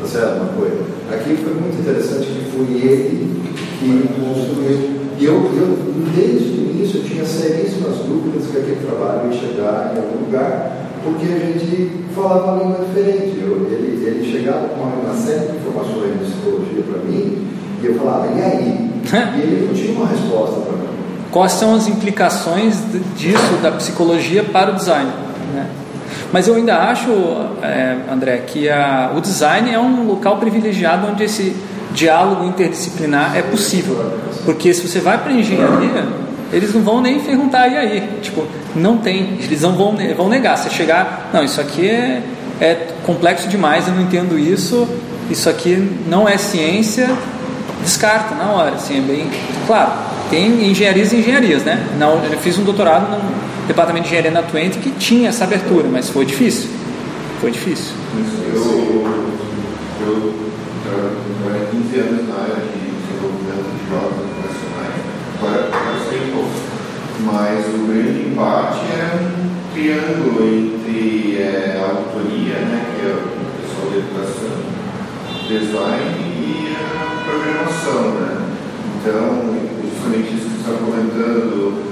tá 0.00 0.06
certo? 0.08 0.40
Uma 0.40 0.52
coisa. 0.54 0.82
Aqui 1.12 1.36
foi 1.36 1.54
muito 1.54 1.78
interessante 1.78 2.26
que 2.26 2.50
foi 2.50 2.66
ele 2.82 3.40
que 3.78 4.08
construiu. 4.18 4.90
E 5.16 5.24
eu, 5.24 5.34
eu, 5.34 5.78
desde 6.16 6.48
o 6.48 6.70
início, 6.72 6.98
eu 6.98 7.04
tinha 7.04 7.24
seríssimas 7.24 7.98
dúvidas 7.98 8.50
que 8.50 8.58
aquele 8.58 8.84
trabalho 8.84 9.30
ia 9.30 9.38
chegar 9.38 9.94
em 9.94 9.98
algum 10.00 10.24
lugar, 10.24 10.88
porque 11.04 11.26
a 11.26 11.38
gente 11.38 12.03
falava 12.14 12.52
uma 12.52 12.62
língua 12.62 12.84
diferente. 12.84 13.38
Eu, 13.40 13.66
ele, 13.70 14.04
ele 14.06 14.30
chegava 14.30 14.68
com 14.68 14.82
uma, 14.82 15.14
série 15.14 15.48
de 15.50 15.56
informações 15.56 16.12
de 16.12 16.24
psicologia 16.24 16.82
para 16.82 17.02
mim, 17.02 17.48
e 17.82 17.86
eu 17.86 17.94
falava, 17.94 18.26
e 18.26 18.42
aí? 18.42 18.90
e 19.36 19.40
ele 19.40 19.66
não 19.66 19.74
tinha 19.74 19.92
uma 19.92 20.06
resposta 20.06 20.60
para 20.60 20.76
mim. 20.76 20.88
Quais 21.30 21.52
são 21.52 21.74
as 21.74 21.88
implicações 21.88 22.76
disso 23.16 23.56
da 23.62 23.72
psicologia 23.72 24.44
para 24.44 24.70
o 24.72 24.74
design? 24.74 25.10
né? 25.52 25.68
Mas 26.32 26.48
eu 26.48 26.54
ainda 26.54 26.76
acho, 26.78 27.10
é, 27.62 27.96
André, 28.10 28.38
que 28.38 28.68
a, 28.68 29.12
o 29.16 29.20
design 29.20 29.72
é 29.72 29.78
um 29.78 30.06
local 30.06 30.36
privilegiado 30.38 31.06
onde 31.06 31.24
esse 31.24 31.54
diálogo 31.92 32.44
interdisciplinar 32.44 33.36
é 33.36 33.42
possível. 33.42 34.12
Porque 34.44 34.74
se 34.74 34.86
você 34.86 35.00
vai 35.00 35.18
para 35.18 35.32
engenharia, 35.32 36.06
eles 36.54 36.72
não 36.72 36.82
vão 36.82 37.00
nem 37.00 37.18
perguntar 37.20 37.68
e 37.68 37.76
aí. 37.76 38.08
Tipo, 38.22 38.46
não 38.74 38.98
tem. 38.98 39.38
Eles 39.40 39.62
não 39.62 39.72
vão, 39.72 39.96
vão 40.16 40.28
negar. 40.28 40.56
Você 40.56 40.70
chegar, 40.70 41.30
não, 41.32 41.42
isso 41.42 41.60
aqui 41.60 41.88
é, 41.88 42.22
é 42.60 42.88
complexo 43.04 43.48
demais, 43.48 43.88
eu 43.88 43.94
não 43.94 44.02
entendo 44.02 44.38
isso, 44.38 44.88
isso 45.30 45.50
aqui 45.50 45.76
não 46.06 46.28
é 46.28 46.38
ciência, 46.38 47.10
descarta 47.82 48.34
na 48.34 48.52
hora. 48.52 48.76
Assim, 48.76 48.98
é 48.98 49.00
bem. 49.00 49.30
Claro, 49.66 49.92
tem 50.30 50.70
engenharias 50.70 51.12
e 51.12 51.16
engenharias, 51.16 51.64
né? 51.64 51.84
Eu 52.30 52.38
fiz 52.38 52.56
um 52.58 52.64
doutorado 52.64 53.10
no 53.10 53.66
departamento 53.66 54.04
de 54.04 54.08
engenharia 54.08 54.30
na 54.30 54.42
Twente 54.42 54.78
que 54.78 54.90
tinha 54.90 55.30
essa 55.30 55.44
abertura, 55.44 55.88
mas 55.90 56.08
foi 56.08 56.24
difícil. 56.24 56.70
Foi 57.40 57.50
difícil. 57.50 57.92
Eu, 58.54 59.04
eu 60.06 60.34
trabalhei 60.84 61.66
15 61.70 61.98
anos 61.98 62.28
na 62.28 62.34
área 62.34 62.56
de 62.56 62.94
desenvolvimento 62.94 63.68
de 63.74 63.90
jogos 63.90 64.24
internacionais, 64.30 65.04
agora 65.38 65.70
eu 65.92 66.10
sei 66.10 66.30
pouco. 66.32 66.74
Mas 67.34 67.66
o 67.66 67.88
grande 67.88 68.28
embate 68.28 68.78
é 68.94 69.18
triângulo 69.72 70.46
entre 70.46 71.36
é, 71.36 71.76
a 71.76 71.90
autoria, 71.90 72.54
né, 72.54 72.94
que 72.94 73.06
é 73.06 73.10
o 73.10 73.26
pessoal 73.58 73.90
da 73.90 73.96
educação, 73.96 74.54
design 75.48 76.14
e 76.38 76.76
a 76.78 77.24
programação. 77.24 78.14
Né? 78.20 78.38
Então, 79.00 79.52
justamente 79.82 80.32
isso 80.32 80.48
que 80.48 80.62
você 80.62 80.70
está 80.70 80.78
comentando, 80.78 81.82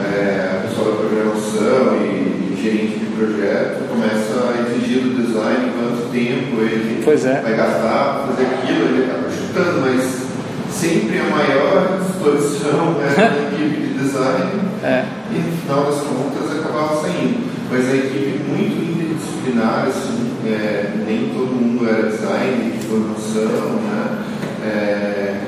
é, 0.00 0.56
a 0.56 0.66
pessoa 0.66 0.92
da 0.92 0.96
programação 0.96 1.96
e, 2.00 2.54
e 2.54 2.58
gerente 2.62 2.98
de 2.98 3.06
projeto 3.16 3.88
começa 3.90 4.48
a 4.48 4.62
exigir 4.62 5.02
do 5.02 5.26
design 5.26 5.72
quanto 5.76 6.10
tempo 6.10 6.62
ele 6.62 7.04
é. 7.04 7.40
vai 7.42 7.54
gastar 7.54 8.24
para 8.24 8.32
fazer 8.32 8.46
aquilo, 8.46 8.96
ele 8.96 9.04
acaba 9.04 9.28
chutando, 9.30 9.80
mas 9.82 10.26
sempre 10.70 11.18
a 11.18 11.24
maior 11.24 12.00
disposição 12.00 12.96
é 13.02 13.20
a 13.20 13.52
equipe 13.52 13.82
de 13.82 13.85
design 14.06 14.60
é. 14.82 15.04
e 15.30 15.38
no 15.38 15.56
final 15.58 15.84
das 15.84 16.00
contas 16.02 16.58
acabava 16.58 17.00
saindo. 17.02 17.46
Mas 17.70 17.90
a 17.90 17.96
equipe 17.96 18.40
muito 18.48 18.92
interdisciplinar, 18.92 19.88
assim, 19.88 20.30
é, 20.46 20.92
nem 21.04 21.30
todo 21.30 21.54
mundo 21.54 21.88
era 21.88 22.10
design 22.10 22.70
de 22.70 22.86
formação, 22.86 23.80
né? 23.82 24.24
É, 24.64 25.40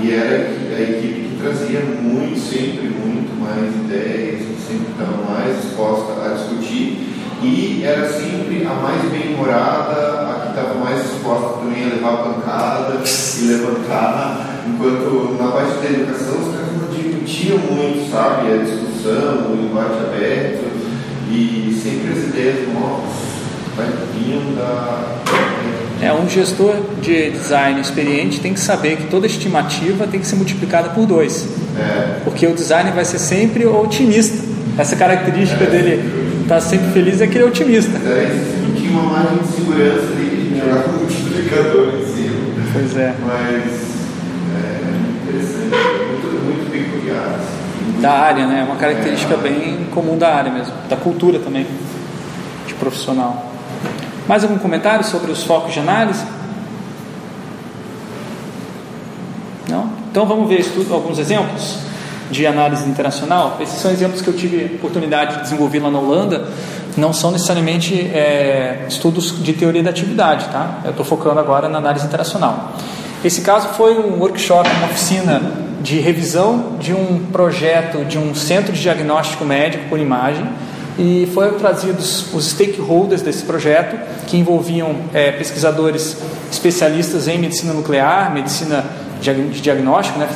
e 0.00 0.12
era 0.12 0.48
a 0.76 0.82
equipe 0.82 1.28
que 1.28 1.38
trazia 1.40 1.80
muito, 1.80 2.38
sempre 2.38 2.88
muito 2.88 3.34
mais 3.40 3.74
ideias, 3.74 4.42
sempre 4.66 4.92
estava 4.92 5.32
mais 5.32 5.62
disposta 5.62 6.12
a 6.24 6.34
discutir 6.34 7.10
e 7.42 7.82
era 7.84 8.08
sempre 8.08 8.66
a 8.66 8.74
mais 8.74 9.02
bem-humorada, 9.10 10.30
a 10.30 10.40
que 10.42 10.48
estava 10.48 10.74
mais 10.78 11.02
disposta 11.02 11.58
também 11.58 11.84
a 11.84 11.94
levar 11.94 12.16
pancada 12.18 13.02
e 13.04 13.44
levantar 13.44 14.54
Enquanto 14.66 15.36
na 15.38 15.50
parte 15.52 15.78
da 15.78 15.90
educação 15.90 16.40
os 16.40 16.54
caras 16.54 16.83
discutiam 17.24 17.58
muito, 17.58 18.10
sabe? 18.10 18.52
A 18.52 18.56
discussão, 18.58 19.52
o 19.52 19.68
embate 19.70 19.98
aberto 20.04 20.64
e 21.30 21.80
sempre 21.82 22.12
as 22.12 22.28
ideias 22.28 22.68
novas 22.68 23.24
vinham 24.14 24.54
da. 24.54 25.22
É, 26.00 26.12
um 26.12 26.28
gestor 26.28 26.74
de 27.00 27.30
design 27.30 27.80
experiente 27.80 28.40
tem 28.40 28.52
que 28.52 28.60
saber 28.60 28.96
que 28.96 29.06
toda 29.06 29.26
estimativa 29.26 30.06
tem 30.06 30.20
que 30.20 30.26
ser 30.26 30.36
multiplicada 30.36 30.90
por 30.90 31.06
dois. 31.06 31.48
É. 31.78 32.20
Porque 32.24 32.46
o 32.46 32.54
design 32.54 32.90
vai 32.90 33.04
ser 33.04 33.18
sempre 33.18 33.64
otimista. 33.66 34.44
Essa 34.76 34.96
característica 34.96 35.64
é, 35.64 35.70
dele 35.70 36.42
estar 36.42 36.56
tá 36.56 36.60
sempre 36.60 36.90
feliz 36.92 37.20
é 37.20 37.26
que 37.26 37.36
ele 37.38 37.44
é 37.44 37.46
otimista. 37.46 37.96
É, 37.96 38.74
tinha 38.76 38.90
uma 38.90 39.02
margem 39.02 39.38
de 39.38 39.48
segurança 39.48 40.12
ali 40.12 40.50
de 40.52 40.60
jogar 40.60 40.82
com 40.82 40.90
o 40.90 40.98
multiplicador 41.00 41.94
em 41.94 42.14
cima. 42.14 42.34
Pois 42.72 42.96
é. 42.96 43.14
Mas 43.24 43.94
muito, 45.74 46.44
muito 46.44 46.70
peculiar. 46.70 47.40
Assim, 47.40 47.93
da 48.04 48.12
área, 48.12 48.46
né? 48.46 48.60
É 48.60 48.64
uma 48.64 48.76
característica 48.76 49.34
bem 49.34 49.86
comum 49.94 50.18
da 50.18 50.34
área 50.34 50.52
mesmo, 50.52 50.74
da 50.90 50.96
cultura 50.96 51.38
também, 51.38 51.66
de 52.66 52.74
profissional. 52.74 53.50
Mais 54.28 54.42
algum 54.42 54.58
comentário 54.58 55.02
sobre 55.02 55.32
os 55.32 55.42
focos 55.42 55.72
de 55.72 55.80
análise? 55.80 56.22
Não? 59.70 59.88
Então 60.10 60.26
vamos 60.26 60.50
ver 60.50 60.60
estudo, 60.60 60.92
alguns 60.92 61.18
exemplos 61.18 61.78
de 62.30 62.46
análise 62.46 62.86
internacional. 62.86 63.56
Esses 63.58 63.80
são 63.80 63.90
exemplos 63.90 64.20
que 64.20 64.28
eu 64.28 64.36
tive 64.36 64.76
oportunidade 64.76 65.36
de 65.36 65.42
desenvolver 65.44 65.78
lá 65.78 65.90
na 65.90 65.98
Holanda. 65.98 66.46
Não 66.98 67.10
são 67.14 67.30
necessariamente 67.30 67.94
é, 67.94 68.84
estudos 68.86 69.42
de 69.42 69.54
teoria 69.54 69.82
da 69.82 69.88
atividade, 69.88 70.46
tá? 70.48 70.80
Eu 70.84 70.90
estou 70.90 71.06
focando 71.06 71.40
agora 71.40 71.70
na 71.70 71.78
análise 71.78 72.04
internacional. 72.04 72.74
Esse 73.24 73.40
caso 73.40 73.68
foi 73.68 73.98
um 73.98 74.18
workshop, 74.20 74.68
uma 74.68 74.88
oficina 74.88 75.40
de 75.84 76.00
revisão 76.00 76.78
de 76.80 76.94
um 76.94 77.26
projeto 77.30 78.06
de 78.06 78.18
um 78.18 78.34
centro 78.34 78.72
de 78.72 78.80
diagnóstico 78.80 79.44
médico 79.44 79.84
por 79.90 79.98
imagem 79.98 80.48
e 80.98 81.28
foram 81.34 81.58
trazidos 81.58 82.32
os 82.32 82.46
stakeholders 82.46 83.20
desse 83.20 83.42
projeto, 83.44 83.94
que 84.26 84.38
envolviam 84.38 84.96
é, 85.12 85.30
pesquisadores 85.32 86.16
especialistas 86.50 87.28
em 87.28 87.38
medicina 87.38 87.74
nuclear, 87.74 88.32
medicina 88.32 88.82
de 89.20 89.60
diagnóstico, 89.60 90.18
né, 90.18 90.26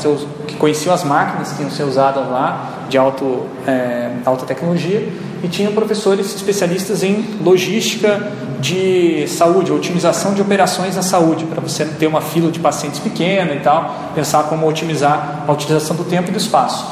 que 0.46 0.56
conheciam 0.56 0.94
as 0.94 1.02
máquinas 1.02 1.52
que 1.52 1.62
iam 1.62 1.70
ser 1.70 1.84
usadas 1.84 2.28
lá, 2.28 2.84
de 2.90 2.98
alto, 2.98 3.46
é, 3.66 4.10
alta 4.26 4.44
tecnologia, 4.44 5.08
e 5.42 5.48
tinham 5.48 5.72
professores 5.72 6.34
especialistas 6.34 7.02
em 7.02 7.24
logística 7.42 8.32
de 8.60 9.26
saúde, 9.28 9.72
otimização 9.72 10.34
de 10.34 10.42
operações 10.42 10.96
na 10.96 11.02
saúde, 11.02 11.44
para 11.44 11.60
você 11.60 11.84
ter 11.84 12.06
uma 12.06 12.20
fila 12.20 12.50
de 12.50 12.58
pacientes 12.58 12.98
pequena 12.98 13.54
e 13.54 13.60
tal, 13.60 14.12
pensar 14.14 14.44
como 14.44 14.68
otimizar 14.68 15.44
a 15.46 15.52
utilização 15.52 15.94
do 15.94 16.04
tempo 16.04 16.28
e 16.28 16.32
do 16.32 16.38
espaço. 16.38 16.84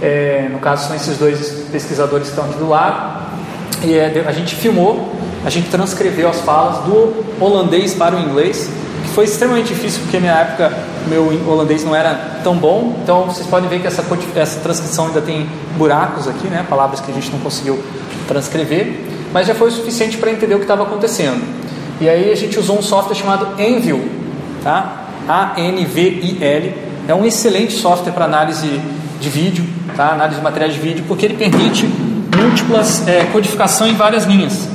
É, 0.00 0.48
no 0.52 0.58
caso, 0.58 0.86
são 0.86 0.96
esses 0.96 1.16
dois 1.16 1.66
pesquisadores 1.72 2.28
que 2.28 2.32
estão 2.34 2.44
aqui 2.44 2.58
do 2.58 2.68
lado, 2.68 3.26
e 3.84 3.94
é, 3.94 4.24
a 4.26 4.32
gente 4.32 4.54
filmou, 4.54 5.12
a 5.44 5.50
gente 5.50 5.70
transcreveu 5.70 6.28
as 6.28 6.40
falas 6.40 6.84
do 6.84 7.24
holandês 7.40 7.94
para 7.94 8.14
o 8.16 8.20
inglês, 8.20 8.68
foi 9.18 9.24
extremamente 9.24 9.74
difícil, 9.74 10.02
porque 10.02 10.20
na 10.20 10.28
época 10.28 10.72
meu 11.08 11.24
holandês 11.50 11.82
não 11.82 11.92
era 11.92 12.38
tão 12.44 12.54
bom, 12.54 13.00
então 13.02 13.24
vocês 13.24 13.48
podem 13.48 13.68
ver 13.68 13.80
que 13.80 13.86
essa, 13.88 14.04
essa 14.36 14.60
transcrição 14.60 15.08
ainda 15.08 15.20
tem 15.20 15.48
buracos 15.76 16.28
aqui, 16.28 16.46
né, 16.46 16.64
palavras 16.70 17.00
que 17.00 17.10
a 17.10 17.14
gente 17.14 17.28
não 17.32 17.40
conseguiu 17.40 17.82
transcrever, 18.28 19.00
mas 19.32 19.48
já 19.48 19.56
foi 19.56 19.70
o 19.70 19.72
suficiente 19.72 20.16
para 20.18 20.30
entender 20.30 20.54
o 20.54 20.58
que 20.58 20.64
estava 20.66 20.84
acontecendo. 20.84 21.42
E 22.00 22.08
aí 22.08 22.30
a 22.30 22.36
gente 22.36 22.60
usou 22.60 22.78
um 22.78 22.82
software 22.82 23.16
chamado 23.16 23.60
Envil, 23.60 24.08
tá? 24.62 25.06
A-N-V-I-L. 25.26 26.74
É 27.08 27.12
um 27.12 27.26
excelente 27.26 27.72
software 27.72 28.12
para 28.12 28.24
análise 28.24 28.80
de 29.20 29.28
vídeo, 29.28 29.64
tá? 29.96 30.12
análise 30.12 30.36
de 30.36 30.44
materiais 30.44 30.74
de 30.74 30.78
vídeo, 30.78 31.04
porque 31.08 31.26
ele 31.26 31.34
permite 31.34 31.86
múltiplas 32.40 33.08
é, 33.08 33.24
codificação 33.32 33.88
em 33.88 33.94
várias 33.94 34.26
linhas. 34.26 34.68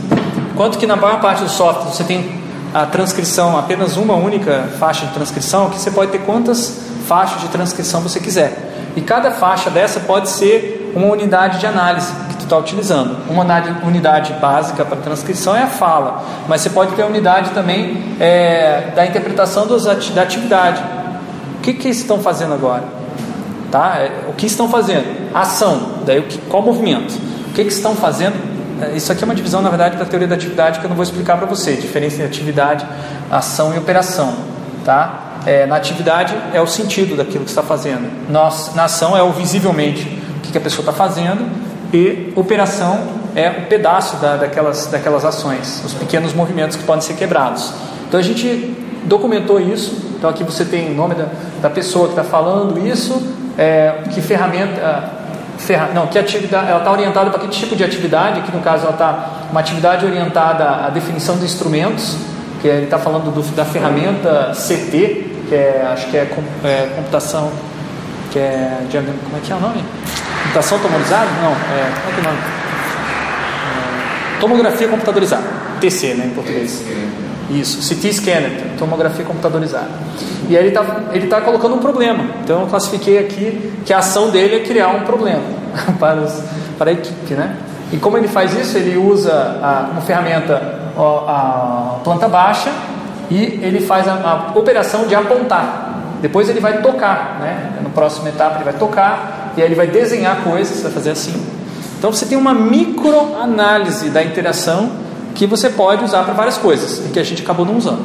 Enquanto 0.52 0.78
que 0.78 0.86
na 0.86 0.98
maior 0.98 1.22
parte 1.22 1.44
do 1.44 1.50
software 1.50 1.94
você 1.94 2.04
tem 2.04 2.43
a 2.74 2.86
transcrição, 2.86 3.58
apenas 3.58 3.98
uma 3.98 4.16
única 4.16 4.70
faixa 4.80 5.06
de 5.06 5.14
transcrição, 5.14 5.70
que 5.70 5.80
você 5.80 5.92
pode 5.92 6.12
ter 6.12 6.20
quantas 6.20 6.82
faixas 7.08 7.42
de 7.42 7.48
transcrição 7.50 8.02
você 8.02 8.20
quiser. 8.20 8.92
E 8.96 9.02
cada 9.02 9.32
faixa 9.32 9.70
dessa 9.70 10.00
pode 10.00 10.30
ser 10.30 10.92
uma 10.96 11.08
unidade 11.08 11.60
de 11.60 11.68
análise 11.68 12.12
que 12.30 12.36
tu 12.38 12.44
está 12.44 12.58
utilizando. 12.58 13.18
Uma 13.30 13.46
unidade 13.84 14.34
básica 14.34 14.86
para 14.86 14.98
transcrição 14.98 15.56
é 15.56 15.64
a 15.64 15.68
fala, 15.68 16.24
mas 16.48 16.62
você 16.62 16.70
pode 16.70 16.94
ter 16.96 17.04
a 17.04 17.08
unidade 17.08 17.52
também 17.52 18.16
é, 18.20 18.92
da 18.96 19.06
interpretação 19.06 19.68
dos, 19.68 19.86
da 19.86 20.22
atividade. 20.22 20.84
O 21.58 21.62
que, 21.62 21.74
que 21.74 21.90
estão 21.90 22.20
fazendo 22.20 22.54
agora? 22.54 22.84
Tá? 23.72 23.98
É, 23.98 24.26
o 24.30 24.34
que 24.34 24.46
estão 24.46 24.70
fazendo? 24.70 25.34
Ação. 25.34 25.94
Daí 26.06 26.20
o 26.20 26.24
que, 26.24 26.38
qual 26.50 26.62
movimento? 26.62 27.14
O 27.50 27.54
que, 27.54 27.64
que 27.64 27.72
estão 27.72 27.96
fazendo? 27.96 28.53
É, 28.84 28.96
isso 28.96 29.12
aqui 29.12 29.24
é 29.24 29.26
uma 29.26 29.36
divisão, 29.36 29.62
na 29.62 29.70
verdade, 29.70 29.98
da 29.98 30.06
teoria 30.06 30.28
da 30.28 30.36
atividade 30.36 30.80
que 30.80 30.86
eu 30.86 30.90
não 30.90 30.96
vou 30.96 31.04
explicar 31.04 31.38
para 31.38 31.46
você. 31.46 31.74
Diferença 31.74 32.16
entre 32.16 32.28
atividade, 32.28 32.86
ação 33.32 33.74
e 33.74 33.78
operação. 33.78 34.36
Tá? 34.84 35.40
É, 35.46 35.66
na 35.66 35.76
atividade 35.76 36.36
é 36.54 36.62
o 36.62 36.68
sentido 36.68 37.16
daquilo 37.16 37.44
que 37.44 37.50
está 37.50 37.64
fazendo. 37.64 38.12
Nós, 38.30 38.74
na 38.76 38.86
ação 38.86 39.16
é 39.16 39.24
o 39.24 39.32
visivelmente 39.32 40.22
o 40.38 40.42
que, 40.42 40.58
a 40.58 40.62
pessoa 40.62 40.82
está 40.82 40.94
fazendo 40.94 41.50
e 41.94 42.34
operação 42.36 43.00
é 43.36 43.50
o 43.50 43.68
pedaço 43.68 44.18
da, 44.18 44.36
daquelas, 44.36 44.88
daquelas 44.88 45.26
ações, 45.26 45.82
os 45.86 45.94
pequenos 45.94 46.34
movimentos 46.34 46.76
que 46.76 46.84
podem 46.84 47.02
ser 47.02 47.16
quebrados. 47.16 47.74
Então 48.08 48.20
a 48.20 48.24
gente 48.24 48.76
documentou 49.06 49.60
isso. 49.60 50.14
Então 50.18 50.30
aqui 50.30 50.44
você 50.44 50.66
tem 50.66 50.92
o 50.92 50.96
nome 50.96 51.16
da, 51.16 51.28
da 51.62 51.70
pessoa 51.70 52.06
que 52.06 52.12
está 52.12 52.24
falando 52.24 52.78
isso, 52.86 53.22
é, 53.58 54.04
que 54.14 54.22
ferramenta, 54.22 54.76
ferra, 54.76 55.23
não, 55.94 56.08
que 56.08 56.18
atividade, 56.18 56.70
ela 56.70 56.80
está 56.80 56.92
orientada 56.92 57.30
para 57.30 57.40
que 57.40 57.48
tipo 57.48 57.76
de 57.76 57.84
atividade. 57.84 58.40
Aqui 58.40 58.52
no 58.52 58.62
caso 58.62 58.84
ela 58.84 58.94
está 58.94 59.48
uma 59.52 59.60
atividade 59.60 60.06
orientada 60.06 60.86
à 60.86 60.90
definição 60.90 61.38
de 61.38 61.46
instrumentos, 61.46 62.18
que 62.62 62.68
ele 62.68 62.86
está 62.86 62.98
falando 62.98 63.32
do, 63.32 63.42
da 63.56 63.66
ferramenta 63.66 64.52
CT, 64.54 65.32
que 65.48 65.56
é, 65.56 65.88
acho 65.92 66.08
que 66.08 66.18
é, 66.18 66.22
é 66.22 66.94
computação, 66.96 67.52
que 68.32 68.40
é, 68.40 68.80
como 68.92 69.38
é 69.38 69.40
que 69.44 69.52
é 69.52 69.56
o 69.56 69.60
nome? 69.60 69.84
Computação 70.44 70.80
tomorizada? 70.80 71.30
Não, 71.42 71.52
é, 71.52 71.92
como 72.02 72.10
é 72.10 72.14
que 72.14 72.20
é 72.20 72.22
o 72.22 72.34
nome? 72.34 72.40
É, 74.36 74.40
tomografia 74.40 74.88
computadorizada, 74.88 75.44
TC, 75.80 76.16
né, 76.16 76.26
em 76.26 76.30
português. 76.32 76.84
Isso, 77.54 77.78
CT 77.94 78.14
scanner, 78.14 78.52
tomografia 78.80 79.24
computadorizada. 79.24 79.90
E 80.50 80.58
aí 80.58 80.64
ele 80.64 80.70
está 80.70 80.86
ele 81.12 81.28
tá 81.28 81.42
colocando 81.42 81.76
um 81.76 81.80
problema. 81.80 82.26
Então 82.44 82.62
eu 82.62 82.68
classifiquei 82.68 83.20
aqui 83.20 83.74
que 83.86 83.94
a 83.94 84.00
ação 84.00 84.30
dele 84.30 84.56
é 84.56 84.60
criar 84.60 84.90
um 84.90 85.02
problema 85.02 85.44
para, 86.00 86.22
os, 86.22 86.42
para 86.78 86.90
a 86.90 86.94
equipe, 86.94 87.34
né? 87.34 87.56
E 87.92 87.98
como 87.98 88.18
ele 88.18 88.28
faz 88.28 88.54
isso? 88.58 88.78
Ele 88.78 88.98
usa 88.98 89.32
a, 89.62 89.86
como 89.90 90.02
ferramenta 90.02 90.82
a 91.28 92.00
planta 92.04 92.28
baixa 92.28 92.72
e 93.30 93.60
ele 93.62 93.80
faz 93.82 94.08
a, 94.08 94.14
a 94.54 94.58
operação 94.58 95.06
de 95.08 95.16
apontar. 95.16 95.92
Depois 96.22 96.50
ele 96.50 96.60
vai 96.60 96.82
tocar, 96.82 97.38
né? 97.40 97.74
No 97.82 97.90
próximo 97.90 98.28
etapa 98.28 98.56
ele 98.56 98.64
vai 98.64 98.74
tocar 98.74 99.54
e 99.56 99.62
aí 99.62 99.68
ele 99.68 99.76
vai 99.76 99.88
desenhar 99.88 100.38
coisas, 100.44 100.82
vai 100.82 100.92
fazer 100.92 101.12
assim. 101.12 101.34
Então 101.98 102.12
você 102.12 102.26
tem 102.26 102.38
uma 102.38 102.54
microanálise 102.54 104.10
da 104.10 104.24
interação 104.24 105.03
que 105.36 105.46
você 105.48 105.70
pode 105.70 106.04
usar 106.04 106.24
para 106.24 106.34
várias 106.34 106.58
coisas 106.58 107.06
e 107.06 107.10
que 107.10 107.20
a 107.20 107.24
gente 107.24 107.42
acabou 107.42 107.66
não 107.66 107.78
usando. 107.78 108.04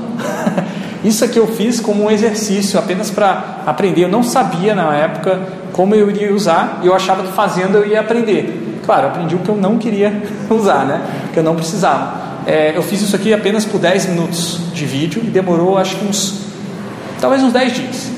Isso 1.04 1.24
aqui 1.24 1.38
eu 1.38 1.46
fiz 1.46 1.80
como 1.80 2.04
um 2.04 2.10
exercício 2.10 2.78
apenas 2.78 3.10
para 3.10 3.62
aprender. 3.66 4.04
Eu 4.04 4.08
não 4.08 4.22
sabia 4.22 4.74
na 4.74 4.94
época 4.94 5.40
como 5.72 5.94
eu 5.94 6.10
iria 6.10 6.34
usar 6.34 6.80
e 6.82 6.86
eu 6.86 6.94
achava 6.94 7.22
que 7.22 7.32
fazendo 7.32 7.76
eu 7.76 7.86
ia 7.86 8.00
aprender. 8.00 8.80
Claro, 8.84 9.08
aprendi 9.08 9.34
o 9.36 9.38
que 9.38 9.48
eu 9.48 9.56
não 9.56 9.78
queria 9.78 10.22
usar, 10.50 10.84
né? 10.84 11.00
Porque 11.24 11.38
eu 11.38 11.42
não 11.42 11.54
precisava. 11.54 12.28
É, 12.46 12.76
eu 12.76 12.82
fiz 12.82 13.02
isso 13.02 13.14
aqui 13.14 13.32
apenas 13.32 13.64
por 13.64 13.78
10 13.78 14.06
minutos 14.06 14.60
de 14.72 14.86
vídeo 14.86 15.22
e 15.24 15.28
demorou 15.28 15.76
acho 15.76 15.96
que 15.96 16.06
uns 16.06 16.46
talvez 17.20 17.42
uns 17.42 17.52
10 17.52 17.72
dias. 17.74 18.10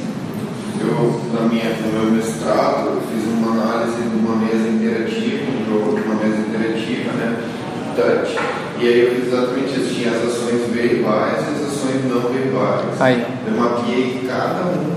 Eu, 0.81 1.21
na 1.35 1.49
minha, 1.49 1.71
no 1.71 1.93
meu 1.93 2.13
mestrado, 2.13 2.87
eu 2.87 3.03
fiz 3.13 3.25
uma 3.29 3.51
análise 3.53 3.97
de 3.97 4.17
uma 4.17 4.37
mesa 4.37 4.69
interativa, 4.69 5.51
um 5.51 5.67
jogo 5.69 5.97
de 5.97 6.03
uma 6.07 6.15
mesa 6.15 6.39
interativa, 6.39 7.13
né? 7.13 7.37
E 8.81 8.89
aí 8.89 9.01
eu 9.01 9.15
fiz 9.15 9.27
exatamente 9.27 9.79
isso, 9.79 9.95
tinha 9.95 10.11
as 10.11 10.25
ações 10.25 10.73
verbais 10.73 11.45
e 11.49 11.65
as 11.65 11.71
ações 11.71 12.05
não 12.09 12.31
verbais. 12.31 12.99
Aí. 12.99 13.27
Eu 13.47 13.61
mapeei 13.61 14.27
cada 14.27 14.71
um, 14.71 14.97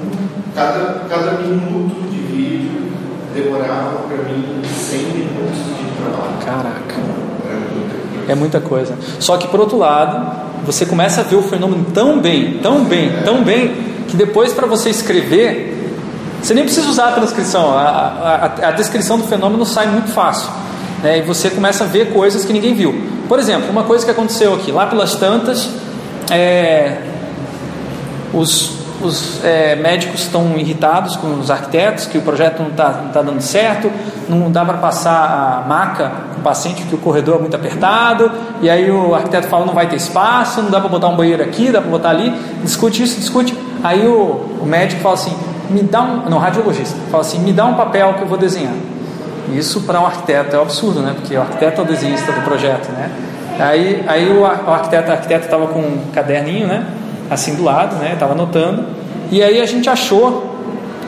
cada, 0.56 1.02
cada 1.10 1.32
minuto 1.42 2.10
de 2.10 2.18
vídeo 2.18 2.94
demorava 3.34 4.04
para 4.08 4.24
mim 4.24 4.62
100 4.64 5.00
minutos 5.00 5.58
de 5.58 5.92
trabalho. 5.98 6.46
Caraca. 6.46 6.96
É 8.30 8.36
muita 8.36 8.62
coisa. 8.62 8.98
Só 9.20 9.36
que 9.36 9.50
por 9.50 9.60
outro 9.60 9.78
lado, 9.78 10.66
você 10.66 10.86
começa 10.86 11.20
a 11.20 11.24
ver 11.26 11.36
o 11.36 11.42
fenômeno 11.42 11.86
tão 11.94 12.20
bem, 12.20 12.60
tão 12.60 12.86
bem, 12.86 13.12
tão 13.26 13.44
bem, 13.44 13.76
que 14.08 14.16
depois 14.16 14.54
para 14.54 14.66
você 14.66 14.90
escrever, 14.92 15.92
você 16.42 16.54
nem 16.54 16.64
precisa 16.64 16.88
usar 16.88 17.10
a 17.10 17.12
transcrição, 17.12 17.78
a, 17.78 17.82
a, 18.62 18.68
a 18.70 18.72
descrição 18.72 19.18
do 19.18 19.28
fenômeno 19.28 19.66
sai 19.66 19.88
muito 19.88 20.10
fácil. 20.10 20.50
Né? 21.02 21.20
E 21.20 21.22
você 21.22 21.50
começa 21.50 21.84
a 21.84 21.88
ver 21.88 22.14
coisas 22.14 22.46
que 22.46 22.54
ninguém 22.54 22.74
viu. 22.74 23.13
Por 23.28 23.40
exemplo, 23.40 23.70
uma 23.70 23.84
coisa 23.84 24.04
que 24.04 24.12
aconteceu 24.12 24.54
aqui, 24.54 24.72
lá 24.72 24.86
pelas 24.86 25.16
tantas, 25.16 25.70
é, 26.30 26.98
os, 28.34 28.72
os 29.02 29.44
é, 29.44 29.76
médicos 29.76 30.22
estão 30.22 30.58
irritados 30.58 31.16
com 31.16 31.40
os 31.40 31.50
arquitetos, 31.50 32.06
que 32.06 32.18
o 32.18 32.22
projeto 32.22 32.62
não 32.62 32.70
está 32.70 32.90
tá 33.14 33.22
dando 33.22 33.42
certo, 33.42 33.92
não 34.28 34.52
dá 34.52 34.66
para 34.66 34.78
passar 34.78 35.64
a 35.64 35.68
maca 35.68 36.12
com 36.34 36.42
o 36.42 36.44
paciente, 36.44 36.84
que 36.84 36.96
o 36.96 36.98
corredor 36.98 37.38
é 37.38 37.40
muito 37.40 37.56
apertado, 37.56 38.32
e 38.62 38.70
aí 38.70 38.90
o 38.92 39.14
arquiteto 39.16 39.48
fala 39.48 39.66
não 39.66 39.74
vai 39.74 39.88
ter 39.88 39.96
espaço, 39.96 40.62
não 40.62 40.70
dá 40.70 40.80
para 40.80 40.90
botar 40.90 41.08
um 41.08 41.16
banheiro 41.16 41.44
aqui, 41.44 41.72
dá 41.72 41.82
para 41.82 41.92
botar 41.92 42.10
ali, 42.10 42.32
discute 42.64 43.04
isso, 43.04 43.20
discute. 43.20 43.58
Aí 43.84 44.06
o, 44.08 44.58
o 44.62 44.66
médico 44.66 45.02
fala 45.02 45.16
assim, 45.16 45.36
me 45.70 45.82
dá 45.82 46.02
um, 46.02 46.30
não, 46.30 46.38
radiologista, 46.40 46.98
fala 47.10 47.22
assim, 47.22 47.40
me 47.40 47.54
dá 47.54 47.66
um 47.66 47.76
papel 47.76 48.14
que 48.16 48.22
eu 48.24 48.28
vou 48.28 48.38
desenhar. 48.38 48.74
Isso 49.52 49.82
para 49.82 50.00
um 50.00 50.06
arquiteto 50.06 50.56
é 50.56 50.60
um 50.60 50.62
absurdo, 50.62 51.02
né? 51.02 51.14
Porque 51.16 51.36
o 51.36 51.42
arquiteto 51.42 51.82
é 51.82 51.84
o 51.84 51.88
desenhista 51.88 52.32
do 52.32 52.42
projeto, 52.42 52.90
né? 52.92 53.10
Aí, 53.60 54.04
aí 54.08 54.30
o, 54.32 54.46
ar- 54.46 54.64
o 54.68 54.72
arquiteto, 54.72 55.12
estava 55.36 55.68
com 55.68 55.80
um 55.80 56.06
caderninho, 56.14 56.68
né? 56.68 56.86
Assim 57.30 57.56
do 57.56 57.64
lado, 57.64 57.96
né? 57.98 58.12
Estava 58.14 58.34
anotando. 58.34 58.86
E 59.32 59.44
aí 59.44 59.62
a 59.62 59.66
gente 59.66 59.90
achou, 59.90 60.56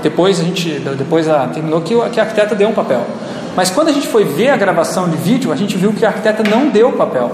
depois 0.04 0.40
a 0.40 0.44
gente, 0.44 0.70
depois 0.98 1.28
a, 1.28 1.48
terminou 1.48 1.82
que, 1.82 1.96
que 2.10 2.20
a 2.20 2.24
arquiteta 2.24 2.54
deu 2.56 2.70
um 2.70 2.74
papel. 2.74 3.02
Mas 3.56 3.70
quando 3.70 3.88
a 3.88 3.92
gente 3.92 4.08
foi 4.08 4.24
ver 4.26 4.50
a 4.50 4.58
gravação 4.58 5.08
de 5.08 5.16
vídeo, 5.18 5.52
a 5.52 5.56
gente 5.56 5.78
viu 5.78 5.94
que 5.94 6.06
a 6.06 6.10
arquiteta 6.10 6.44
não 6.44 6.68
deu 6.70 6.90
o 6.90 6.94
papel. 6.94 7.32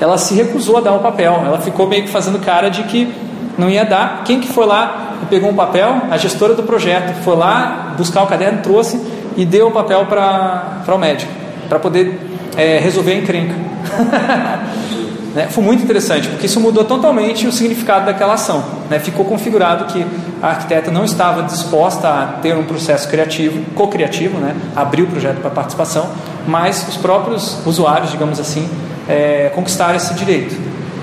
Ela 0.00 0.16
se 0.16 0.34
recusou 0.34 0.78
a 0.78 0.80
dar 0.80 0.92
o 0.92 1.00
papel. 1.00 1.42
Ela 1.44 1.58
ficou 1.60 1.86
meio 1.86 2.04
que 2.04 2.10
fazendo 2.10 2.38
cara 2.38 2.68
de 2.70 2.84
que 2.84 3.12
não 3.58 3.68
ia 3.68 3.84
dar. 3.84 4.22
Quem 4.24 4.40
que 4.40 4.48
foi 4.48 4.66
lá 4.66 5.16
e 5.22 5.26
pegou 5.26 5.50
um 5.50 5.54
papel? 5.54 6.02
A 6.10 6.16
gestora 6.16 6.54
do 6.54 6.62
projeto 6.62 7.12
foi 7.22 7.36
lá 7.36 7.94
buscar 7.98 8.22
o 8.22 8.26
caderno, 8.26 8.60
trouxe 8.62 9.00
e 9.36 9.44
deu 9.44 9.68
o 9.68 9.70
papel 9.70 10.06
para 10.06 10.84
o 10.88 10.98
médico, 10.98 11.32
para 11.68 11.78
poder 11.78 12.20
é, 12.56 12.78
resolver 12.78 13.12
a 13.12 13.16
encrenca. 13.16 13.54
Né? 15.34 15.48
Foi 15.48 15.64
muito 15.64 15.82
interessante, 15.82 16.28
porque 16.28 16.46
isso 16.46 16.60
mudou 16.60 16.84
totalmente 16.84 17.46
o 17.46 17.52
significado 17.52 18.04
daquela 18.04 18.34
ação. 18.34 18.62
né? 18.90 18.98
Ficou 18.98 19.24
configurado 19.24 19.86
que 19.86 20.04
a 20.42 20.48
arquiteta 20.48 20.90
não 20.90 21.04
estava 21.04 21.42
disposta 21.44 22.06
a 22.06 22.26
ter 22.42 22.54
um 22.54 22.64
processo 22.64 23.08
criativo, 23.08 23.64
co-criativo, 23.74 24.36
né? 24.38 24.54
abrir 24.76 25.02
o 25.02 25.06
projeto 25.06 25.40
para 25.40 25.50
participação, 25.50 26.10
mas 26.46 26.86
os 26.86 26.96
próprios 26.98 27.64
usuários, 27.64 28.10
digamos 28.10 28.38
assim, 28.38 28.68
é, 29.08 29.50
conquistaram 29.54 29.96
esse 29.96 30.12
direito. 30.14 30.54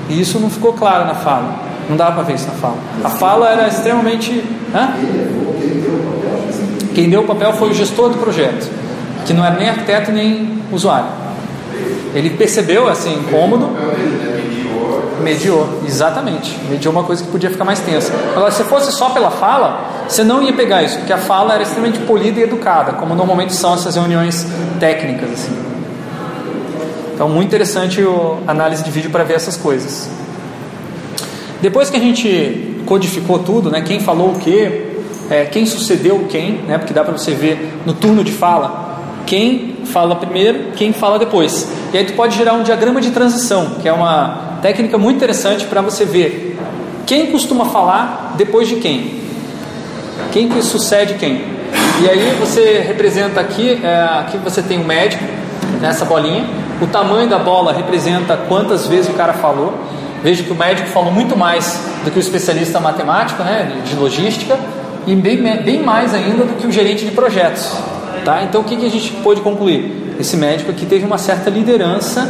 E 0.09 0.21
isso 0.21 0.39
não 0.39 0.49
ficou 0.49 0.73
claro 0.73 1.05
na 1.05 1.15
fala. 1.15 1.67
Não 1.89 1.97
dava 1.97 2.13
para 2.13 2.23
ver 2.23 2.35
isso 2.35 2.45
na 2.47 2.53
fala. 2.53 2.77
A 3.03 3.09
fala 3.09 3.49
era 3.49 3.67
extremamente. 3.67 4.43
Hã? 4.73 4.89
Quem 6.93 7.09
deu 7.09 7.21
o 7.21 7.23
papel 7.25 7.53
foi 7.53 7.69
o 7.69 7.73
gestor 7.73 8.09
do 8.09 8.17
projeto, 8.17 8.69
que 9.25 9.33
não 9.33 9.45
era 9.45 9.55
nem 9.55 9.69
arquiteto 9.69 10.11
nem 10.11 10.59
usuário. 10.71 11.09
Ele 12.13 12.31
percebeu 12.31 12.87
assim, 12.87 13.13
incômodo, 13.13 13.69
mediou, 15.21 15.81
exatamente. 15.85 16.57
Mediou 16.69 16.91
uma 16.91 17.03
coisa 17.03 17.23
que 17.23 17.29
podia 17.29 17.49
ficar 17.49 17.63
mais 17.63 17.79
tensa. 17.79 18.13
Agora, 18.35 18.51
se 18.51 18.63
fosse 18.63 18.91
só 18.91 19.09
pela 19.09 19.29
fala, 19.29 20.05
você 20.07 20.23
não 20.23 20.41
ia 20.41 20.53
pegar 20.53 20.81
isso, 20.81 20.97
porque 20.97 21.13
a 21.13 21.17
fala 21.17 21.53
era 21.53 21.63
extremamente 21.63 21.99
polida 21.99 22.39
e 22.39 22.43
educada, 22.43 22.93
como 22.93 23.13
normalmente 23.13 23.53
são 23.53 23.73
essas 23.75 23.95
reuniões 23.95 24.47
técnicas. 24.79 25.31
Assim. 25.31 25.57
Então, 27.13 27.29
muito 27.29 27.47
interessante 27.47 28.01
a 28.47 28.51
análise 28.51 28.83
de 28.83 28.89
vídeo 28.89 29.11
para 29.11 29.23
ver 29.23 29.35
essas 29.35 29.55
coisas. 29.55 30.09
Depois 31.61 31.89
que 31.89 31.97
a 31.97 31.99
gente 31.99 32.81
codificou 32.85 33.39
tudo, 33.39 33.69
né, 33.69 33.81
quem 33.81 33.99
falou 33.99 34.31
o 34.31 34.39
que, 34.39 34.88
é, 35.29 35.45
quem 35.45 35.65
sucedeu 35.65 36.25
quem, 36.29 36.53
né, 36.67 36.77
porque 36.77 36.93
dá 36.93 37.03
para 37.03 37.17
você 37.17 37.31
ver 37.31 37.81
no 37.85 37.93
turno 37.93 38.23
de 38.23 38.31
fala 38.31 38.89
quem 39.29 39.77
fala 39.85 40.15
primeiro, 40.15 40.71
quem 40.75 40.91
fala 40.91 41.19
depois. 41.19 41.71
E 41.93 41.97
aí 41.99 42.03
tu 42.03 42.13
pode 42.13 42.35
gerar 42.35 42.53
um 42.53 42.63
diagrama 42.63 42.99
de 42.99 43.11
transição, 43.11 43.75
que 43.79 43.87
é 43.87 43.93
uma 43.93 44.57
técnica 44.59 44.97
muito 44.97 45.17
interessante 45.17 45.65
para 45.65 45.81
você 45.81 46.03
ver 46.03 46.57
quem 47.05 47.27
costuma 47.27 47.65
falar 47.65 48.33
depois 48.37 48.67
de 48.67 48.77
quem, 48.77 49.21
quem 50.31 50.49
que 50.49 50.59
sucede 50.63 51.13
quem. 51.13 51.43
E 52.01 52.09
aí 52.09 52.35
você 52.39 52.79
representa 52.79 53.39
aqui, 53.39 53.79
é, 53.83 54.19
aqui 54.19 54.37
você 54.39 54.63
tem 54.63 54.79
um 54.79 54.83
médico 54.83 55.23
nessa 55.79 56.05
bolinha, 56.05 56.45
o 56.81 56.87
tamanho 56.87 57.29
da 57.29 57.37
bola 57.37 57.71
representa 57.71 58.35
quantas 58.35 58.87
vezes 58.87 59.11
o 59.11 59.13
cara 59.13 59.33
falou. 59.33 59.77
Veja 60.23 60.43
que 60.43 60.51
o 60.51 60.55
médico 60.55 60.89
falou 60.89 61.11
muito 61.11 61.37
mais 61.37 61.79
do 62.03 62.09
que 62.09 62.17
o 62.17 62.19
especialista 62.19 62.79
matemático, 62.79 63.43
né, 63.43 63.81
de 63.85 63.95
logística, 63.95 64.57
e 65.07 65.15
bem, 65.15 65.41
bem 65.63 65.81
mais 65.81 66.13
ainda 66.13 66.45
do 66.45 66.55
que 66.55 66.67
o 66.67 66.71
gerente 66.71 67.05
de 67.05 67.11
projetos. 67.11 67.75
Tá? 68.23 68.43
Então 68.43 68.61
o 68.61 68.63
que, 68.63 68.75
que 68.75 68.85
a 68.85 68.89
gente 68.89 69.11
pôde 69.23 69.41
concluir? 69.41 70.15
Esse 70.19 70.35
médico 70.35 70.71
aqui 70.71 70.85
teve 70.85 71.05
uma 71.05 71.17
certa 71.17 71.49
liderança 71.49 72.29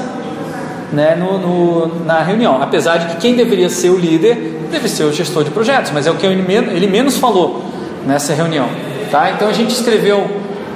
né, 0.91 1.15
no, 1.15 1.37
no, 1.37 2.05
na 2.05 2.21
reunião, 2.21 2.61
apesar 2.61 2.97
de 2.97 3.07
que 3.07 3.17
quem 3.17 3.35
deveria 3.35 3.69
ser 3.69 3.89
o 3.89 3.97
líder 3.97 4.59
deve 4.71 4.87
ser 4.87 5.03
o 5.03 5.13
gestor 5.13 5.43
de 5.43 5.51
projetos, 5.51 5.91
mas 5.91 6.05
é 6.05 6.11
o 6.11 6.15
que 6.15 6.25
ele, 6.25 6.41
men 6.41 6.69
ele 6.75 6.87
menos 6.87 7.17
falou 7.17 7.63
nessa 8.05 8.33
reunião. 8.33 8.69
Tá? 9.11 9.31
Então 9.31 9.47
a 9.47 9.53
gente 9.53 9.71
escreveu, 9.71 10.29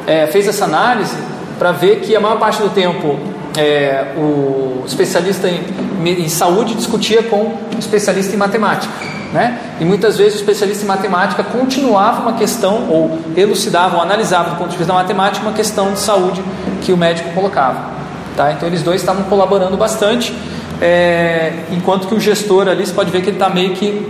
é, 0.08 0.28
fez 0.28 0.48
essa 0.48 0.66
análise 0.66 1.16
para 1.60 1.72
ver 1.72 2.00
que 2.00 2.16
a 2.16 2.20
maior 2.20 2.40
parte 2.40 2.62
do 2.62 2.70
tempo 2.70 3.18
é, 3.58 4.14
o 4.18 4.84
especialista 4.86 5.48
em, 5.48 5.62
em, 6.10 6.30
saúde 6.30 6.74
discutia 6.74 7.22
com 7.24 7.38
o 7.38 7.80
especialista 7.80 8.34
em 8.34 8.38
matemática. 8.38 8.92
Né? 9.34 9.60
E 9.80 9.84
muitas 9.84 10.18
vezes 10.18 10.36
o 10.36 10.38
especialista 10.38 10.84
em 10.84 10.88
matemática 10.88 11.44
continuava 11.44 12.22
uma 12.22 12.34
questão, 12.34 12.88
ou 12.88 13.20
elucidava, 13.36 13.96
ou 13.96 14.02
analisava 14.04 14.52
do 14.52 14.58
ponto 14.58 14.70
de 14.70 14.78
vista 14.78 14.94
da 14.94 15.00
matemática, 15.00 15.44
uma 15.44 15.56
questão 15.56 15.92
de 15.92 16.00
saúde 16.00 16.44
que 16.84 16.94
o 16.94 16.98
médico 16.98 17.32
colocava. 17.34 17.94
Tá? 18.38 18.52
Então 18.52 18.70
eles 18.70 18.84
dois 18.84 19.02
estavam 19.02 19.24
colaborando 19.24 19.76
bastante, 19.76 20.36
é, 20.80 21.64
enquanto 21.72 22.08
que 22.08 22.14
o 22.14 22.20
gestor 22.20 22.68
ali, 22.68 22.86
você 22.86 22.94
pode 22.94 23.10
ver 23.10 23.22
que 23.22 23.30
ele 23.30 23.38
está 23.38 23.50
meio 23.50 23.72
que 23.72 24.08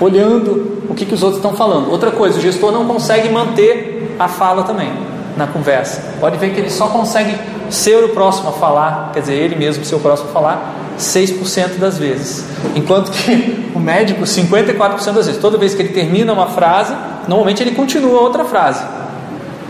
olhando 0.00 0.84
o 0.88 0.94
que, 0.94 1.04
que 1.04 1.14
os 1.14 1.22
outros 1.22 1.38
estão 1.42 1.56
falando. 1.56 1.90
Outra 1.90 2.12
coisa, 2.12 2.38
o 2.38 2.40
gestor 2.40 2.70
não 2.70 2.86
consegue 2.86 3.28
manter 3.28 4.14
a 4.20 4.28
fala 4.28 4.62
também 4.62 5.10
na 5.36 5.46
conversa. 5.46 6.02
Pode 6.20 6.36
ver 6.38 6.52
que 6.52 6.60
ele 6.60 6.70
só 6.70 6.88
consegue 6.88 7.36
ser 7.70 8.02
o 8.04 8.08
próximo 8.10 8.48
a 8.48 8.52
falar, 8.52 9.10
quer 9.12 9.20
dizer, 9.20 9.34
ele 9.34 9.54
mesmo 9.54 9.84
ser 9.84 9.94
o 9.94 10.00
próximo 10.00 10.30
a 10.30 10.32
falar, 10.32 10.74
6% 10.98 11.78
das 11.78 11.98
vezes. 11.98 12.44
Enquanto 12.74 13.10
que 13.10 13.70
o 13.74 13.78
médico, 13.80 14.22
54% 14.22 15.12
das 15.12 15.26
vezes. 15.26 15.40
Toda 15.40 15.56
vez 15.56 15.74
que 15.74 15.82
ele 15.82 15.90
termina 15.90 16.32
uma 16.32 16.48
frase, 16.48 16.94
normalmente 17.26 17.62
ele 17.62 17.72
continua 17.72 18.20
outra 18.20 18.44
frase. 18.44 18.84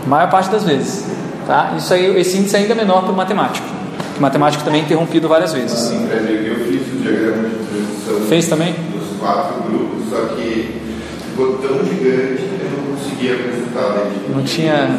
A 0.05 0.09
maior 0.09 0.29
parte 0.29 0.49
das 0.49 0.63
vezes. 0.63 1.05
Tá? 1.47 1.73
Isso 1.77 1.93
aí, 1.93 2.19
esse 2.19 2.37
índice 2.37 2.55
ainda 2.55 2.73
é 2.73 2.75
menor 2.75 3.03
para 3.03 3.11
o 3.11 3.15
matemático. 3.15 3.65
O 4.17 4.21
matemático 4.21 4.63
também 4.63 4.81
é 4.81 4.83
interrompido 4.83 5.27
várias 5.27 5.53
vezes. 5.53 5.91
Eu 5.91 6.55
fiz 6.65 6.81
o 6.81 6.97
diagrama 7.01 7.49
de 7.49 7.55
transição 7.55 8.27
Fez 8.27 8.47
também? 8.47 8.73
dos 8.73 9.19
quatro 9.19 9.61
grupos, 9.63 10.09
só 10.09 10.35
que 10.35 10.81
ficou 11.29 11.57
tão 11.57 11.83
gigante 11.85 12.50
não 14.33 14.43
tinha. 14.43 14.89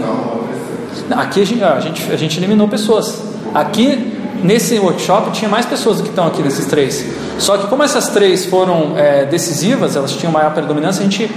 Aqui 1.11 1.43
a 1.43 1.47
gente, 1.47 1.65
a 1.65 1.81
gente, 1.81 2.13
a 2.13 2.17
gente 2.17 2.39
eliminou 2.39 2.69
pessoas. 2.69 3.23
Aqui 3.55 4.13
nesse 4.43 4.79
workshop 4.79 5.31
tinha 5.33 5.49
mais 5.49 5.67
pessoas 5.67 5.99
do 5.99 6.03
que 6.03 6.09
estão 6.09 6.27
aqui 6.27 6.43
nesses 6.43 6.67
três. 6.67 7.05
Só 7.39 7.57
que 7.57 7.67
como 7.67 7.83
essas 7.83 8.09
três 8.09 8.45
foram 8.47 8.97
é, 8.97 9.25
decisivas, 9.25 9.97
elas 9.97 10.13
tinham 10.13 10.33
maior 10.33 10.53
predominância, 10.53 11.01
a 11.01 11.05
gente 11.05 11.31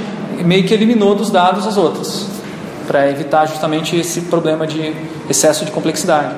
meio 0.44 0.64
que 0.66 0.74
eliminou 0.74 1.16
dos 1.16 1.30
dados 1.30 1.66
as 1.66 1.78
outras, 1.78 2.28
para 2.88 3.10
evitar 3.10 3.46
justamente 3.46 3.96
esse 3.96 4.22
problema 4.22 4.68
de 4.68 4.94
excesso 5.30 5.66
de 5.66 5.72
complexidade. 5.72 6.36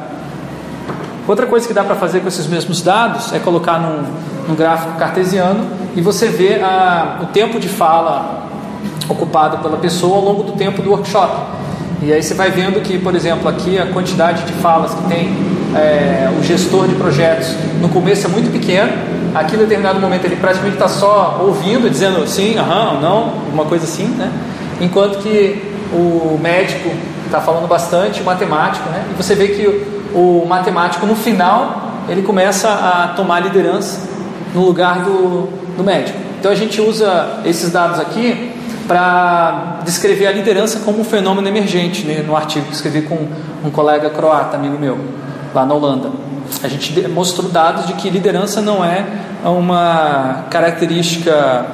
Outra 1.27 1.45
coisa 1.45 1.67
que 1.67 1.73
dá 1.73 1.83
para 1.83 1.95
fazer 1.95 2.21
com 2.21 2.27
esses 2.27 2.47
mesmos 2.47 2.81
dados 2.81 3.33
é 3.33 3.39
colocar 3.39 3.79
num, 3.79 4.03
num 4.47 4.55
gráfico 4.55 4.97
cartesiano 4.97 5.65
e 5.95 6.01
você 6.01 6.27
vê 6.27 6.61
a, 6.61 7.19
o 7.21 7.25
tempo 7.27 7.59
de 7.59 7.67
fala 7.67 8.46
ocupado 9.09 9.57
pela 9.59 9.77
pessoa 9.77 10.17
ao 10.17 10.23
longo 10.23 10.43
do 10.43 10.51
tempo 10.53 10.81
do 10.81 10.91
workshop. 10.91 11.35
E 12.01 12.13
aí 12.13 12.21
você 12.21 12.33
vai 12.33 12.51
vendo 12.51 12.81
que, 12.81 12.97
por 12.99 13.15
exemplo, 13.15 13.49
aqui 13.49 13.79
a 13.79 13.87
quantidade 13.87 14.43
de 14.43 14.53
falas 14.53 14.93
que 14.93 15.03
tem 15.07 15.35
é, 15.75 16.29
o 16.37 16.43
gestor 16.43 16.87
de 16.87 16.95
projetos 16.95 17.49
no 17.81 17.89
começo 17.89 18.27
é 18.27 18.29
muito 18.29 18.51
pequeno, 18.51 18.91
aqui 19.33 19.55
em 19.55 19.59
determinado 19.59 19.99
momento 19.99 20.25
ele 20.25 20.35
praticamente 20.35 20.75
está 20.75 20.87
só 20.87 21.41
ouvindo, 21.41 21.89
dizendo 21.89 22.25
sim, 22.27 22.57
aham, 22.57 22.99
não, 23.01 23.23
alguma 23.45 23.65
coisa 23.65 23.85
assim, 23.85 24.05
né? 24.05 24.31
enquanto 24.79 25.19
que 25.19 25.61
o 25.91 26.37
médico 26.41 26.89
está 27.25 27.41
falando 27.41 27.67
bastante, 27.67 28.21
o 28.21 28.25
matemático, 28.25 28.87
né? 28.89 29.05
e 29.11 29.21
você 29.21 29.35
vê 29.35 29.47
que 29.47 29.67
o, 30.13 30.43
o 30.43 30.47
matemático 30.47 31.05
no 31.05 31.15
final 31.15 32.03
ele 32.07 32.21
começa 32.21 32.69
a 32.69 33.13
tomar 33.15 33.39
liderança 33.39 34.07
no 34.53 34.63
lugar 34.63 34.99
do, 35.03 35.49
do 35.75 35.83
médico. 35.83 36.17
Então 36.39 36.51
a 36.51 36.55
gente 36.55 36.79
usa 36.79 37.41
esses 37.43 37.71
dados 37.71 37.99
aqui 37.99 38.46
para 38.87 39.79
descrever 39.83 40.27
a 40.27 40.31
liderança 40.31 40.79
como 40.79 41.01
um 41.01 41.03
fenômeno 41.03 41.47
emergente, 41.47 42.05
né, 42.05 42.23
no 42.25 42.35
artigo 42.35 42.65
que 42.67 42.73
escrevi 42.73 43.01
com 43.01 43.27
um 43.63 43.69
colega 43.69 44.09
croata, 44.09 44.55
amigo 44.55 44.77
meu, 44.79 44.97
lá 45.53 45.65
na 45.65 45.73
Holanda. 45.73 46.09
A 46.63 46.67
gente 46.67 47.07
mostrou 47.09 47.49
dados 47.49 47.85
de 47.85 47.93
que 47.93 48.09
liderança 48.09 48.61
não 48.61 48.83
é 48.83 49.05
uma 49.43 50.45
característica 50.49 51.65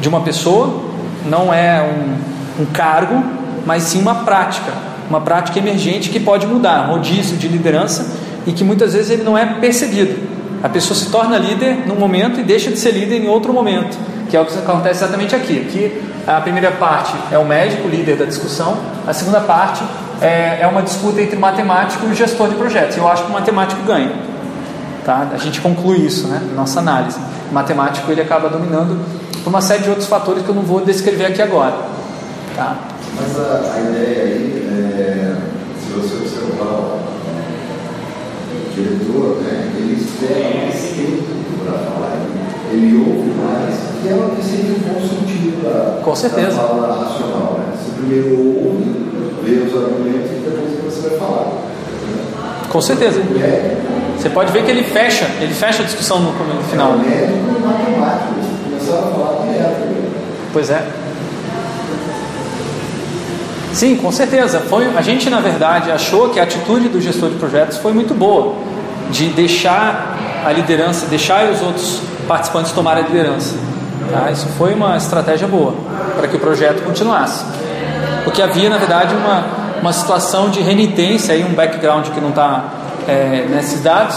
de 0.00 0.08
uma 0.08 0.20
pessoa, 0.20 0.84
não 1.26 1.52
é 1.52 1.82
um, 1.82 2.62
um 2.62 2.66
cargo, 2.66 3.22
mas 3.66 3.82
sim 3.84 4.00
uma 4.00 4.16
prática, 4.16 4.72
uma 5.08 5.20
prática 5.20 5.58
emergente 5.58 6.08
que 6.08 6.20
pode 6.20 6.46
mudar, 6.46 6.86
rodízio 6.86 7.36
de 7.36 7.48
liderança 7.48 8.06
e 8.46 8.52
que 8.52 8.64
muitas 8.64 8.94
vezes 8.94 9.10
ele 9.10 9.24
não 9.24 9.36
é 9.36 9.44
percebido. 9.44 10.29
A 10.62 10.68
pessoa 10.68 10.98
se 10.98 11.10
torna 11.10 11.38
líder 11.38 11.86
num 11.86 11.96
momento 11.96 12.40
e 12.40 12.42
deixa 12.42 12.70
de 12.70 12.78
ser 12.78 12.92
líder 12.92 13.16
em 13.16 13.28
outro 13.28 13.52
momento, 13.52 13.96
que 14.28 14.36
é 14.36 14.40
o 14.40 14.44
que 14.44 14.58
acontece 14.58 15.02
exatamente 15.02 15.34
aqui. 15.34 15.58
Aqui 15.60 16.02
a 16.26 16.40
primeira 16.40 16.70
parte 16.72 17.14
é 17.32 17.38
o 17.38 17.44
médico, 17.44 17.88
líder 17.88 18.16
da 18.16 18.24
discussão, 18.24 18.76
a 19.06 19.12
segunda 19.12 19.40
parte 19.40 19.82
é, 20.20 20.60
é 20.60 20.66
uma 20.66 20.82
disputa 20.82 21.20
entre 21.20 21.36
matemático 21.36 22.06
e 22.06 22.14
gestor 22.14 22.48
de 22.48 22.54
projetos. 22.54 22.96
Eu 22.96 23.08
acho 23.08 23.24
que 23.24 23.30
o 23.30 23.32
matemático 23.32 23.82
ganha. 23.82 24.12
Tá? 25.04 25.28
A 25.32 25.38
gente 25.38 25.60
conclui 25.60 25.98
isso 25.98 26.28
né, 26.28 26.40
nossa 26.54 26.80
análise. 26.80 27.18
O 27.50 27.54
matemático 27.54 28.10
ele 28.12 28.20
acaba 28.20 28.48
dominando 28.48 28.98
por 29.42 29.48
uma 29.48 29.62
série 29.62 29.82
de 29.82 29.88
outros 29.88 30.06
fatores 30.06 30.42
que 30.42 30.48
eu 30.48 30.54
não 30.54 30.62
vou 30.62 30.84
descrever 30.84 31.26
aqui 31.26 31.40
agora. 31.40 31.74
Tá? 32.54 32.76
Mas 33.16 33.38
a, 33.38 33.74
a 33.74 33.80
ideia 33.80 34.24
aí, 34.24 34.68
é, 34.70 35.36
se 35.80 35.92
você 35.92 36.16
observar 36.16 36.64
o 36.64 37.00
diretor, 38.74 39.42
né, 39.42 39.59
espera 40.20 40.54
mais 40.54 40.74
tempo 40.74 41.22
para 41.64 41.78
falar. 41.78 42.16
Ele 42.72 42.96
ouve 42.98 43.30
mais, 43.40 43.74
que 44.02 44.08
é 44.08 44.14
uma 44.14 44.36
sempre 44.42 44.76
um 44.76 44.92
bom 44.92 45.00
sentido 45.00 45.62
da, 45.62 46.02
Com 46.02 46.14
certeza. 46.14 46.56
da 46.56 46.68
fala 46.68 47.04
racional. 47.04 47.58
Né? 47.58 47.74
Você 47.74 47.90
primeiro 47.96 48.38
ouve, 48.38 48.84
vê 49.42 49.66
os 49.66 49.82
argumentos 49.82 50.30
e 50.30 50.34
depois 50.44 50.94
você 50.94 51.08
vai 51.08 51.18
falar. 51.18 51.52
Com 52.68 52.80
certeza. 52.80 53.20
Você 54.16 54.28
pode 54.28 54.52
ver 54.52 54.64
que 54.64 54.70
ele 54.70 54.84
fecha, 54.84 55.26
ele 55.40 55.54
fecha 55.54 55.82
a 55.82 55.86
discussão 55.86 56.20
no, 56.20 56.32
final. 56.64 56.92
É 56.92 56.96
médico 56.96 57.38
e 57.56 57.66
matemático, 57.66 58.34
começaram 58.64 59.08
a 59.08 59.12
falar 59.12 59.46
direto. 59.46 59.90
Pois 60.52 60.70
é. 60.70 60.86
Sim, 63.72 63.96
com 63.96 64.12
certeza. 64.12 64.60
Foi, 64.60 64.84
a 64.96 65.00
gente, 65.00 65.30
na 65.30 65.40
verdade, 65.40 65.90
achou 65.90 66.28
que 66.28 66.38
a 66.38 66.42
atitude 66.42 66.88
do 66.88 67.00
gestor 67.00 67.30
de 67.30 67.36
projetos 67.36 67.78
foi 67.78 67.92
muito 67.92 68.14
boa, 68.14 68.54
de 69.10 69.28
deixar 69.28 70.16
a 70.44 70.52
liderança, 70.52 71.06
deixar 71.06 71.50
os 71.50 71.60
outros 71.60 72.00
participantes 72.26 72.72
tomarem 72.72 73.04
a 73.04 73.06
liderança. 73.06 73.56
Tá? 74.10 74.30
Isso 74.30 74.46
foi 74.58 74.74
uma 74.74 74.96
estratégia 74.96 75.46
boa 75.46 75.74
para 76.16 76.26
que 76.28 76.36
o 76.36 76.40
projeto 76.40 76.82
continuasse. 76.84 77.44
Porque 78.24 78.42
havia, 78.42 78.68
na 78.68 78.78
verdade, 78.78 79.14
uma, 79.14 79.44
uma 79.80 79.92
situação 79.92 80.50
de 80.50 80.60
renitência, 80.60 81.34
aí, 81.34 81.44
um 81.44 81.54
background 81.54 82.08
que 82.08 82.20
não 82.20 82.30
está 82.30 82.64
é, 83.08 83.46
nesses 83.50 83.82
dados, 83.82 84.16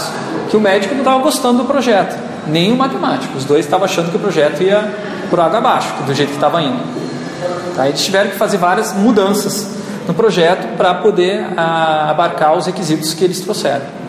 que 0.50 0.56
o 0.56 0.60
médico 0.60 0.94
não 0.94 1.00
estava 1.00 1.22
gostando 1.22 1.58
do 1.58 1.64
projeto, 1.64 2.16
nem 2.46 2.72
o 2.72 2.76
matemático. 2.76 3.36
Os 3.36 3.44
dois 3.44 3.64
estavam 3.64 3.84
achando 3.84 4.10
que 4.10 4.16
o 4.16 4.20
projeto 4.20 4.62
ia 4.62 4.92
por 5.30 5.40
água 5.40 5.58
abaixo, 5.58 5.88
do 6.06 6.14
jeito 6.14 6.30
que 6.30 6.36
estava 6.36 6.60
indo. 6.62 6.80
Tá? 7.74 7.88
Eles 7.88 8.04
tiveram 8.04 8.30
que 8.30 8.36
fazer 8.36 8.58
várias 8.58 8.92
mudanças 8.92 9.74
no 10.06 10.14
projeto 10.14 10.76
para 10.76 10.94
poder 10.94 11.46
a, 11.56 11.62
ah, 11.62 12.10
abarcar 12.10 12.56
os 12.56 12.66
requisitos 12.66 13.14
que 13.14 13.24
eles 13.24 13.40
trouxeram. 13.40 14.03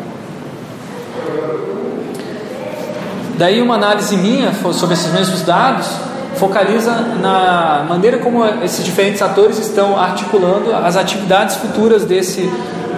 Daí 3.38 3.62
uma 3.62 3.76
análise 3.76 4.16
minha 4.16 4.54
sobre 4.74 4.94
esses 4.94 5.12
mesmos 5.12 5.42
dados 5.42 5.88
focaliza 6.36 6.92
na 7.22 7.86
maneira 7.88 8.18
como 8.20 8.46
esses 8.64 8.84
diferentes 8.84 9.22
atores 9.22 9.58
estão 9.60 9.98
articulando 9.98 10.74
as 10.74 10.96
atividades 10.96 11.56
futuras 11.56 12.06
desse 12.06 12.50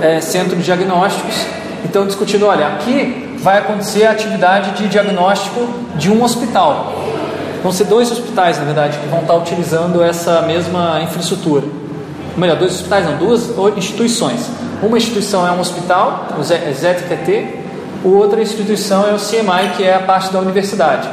é, 0.01 0.19
centro 0.21 0.55
de 0.55 0.63
diagnósticos. 0.63 1.35
Então 1.83 2.05
discutindo, 2.05 2.45
olha, 2.45 2.67
aqui 2.67 3.35
vai 3.39 3.59
acontecer 3.59 4.05
a 4.05 4.11
atividade 4.11 4.71
de 4.71 4.87
diagnóstico 4.87 5.67
de 5.95 6.11
um 6.11 6.23
hospital. 6.23 6.93
Vão 7.63 7.71
ser 7.71 7.85
dois 7.85 8.11
hospitais, 8.11 8.59
na 8.59 8.65
verdade, 8.65 8.97
que 8.97 9.07
vão 9.07 9.21
estar 9.21 9.35
utilizando 9.35 10.03
essa 10.03 10.41
mesma 10.43 11.01
infraestrutura. 11.01 11.65
Ou 12.33 12.39
melhor, 12.39 12.57
dois 12.57 12.73
hospitais, 12.73 13.05
não, 13.05 13.17
duas 13.17 13.49
instituições. 13.75 14.49
Uma 14.81 14.97
instituição 14.97 15.47
é 15.47 15.51
um 15.51 15.59
hospital, 15.59 16.27
o 16.37 16.43
ZTT, 16.43 17.56
outra 18.03 18.41
instituição 18.41 19.07
é 19.07 19.13
o 19.13 19.17
CMI, 19.17 19.75
que 19.75 19.83
é 19.83 19.95
a 19.95 19.99
parte 19.99 20.31
da 20.31 20.39
universidade. 20.39 21.07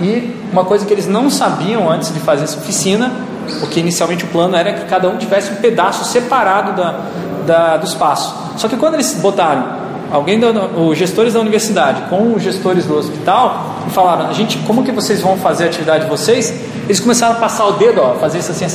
E 0.00 0.34
uma 0.52 0.64
coisa 0.64 0.84
que 0.84 0.92
eles 0.92 1.06
não 1.06 1.30
sabiam 1.30 1.90
antes 1.90 2.12
de 2.12 2.20
fazer 2.20 2.44
essa 2.44 2.58
oficina, 2.58 3.12
porque 3.60 3.80
inicialmente 3.80 4.24
o 4.24 4.28
plano 4.28 4.56
era 4.56 4.72
que 4.72 4.84
cada 4.86 5.08
um 5.08 5.16
tivesse 5.16 5.52
um 5.52 5.56
pedaço 5.56 6.04
separado 6.04 6.72
da, 6.72 7.00
da 7.46 7.76
do 7.76 7.86
espaço. 7.86 8.34
Só 8.56 8.68
que 8.68 8.76
quando 8.76 8.94
eles 8.94 9.14
botaram 9.14 9.84
alguém 10.10 10.38
da, 10.38 10.48
os 10.50 10.96
gestores 10.96 11.34
da 11.34 11.40
universidade 11.40 12.02
com 12.08 12.34
os 12.34 12.42
gestores 12.42 12.86
do 12.86 12.96
hospital 12.96 13.76
e 13.86 13.90
falaram, 13.90 14.32
gente, 14.32 14.58
como 14.58 14.84
que 14.84 14.92
vocês 14.92 15.20
vão 15.20 15.36
fazer 15.36 15.64
a 15.64 15.66
atividade 15.66 16.04
de 16.04 16.10
vocês? 16.10 16.54
Eles 16.84 17.00
começaram 17.00 17.34
a 17.34 17.38
passar 17.38 17.66
o 17.66 17.72
dedo, 17.72 18.00
ó, 18.00 18.14
fazer 18.14 18.38
isso 18.38 18.52
assim, 18.52 18.66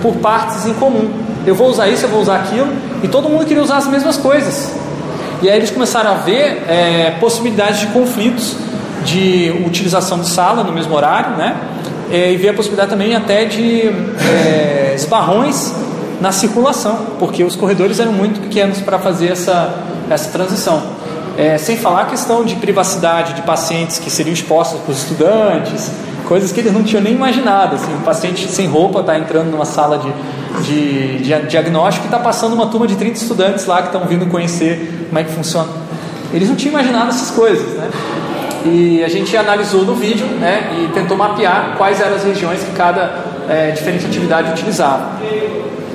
por 0.00 0.14
partes 0.16 0.66
em 0.66 0.74
comum. 0.74 1.10
Eu 1.46 1.54
vou 1.54 1.68
usar 1.68 1.88
isso, 1.88 2.04
eu 2.04 2.08
vou 2.08 2.20
usar 2.20 2.36
aquilo, 2.36 2.68
e 3.02 3.08
todo 3.08 3.28
mundo 3.28 3.44
queria 3.44 3.62
usar 3.62 3.78
as 3.78 3.86
mesmas 3.86 4.16
coisas. 4.16 4.81
E 5.42 5.50
aí 5.50 5.56
eles 5.56 5.70
começaram 5.70 6.12
a 6.12 6.14
ver 6.14 6.62
é, 6.68 7.16
possibilidades 7.20 7.80
de 7.80 7.88
conflitos 7.88 8.56
de 9.04 9.52
utilização 9.66 10.20
de 10.20 10.28
sala 10.28 10.62
no 10.62 10.72
mesmo 10.72 10.94
horário, 10.94 11.36
né? 11.36 11.56
É, 12.10 12.32
e 12.32 12.36
ver 12.36 12.50
a 12.50 12.54
possibilidade 12.54 12.90
também 12.90 13.16
até 13.16 13.44
de 13.44 13.88
é, 13.88 14.92
esbarrões 14.94 15.74
na 16.20 16.30
circulação, 16.30 17.06
porque 17.18 17.42
os 17.42 17.56
corredores 17.56 17.98
eram 17.98 18.12
muito 18.12 18.40
pequenos 18.40 18.80
para 18.80 18.98
fazer 19.00 19.32
essa 19.32 19.82
essa 20.08 20.30
transição. 20.30 20.82
É, 21.36 21.56
sem 21.56 21.76
falar 21.76 22.02
a 22.02 22.06
questão 22.06 22.44
de 22.44 22.56
privacidade 22.56 23.34
de 23.34 23.42
pacientes 23.42 23.98
que 23.98 24.10
seriam 24.10 24.34
expostos 24.34 24.80
para 24.80 24.92
os 24.92 24.98
estudantes, 24.98 25.90
coisas 26.28 26.52
que 26.52 26.60
eles 26.60 26.72
não 26.72 26.82
tinham 26.82 27.02
nem 27.02 27.14
imaginado. 27.14 27.76
Assim, 27.76 27.92
um 27.94 28.02
paciente 28.02 28.46
sem 28.48 28.68
roupa 28.68 29.00
está 29.00 29.18
entrando 29.18 29.50
numa 29.50 29.64
sala 29.64 29.98
de, 29.98 30.12
de, 30.60 31.18
de 31.18 31.46
diagnóstico 31.46 32.06
e 32.06 32.08
está 32.08 32.18
passando 32.18 32.52
uma 32.54 32.66
turma 32.66 32.86
de 32.86 32.96
30 32.96 33.18
estudantes 33.18 33.66
lá 33.66 33.82
que 33.82 33.88
estão 33.88 34.06
vindo 34.06 34.26
conhecer 34.26 35.06
como 35.08 35.18
é 35.18 35.24
que 35.24 35.32
funciona. 35.32 35.68
Eles 36.32 36.48
não 36.48 36.56
tinham 36.56 36.72
imaginado 36.72 37.10
essas 37.10 37.30
coisas, 37.30 37.66
né? 37.74 37.90
E 38.64 39.02
a 39.02 39.08
gente 39.08 39.36
analisou 39.36 39.84
no 39.84 39.94
vídeo 39.94 40.24
né, 40.26 40.70
e 40.78 40.92
tentou 40.92 41.16
mapear 41.16 41.74
quais 41.76 42.00
eram 42.00 42.14
as 42.14 42.22
regiões 42.22 42.62
que 42.62 42.70
cada 42.76 43.12
é, 43.48 43.72
diferente 43.72 44.06
atividade 44.06 44.50
utilizava. 44.50 45.18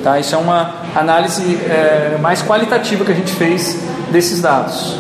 Tá? 0.04 0.20
Isso 0.20 0.36
é 0.36 0.38
uma 0.38 0.76
análise 0.94 1.56
é, 1.64 2.18
mais 2.22 2.42
qualitativa 2.42 3.06
que 3.06 3.12
a 3.12 3.16
gente 3.16 3.32
fez 3.32 3.82
desses 4.12 4.42
dados. 4.42 4.98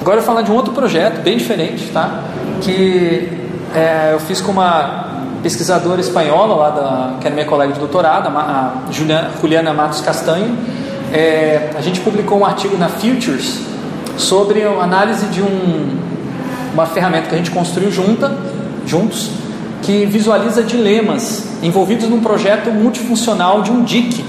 Agora 0.00 0.18
eu 0.18 0.22
vou 0.22 0.34
falar 0.34 0.42
de 0.42 0.52
um 0.52 0.54
outro 0.54 0.74
projeto 0.74 1.22
bem 1.22 1.38
diferente, 1.38 1.86
tá? 1.88 2.22
que 2.60 3.28
é, 3.74 4.10
eu 4.12 4.20
fiz 4.20 4.40
com 4.40 4.52
uma 4.52 5.05
pesquisadora 5.42 6.00
espanhola, 6.00 6.54
lá 6.54 6.70
da, 6.70 7.14
que 7.20 7.26
era 7.26 7.34
minha 7.34 7.46
colega 7.46 7.72
de 7.72 7.78
doutorado, 7.78 8.28
a 8.28 8.74
Juliana, 8.90 9.72
Matos 9.72 10.00
Castanho. 10.00 10.56
É, 11.12 11.70
a 11.76 11.80
gente 11.80 12.00
publicou 12.00 12.38
um 12.38 12.44
artigo 12.44 12.76
na 12.76 12.88
Futures 12.88 13.60
sobre 14.16 14.64
a 14.64 14.82
análise 14.82 15.26
de 15.26 15.42
um, 15.42 15.98
uma 16.72 16.86
ferramenta 16.86 17.28
que 17.28 17.34
a 17.34 17.38
gente 17.38 17.50
construiu 17.50 17.90
junta, 17.90 18.36
juntos, 18.86 19.30
que 19.82 20.04
visualiza 20.06 20.62
dilemas 20.62 21.48
envolvidos 21.62 22.08
num 22.08 22.20
projeto 22.20 22.70
multifuncional 22.70 23.62
de 23.62 23.70
um 23.70 23.84
dique 23.84 24.24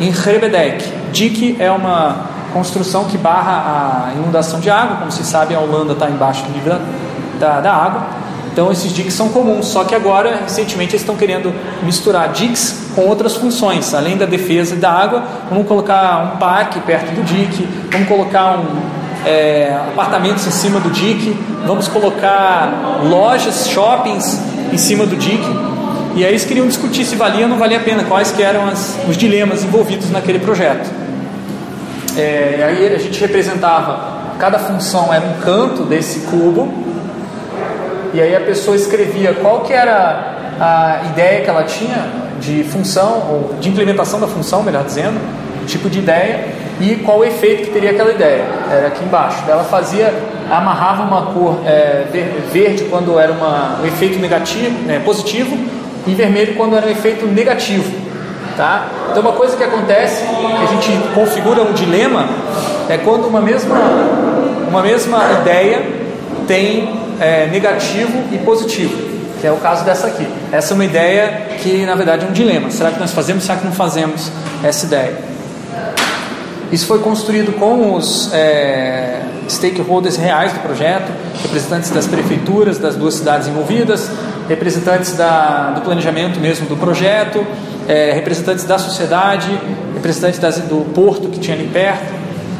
em 0.00 0.10
Rebedek. 0.10 0.92
Dique 1.12 1.56
é 1.58 1.70
uma 1.70 2.16
construção 2.52 3.04
que 3.04 3.18
barra 3.18 4.08
a 4.08 4.12
inundação 4.14 4.60
de 4.60 4.70
água, 4.70 4.96
como 4.96 5.12
se 5.12 5.24
sabe, 5.24 5.54
a 5.54 5.60
Holanda 5.60 5.92
está 5.92 6.08
embaixo 6.08 6.42
do 6.44 6.52
nível 6.52 6.78
da, 7.38 7.60
da 7.60 7.72
água. 7.72 8.06
Então 8.56 8.72
esses 8.72 8.90
diques 8.90 9.12
são 9.12 9.28
comuns, 9.28 9.66
só 9.66 9.84
que 9.84 9.94
agora, 9.94 10.40
recentemente, 10.44 10.92
eles 10.92 11.02
estão 11.02 11.14
querendo 11.14 11.52
misturar 11.82 12.32
diques 12.32 12.86
com 12.94 13.02
outras 13.02 13.36
funções, 13.36 13.92
além 13.92 14.16
da 14.16 14.24
defesa 14.24 14.74
da 14.74 14.90
água, 14.90 15.24
vamos 15.50 15.68
colocar 15.68 16.32
um 16.32 16.38
parque 16.38 16.80
perto 16.80 17.14
do 17.14 17.22
dique, 17.22 17.68
vamos 17.92 18.08
colocar 18.08 18.58
um, 18.58 18.64
é, 19.26 19.78
apartamentos 19.92 20.46
em 20.46 20.50
cima 20.50 20.80
do 20.80 20.88
dique, 20.88 21.36
vamos 21.66 21.86
colocar 21.86 23.02
lojas, 23.02 23.68
shoppings 23.68 24.40
em 24.72 24.78
cima 24.78 25.04
do 25.04 25.16
dique. 25.16 25.54
E 26.14 26.24
aí 26.24 26.30
eles 26.30 26.46
queriam 26.46 26.66
discutir 26.66 27.04
se 27.04 27.14
valia 27.14 27.42
ou 27.42 27.50
não 27.50 27.58
valia 27.58 27.76
a 27.76 27.82
pena, 27.82 28.04
quais 28.04 28.30
que 28.30 28.42
eram 28.42 28.66
as, 28.66 28.96
os 29.06 29.18
dilemas 29.18 29.64
envolvidos 29.64 30.10
naquele 30.10 30.38
projeto. 30.38 30.90
É, 32.16 32.64
aí 32.66 32.94
a 32.94 32.98
gente 32.98 33.20
representava, 33.20 34.32
cada 34.38 34.58
função 34.58 35.12
era 35.12 35.26
um 35.26 35.42
canto 35.42 35.82
desse 35.82 36.20
cubo, 36.20 36.85
e 38.16 38.22
aí 38.22 38.34
a 38.34 38.40
pessoa 38.40 38.74
escrevia 38.74 39.34
qual 39.34 39.60
que 39.60 39.74
era 39.74 40.54
a 40.58 41.02
ideia 41.10 41.44
que 41.44 41.50
ela 41.50 41.64
tinha 41.64 42.08
de 42.40 42.64
função, 42.64 43.28
ou 43.28 43.56
de 43.60 43.68
implementação 43.68 44.18
da 44.18 44.26
função, 44.26 44.62
melhor 44.62 44.84
dizendo, 44.84 45.20
tipo 45.66 45.90
de 45.90 45.98
ideia, 45.98 46.46
e 46.80 46.96
qual 47.04 47.18
o 47.18 47.24
efeito 47.24 47.64
que 47.64 47.70
teria 47.70 47.90
aquela 47.90 48.10
ideia. 48.10 48.42
Era 48.70 48.86
aqui 48.86 49.04
embaixo. 49.04 49.44
Ela 49.46 49.64
fazia, 49.64 50.14
amarrava 50.50 51.02
uma 51.02 51.26
cor 51.34 51.58
é, 51.66 52.04
verde 52.50 52.84
quando 52.84 53.18
era 53.18 53.32
uma, 53.32 53.80
um 53.82 53.86
efeito 53.86 54.18
negativo, 54.18 54.90
é, 54.90 54.98
positivo, 55.00 55.54
e 56.06 56.14
vermelho 56.14 56.54
quando 56.54 56.74
era 56.74 56.86
um 56.86 56.90
efeito 56.90 57.26
negativo. 57.26 57.92
Tá? 58.56 58.86
Então 59.10 59.20
uma 59.20 59.32
coisa 59.32 59.54
que 59.58 59.62
acontece, 59.62 60.24
que 60.24 60.62
a 60.62 60.66
gente 60.68 61.14
configura 61.14 61.60
um 61.60 61.74
dilema, 61.74 62.26
é 62.88 62.96
quando 62.96 63.26
uma 63.26 63.42
mesma, 63.42 63.76
uma 64.70 64.80
mesma 64.80 65.18
ideia 65.42 65.82
tem 66.46 67.05
é, 67.20 67.46
negativo 67.46 68.24
e 68.32 68.38
positivo, 68.38 68.96
que 69.40 69.46
é 69.46 69.52
o 69.52 69.56
caso 69.56 69.84
dessa 69.84 70.06
aqui. 70.06 70.26
Essa 70.52 70.72
é 70.72 70.74
uma 70.74 70.84
ideia 70.84 71.46
que 71.62 71.84
na 71.84 71.94
verdade 71.94 72.24
é 72.24 72.28
um 72.28 72.32
dilema. 72.32 72.70
Será 72.70 72.90
que 72.90 72.98
nós 72.98 73.12
fazemos? 73.12 73.44
Será 73.44 73.58
que 73.58 73.64
não 73.64 73.72
fazemos 73.72 74.30
essa 74.62 74.86
ideia? 74.86 75.36
Isso 76.70 76.86
foi 76.86 76.98
construído 76.98 77.52
com 77.58 77.94
os 77.94 78.32
é, 78.32 79.22
stakeholders 79.48 80.16
reais 80.16 80.52
do 80.52 80.58
projeto, 80.60 81.12
representantes 81.42 81.90
das 81.90 82.06
prefeituras 82.08 82.78
das 82.78 82.96
duas 82.96 83.14
cidades 83.14 83.46
envolvidas, 83.46 84.10
representantes 84.48 85.12
da, 85.12 85.70
do 85.70 85.80
planejamento 85.82 86.40
mesmo 86.40 86.66
do 86.66 86.76
projeto, 86.76 87.46
é, 87.88 88.12
representantes 88.12 88.64
da 88.64 88.78
sociedade, 88.78 89.48
representantes 89.94 90.40
das, 90.40 90.58
do 90.58 90.84
porto 90.92 91.28
que 91.28 91.38
tinha 91.38 91.56
ali 91.56 91.68
perto. 91.68 92.15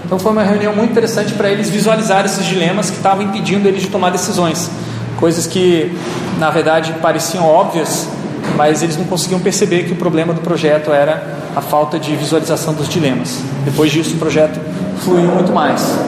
Então 0.07 0.20
foi 0.20 0.30
uma 0.30 0.44
reunião 0.44 0.72
muito 0.72 0.92
interessante 0.92 1.32
para 1.32 1.50
eles 1.50 1.68
visualizar 1.68 2.24
esses 2.24 2.46
dilemas 2.46 2.90
que 2.90 2.96
estavam 2.96 3.24
impedindo 3.24 3.66
eles 3.66 3.82
de 3.82 3.88
tomar 3.88 4.11
decisões, 4.11 4.70
coisas 5.18 5.48
que 5.48 5.92
na 6.38 6.48
verdade 6.48 6.94
pareciam 7.02 7.44
óbvias, 7.44 8.09
mas 8.57 8.84
eles 8.84 8.96
não 8.96 9.04
conseguiam 9.04 9.40
perceber 9.40 9.82
que 9.82 9.92
o 9.92 9.96
problema 9.96 10.32
do 10.32 10.40
projeto 10.40 10.92
era 10.92 11.26
a 11.57 11.61
falta 11.61 11.98
de 11.98 12.14
visualização 12.14 12.72
dos 12.72 12.88
dilemas. 12.88 13.40
Depois 13.64 13.90
disso 13.90 14.14
o 14.14 14.18
projeto 14.18 14.61
fluiu 15.00 15.26
muito 15.26 15.52
mais. 15.52 15.98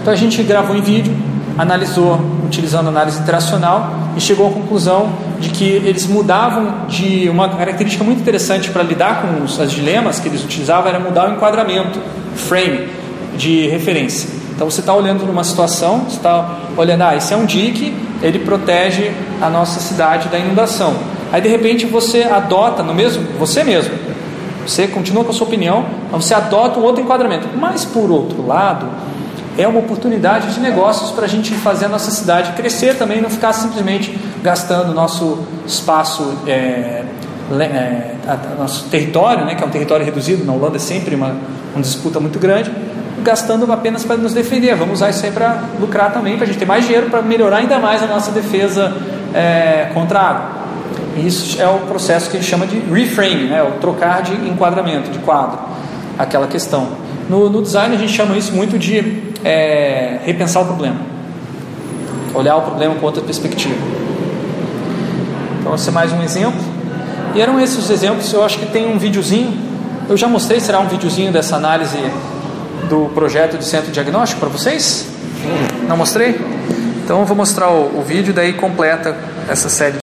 Então 0.00 0.12
a 0.12 0.16
gente 0.16 0.40
gravou 0.44 0.76
em 0.76 0.80
vídeo, 0.80 1.12
analisou 1.58 2.20
utilizando 2.46 2.88
análise 2.88 3.18
interacional 3.18 3.92
e 4.16 4.20
chegou 4.20 4.46
à 4.46 4.52
conclusão 4.52 5.12
de 5.40 5.48
que 5.48 5.64
eles 5.64 6.06
mudavam 6.06 6.86
de 6.86 7.28
uma 7.28 7.48
característica 7.48 8.04
muito 8.04 8.20
interessante 8.20 8.70
para 8.70 8.84
lidar 8.84 9.22
com 9.22 9.42
os, 9.42 9.58
dilemas 9.72 10.20
que 10.20 10.28
eles 10.28 10.44
utilizavam 10.44 10.88
era 10.88 11.00
mudar 11.00 11.28
o 11.30 11.32
enquadramento, 11.32 11.98
frame 12.36 13.02
de 13.36 13.66
referência. 13.68 14.28
Então 14.54 14.70
você 14.70 14.80
está 14.80 14.94
olhando 14.94 15.26
numa 15.26 15.42
situação, 15.42 16.00
você 16.00 16.16
está 16.16 16.58
olhando, 16.76 17.02
ah, 17.02 17.16
esse 17.16 17.34
é 17.34 17.36
um 17.36 17.44
dique, 17.44 17.94
ele 18.22 18.38
protege 18.38 19.12
a 19.40 19.50
nossa 19.50 19.80
cidade 19.80 20.28
da 20.28 20.38
inundação. 20.38 20.94
Aí 21.32 21.40
de 21.40 21.48
repente 21.48 21.86
você 21.86 22.22
adota 22.22 22.82
no 22.82 22.94
mesmo, 22.94 23.24
você 23.38 23.64
mesmo, 23.64 23.92
você 24.66 24.86
continua 24.86 25.24
com 25.24 25.30
a 25.30 25.34
sua 25.34 25.46
opinião, 25.46 25.84
mas 26.10 26.24
você 26.24 26.34
adota 26.34 26.78
um 26.78 26.84
outro 26.84 27.02
enquadramento. 27.02 27.48
Mas 27.56 27.84
por 27.84 28.10
outro 28.10 28.46
lado, 28.46 28.88
é 29.56 29.66
uma 29.68 29.80
oportunidade 29.80 30.52
de 30.54 30.60
negócios 30.60 31.10
para 31.10 31.24
a 31.24 31.28
gente 31.28 31.54
fazer 31.54 31.86
a 31.86 31.88
nossa 31.88 32.10
cidade 32.10 32.52
crescer 32.52 32.96
também, 32.96 33.20
não 33.20 33.30
ficar 33.30 33.52
simplesmente 33.52 34.18
gastando 34.42 34.92
nosso 34.92 35.40
espaço, 35.66 36.38
é, 36.46 37.04
é, 37.50 38.14
nosso 38.58 38.84
território, 38.88 39.44
né, 39.44 39.54
que 39.54 39.62
é 39.62 39.66
um 39.66 39.70
território 39.70 40.04
reduzido, 40.04 40.44
na 40.44 40.52
Holanda 40.52 40.76
é 40.76 40.80
sempre 40.80 41.14
uma, 41.14 41.36
uma 41.74 41.82
disputa 41.82 42.18
muito 42.18 42.38
grande, 42.38 42.70
gastando 43.24 43.70
apenas 43.72 44.04
para 44.04 44.16
nos 44.16 44.32
defender. 44.32 44.76
Vamos 44.76 44.94
usar 44.94 45.10
isso 45.10 45.24
aí 45.24 45.32
para 45.32 45.64
lucrar 45.80 46.12
também, 46.12 46.36
para 46.36 46.44
a 46.44 46.46
gente 46.46 46.58
ter 46.58 46.66
mais 46.66 46.84
dinheiro 46.84 47.10
para 47.10 47.22
melhorar 47.22 47.58
ainda 47.58 47.78
mais 47.78 48.02
a 48.02 48.06
nossa 48.06 48.30
defesa 48.30 48.94
é, 49.34 49.90
contra 49.92 50.20
a 50.20 50.28
água. 50.28 50.50
Isso 51.16 51.60
é 51.60 51.68
o 51.68 51.78
processo 51.80 52.30
que 52.30 52.36
ele 52.36 52.44
chama 52.44 52.66
de 52.66 52.78
reframe, 52.78 53.44
né, 53.44 53.62
o 53.62 53.72
trocar 53.80 54.22
de 54.22 54.34
enquadramento, 54.48 55.10
de 55.10 55.18
quadro, 55.20 55.58
aquela 56.18 56.46
questão. 56.46 56.88
No, 57.28 57.48
no 57.48 57.62
design 57.62 57.94
a 57.94 57.98
gente 57.98 58.12
chama 58.12 58.36
isso 58.36 58.52
muito 58.52 58.78
de 58.78 59.22
é, 59.44 60.18
repensar 60.24 60.62
o 60.62 60.66
problema, 60.66 60.96
olhar 62.34 62.56
o 62.56 62.62
problema 62.62 62.94
com 62.96 63.06
outra 63.06 63.22
perspectiva. 63.22 63.74
Então, 65.60 65.74
esse 65.74 65.88
é 65.88 65.92
mais 65.92 66.12
um 66.12 66.22
exemplo. 66.22 66.60
E 67.34 67.40
eram 67.40 67.58
esses 67.58 67.78
os 67.78 67.88
exemplos. 67.88 68.30
Eu 68.32 68.44
acho 68.44 68.58
que 68.58 68.66
tem 68.66 68.86
um 68.86 68.98
videozinho. 68.98 69.56
Eu 70.08 70.14
já 70.14 70.28
mostrei, 70.28 70.60
será 70.60 70.78
um 70.78 70.88
videozinho 70.88 71.32
dessa 71.32 71.56
análise 71.56 71.96
do 72.88 73.10
projeto 73.14 73.58
de 73.58 73.64
centro 73.64 73.92
diagnóstico 73.92 74.40
para 74.40 74.48
vocês? 74.48 75.06
Não 75.88 75.96
mostrei? 75.96 76.40
Então 77.04 77.20
eu 77.20 77.26
vou 77.26 77.36
mostrar 77.36 77.68
o, 77.68 77.98
o 77.98 78.02
vídeo, 78.02 78.32
daí 78.32 78.54
completa 78.54 79.14
essa 79.48 79.68
série. 79.68 79.92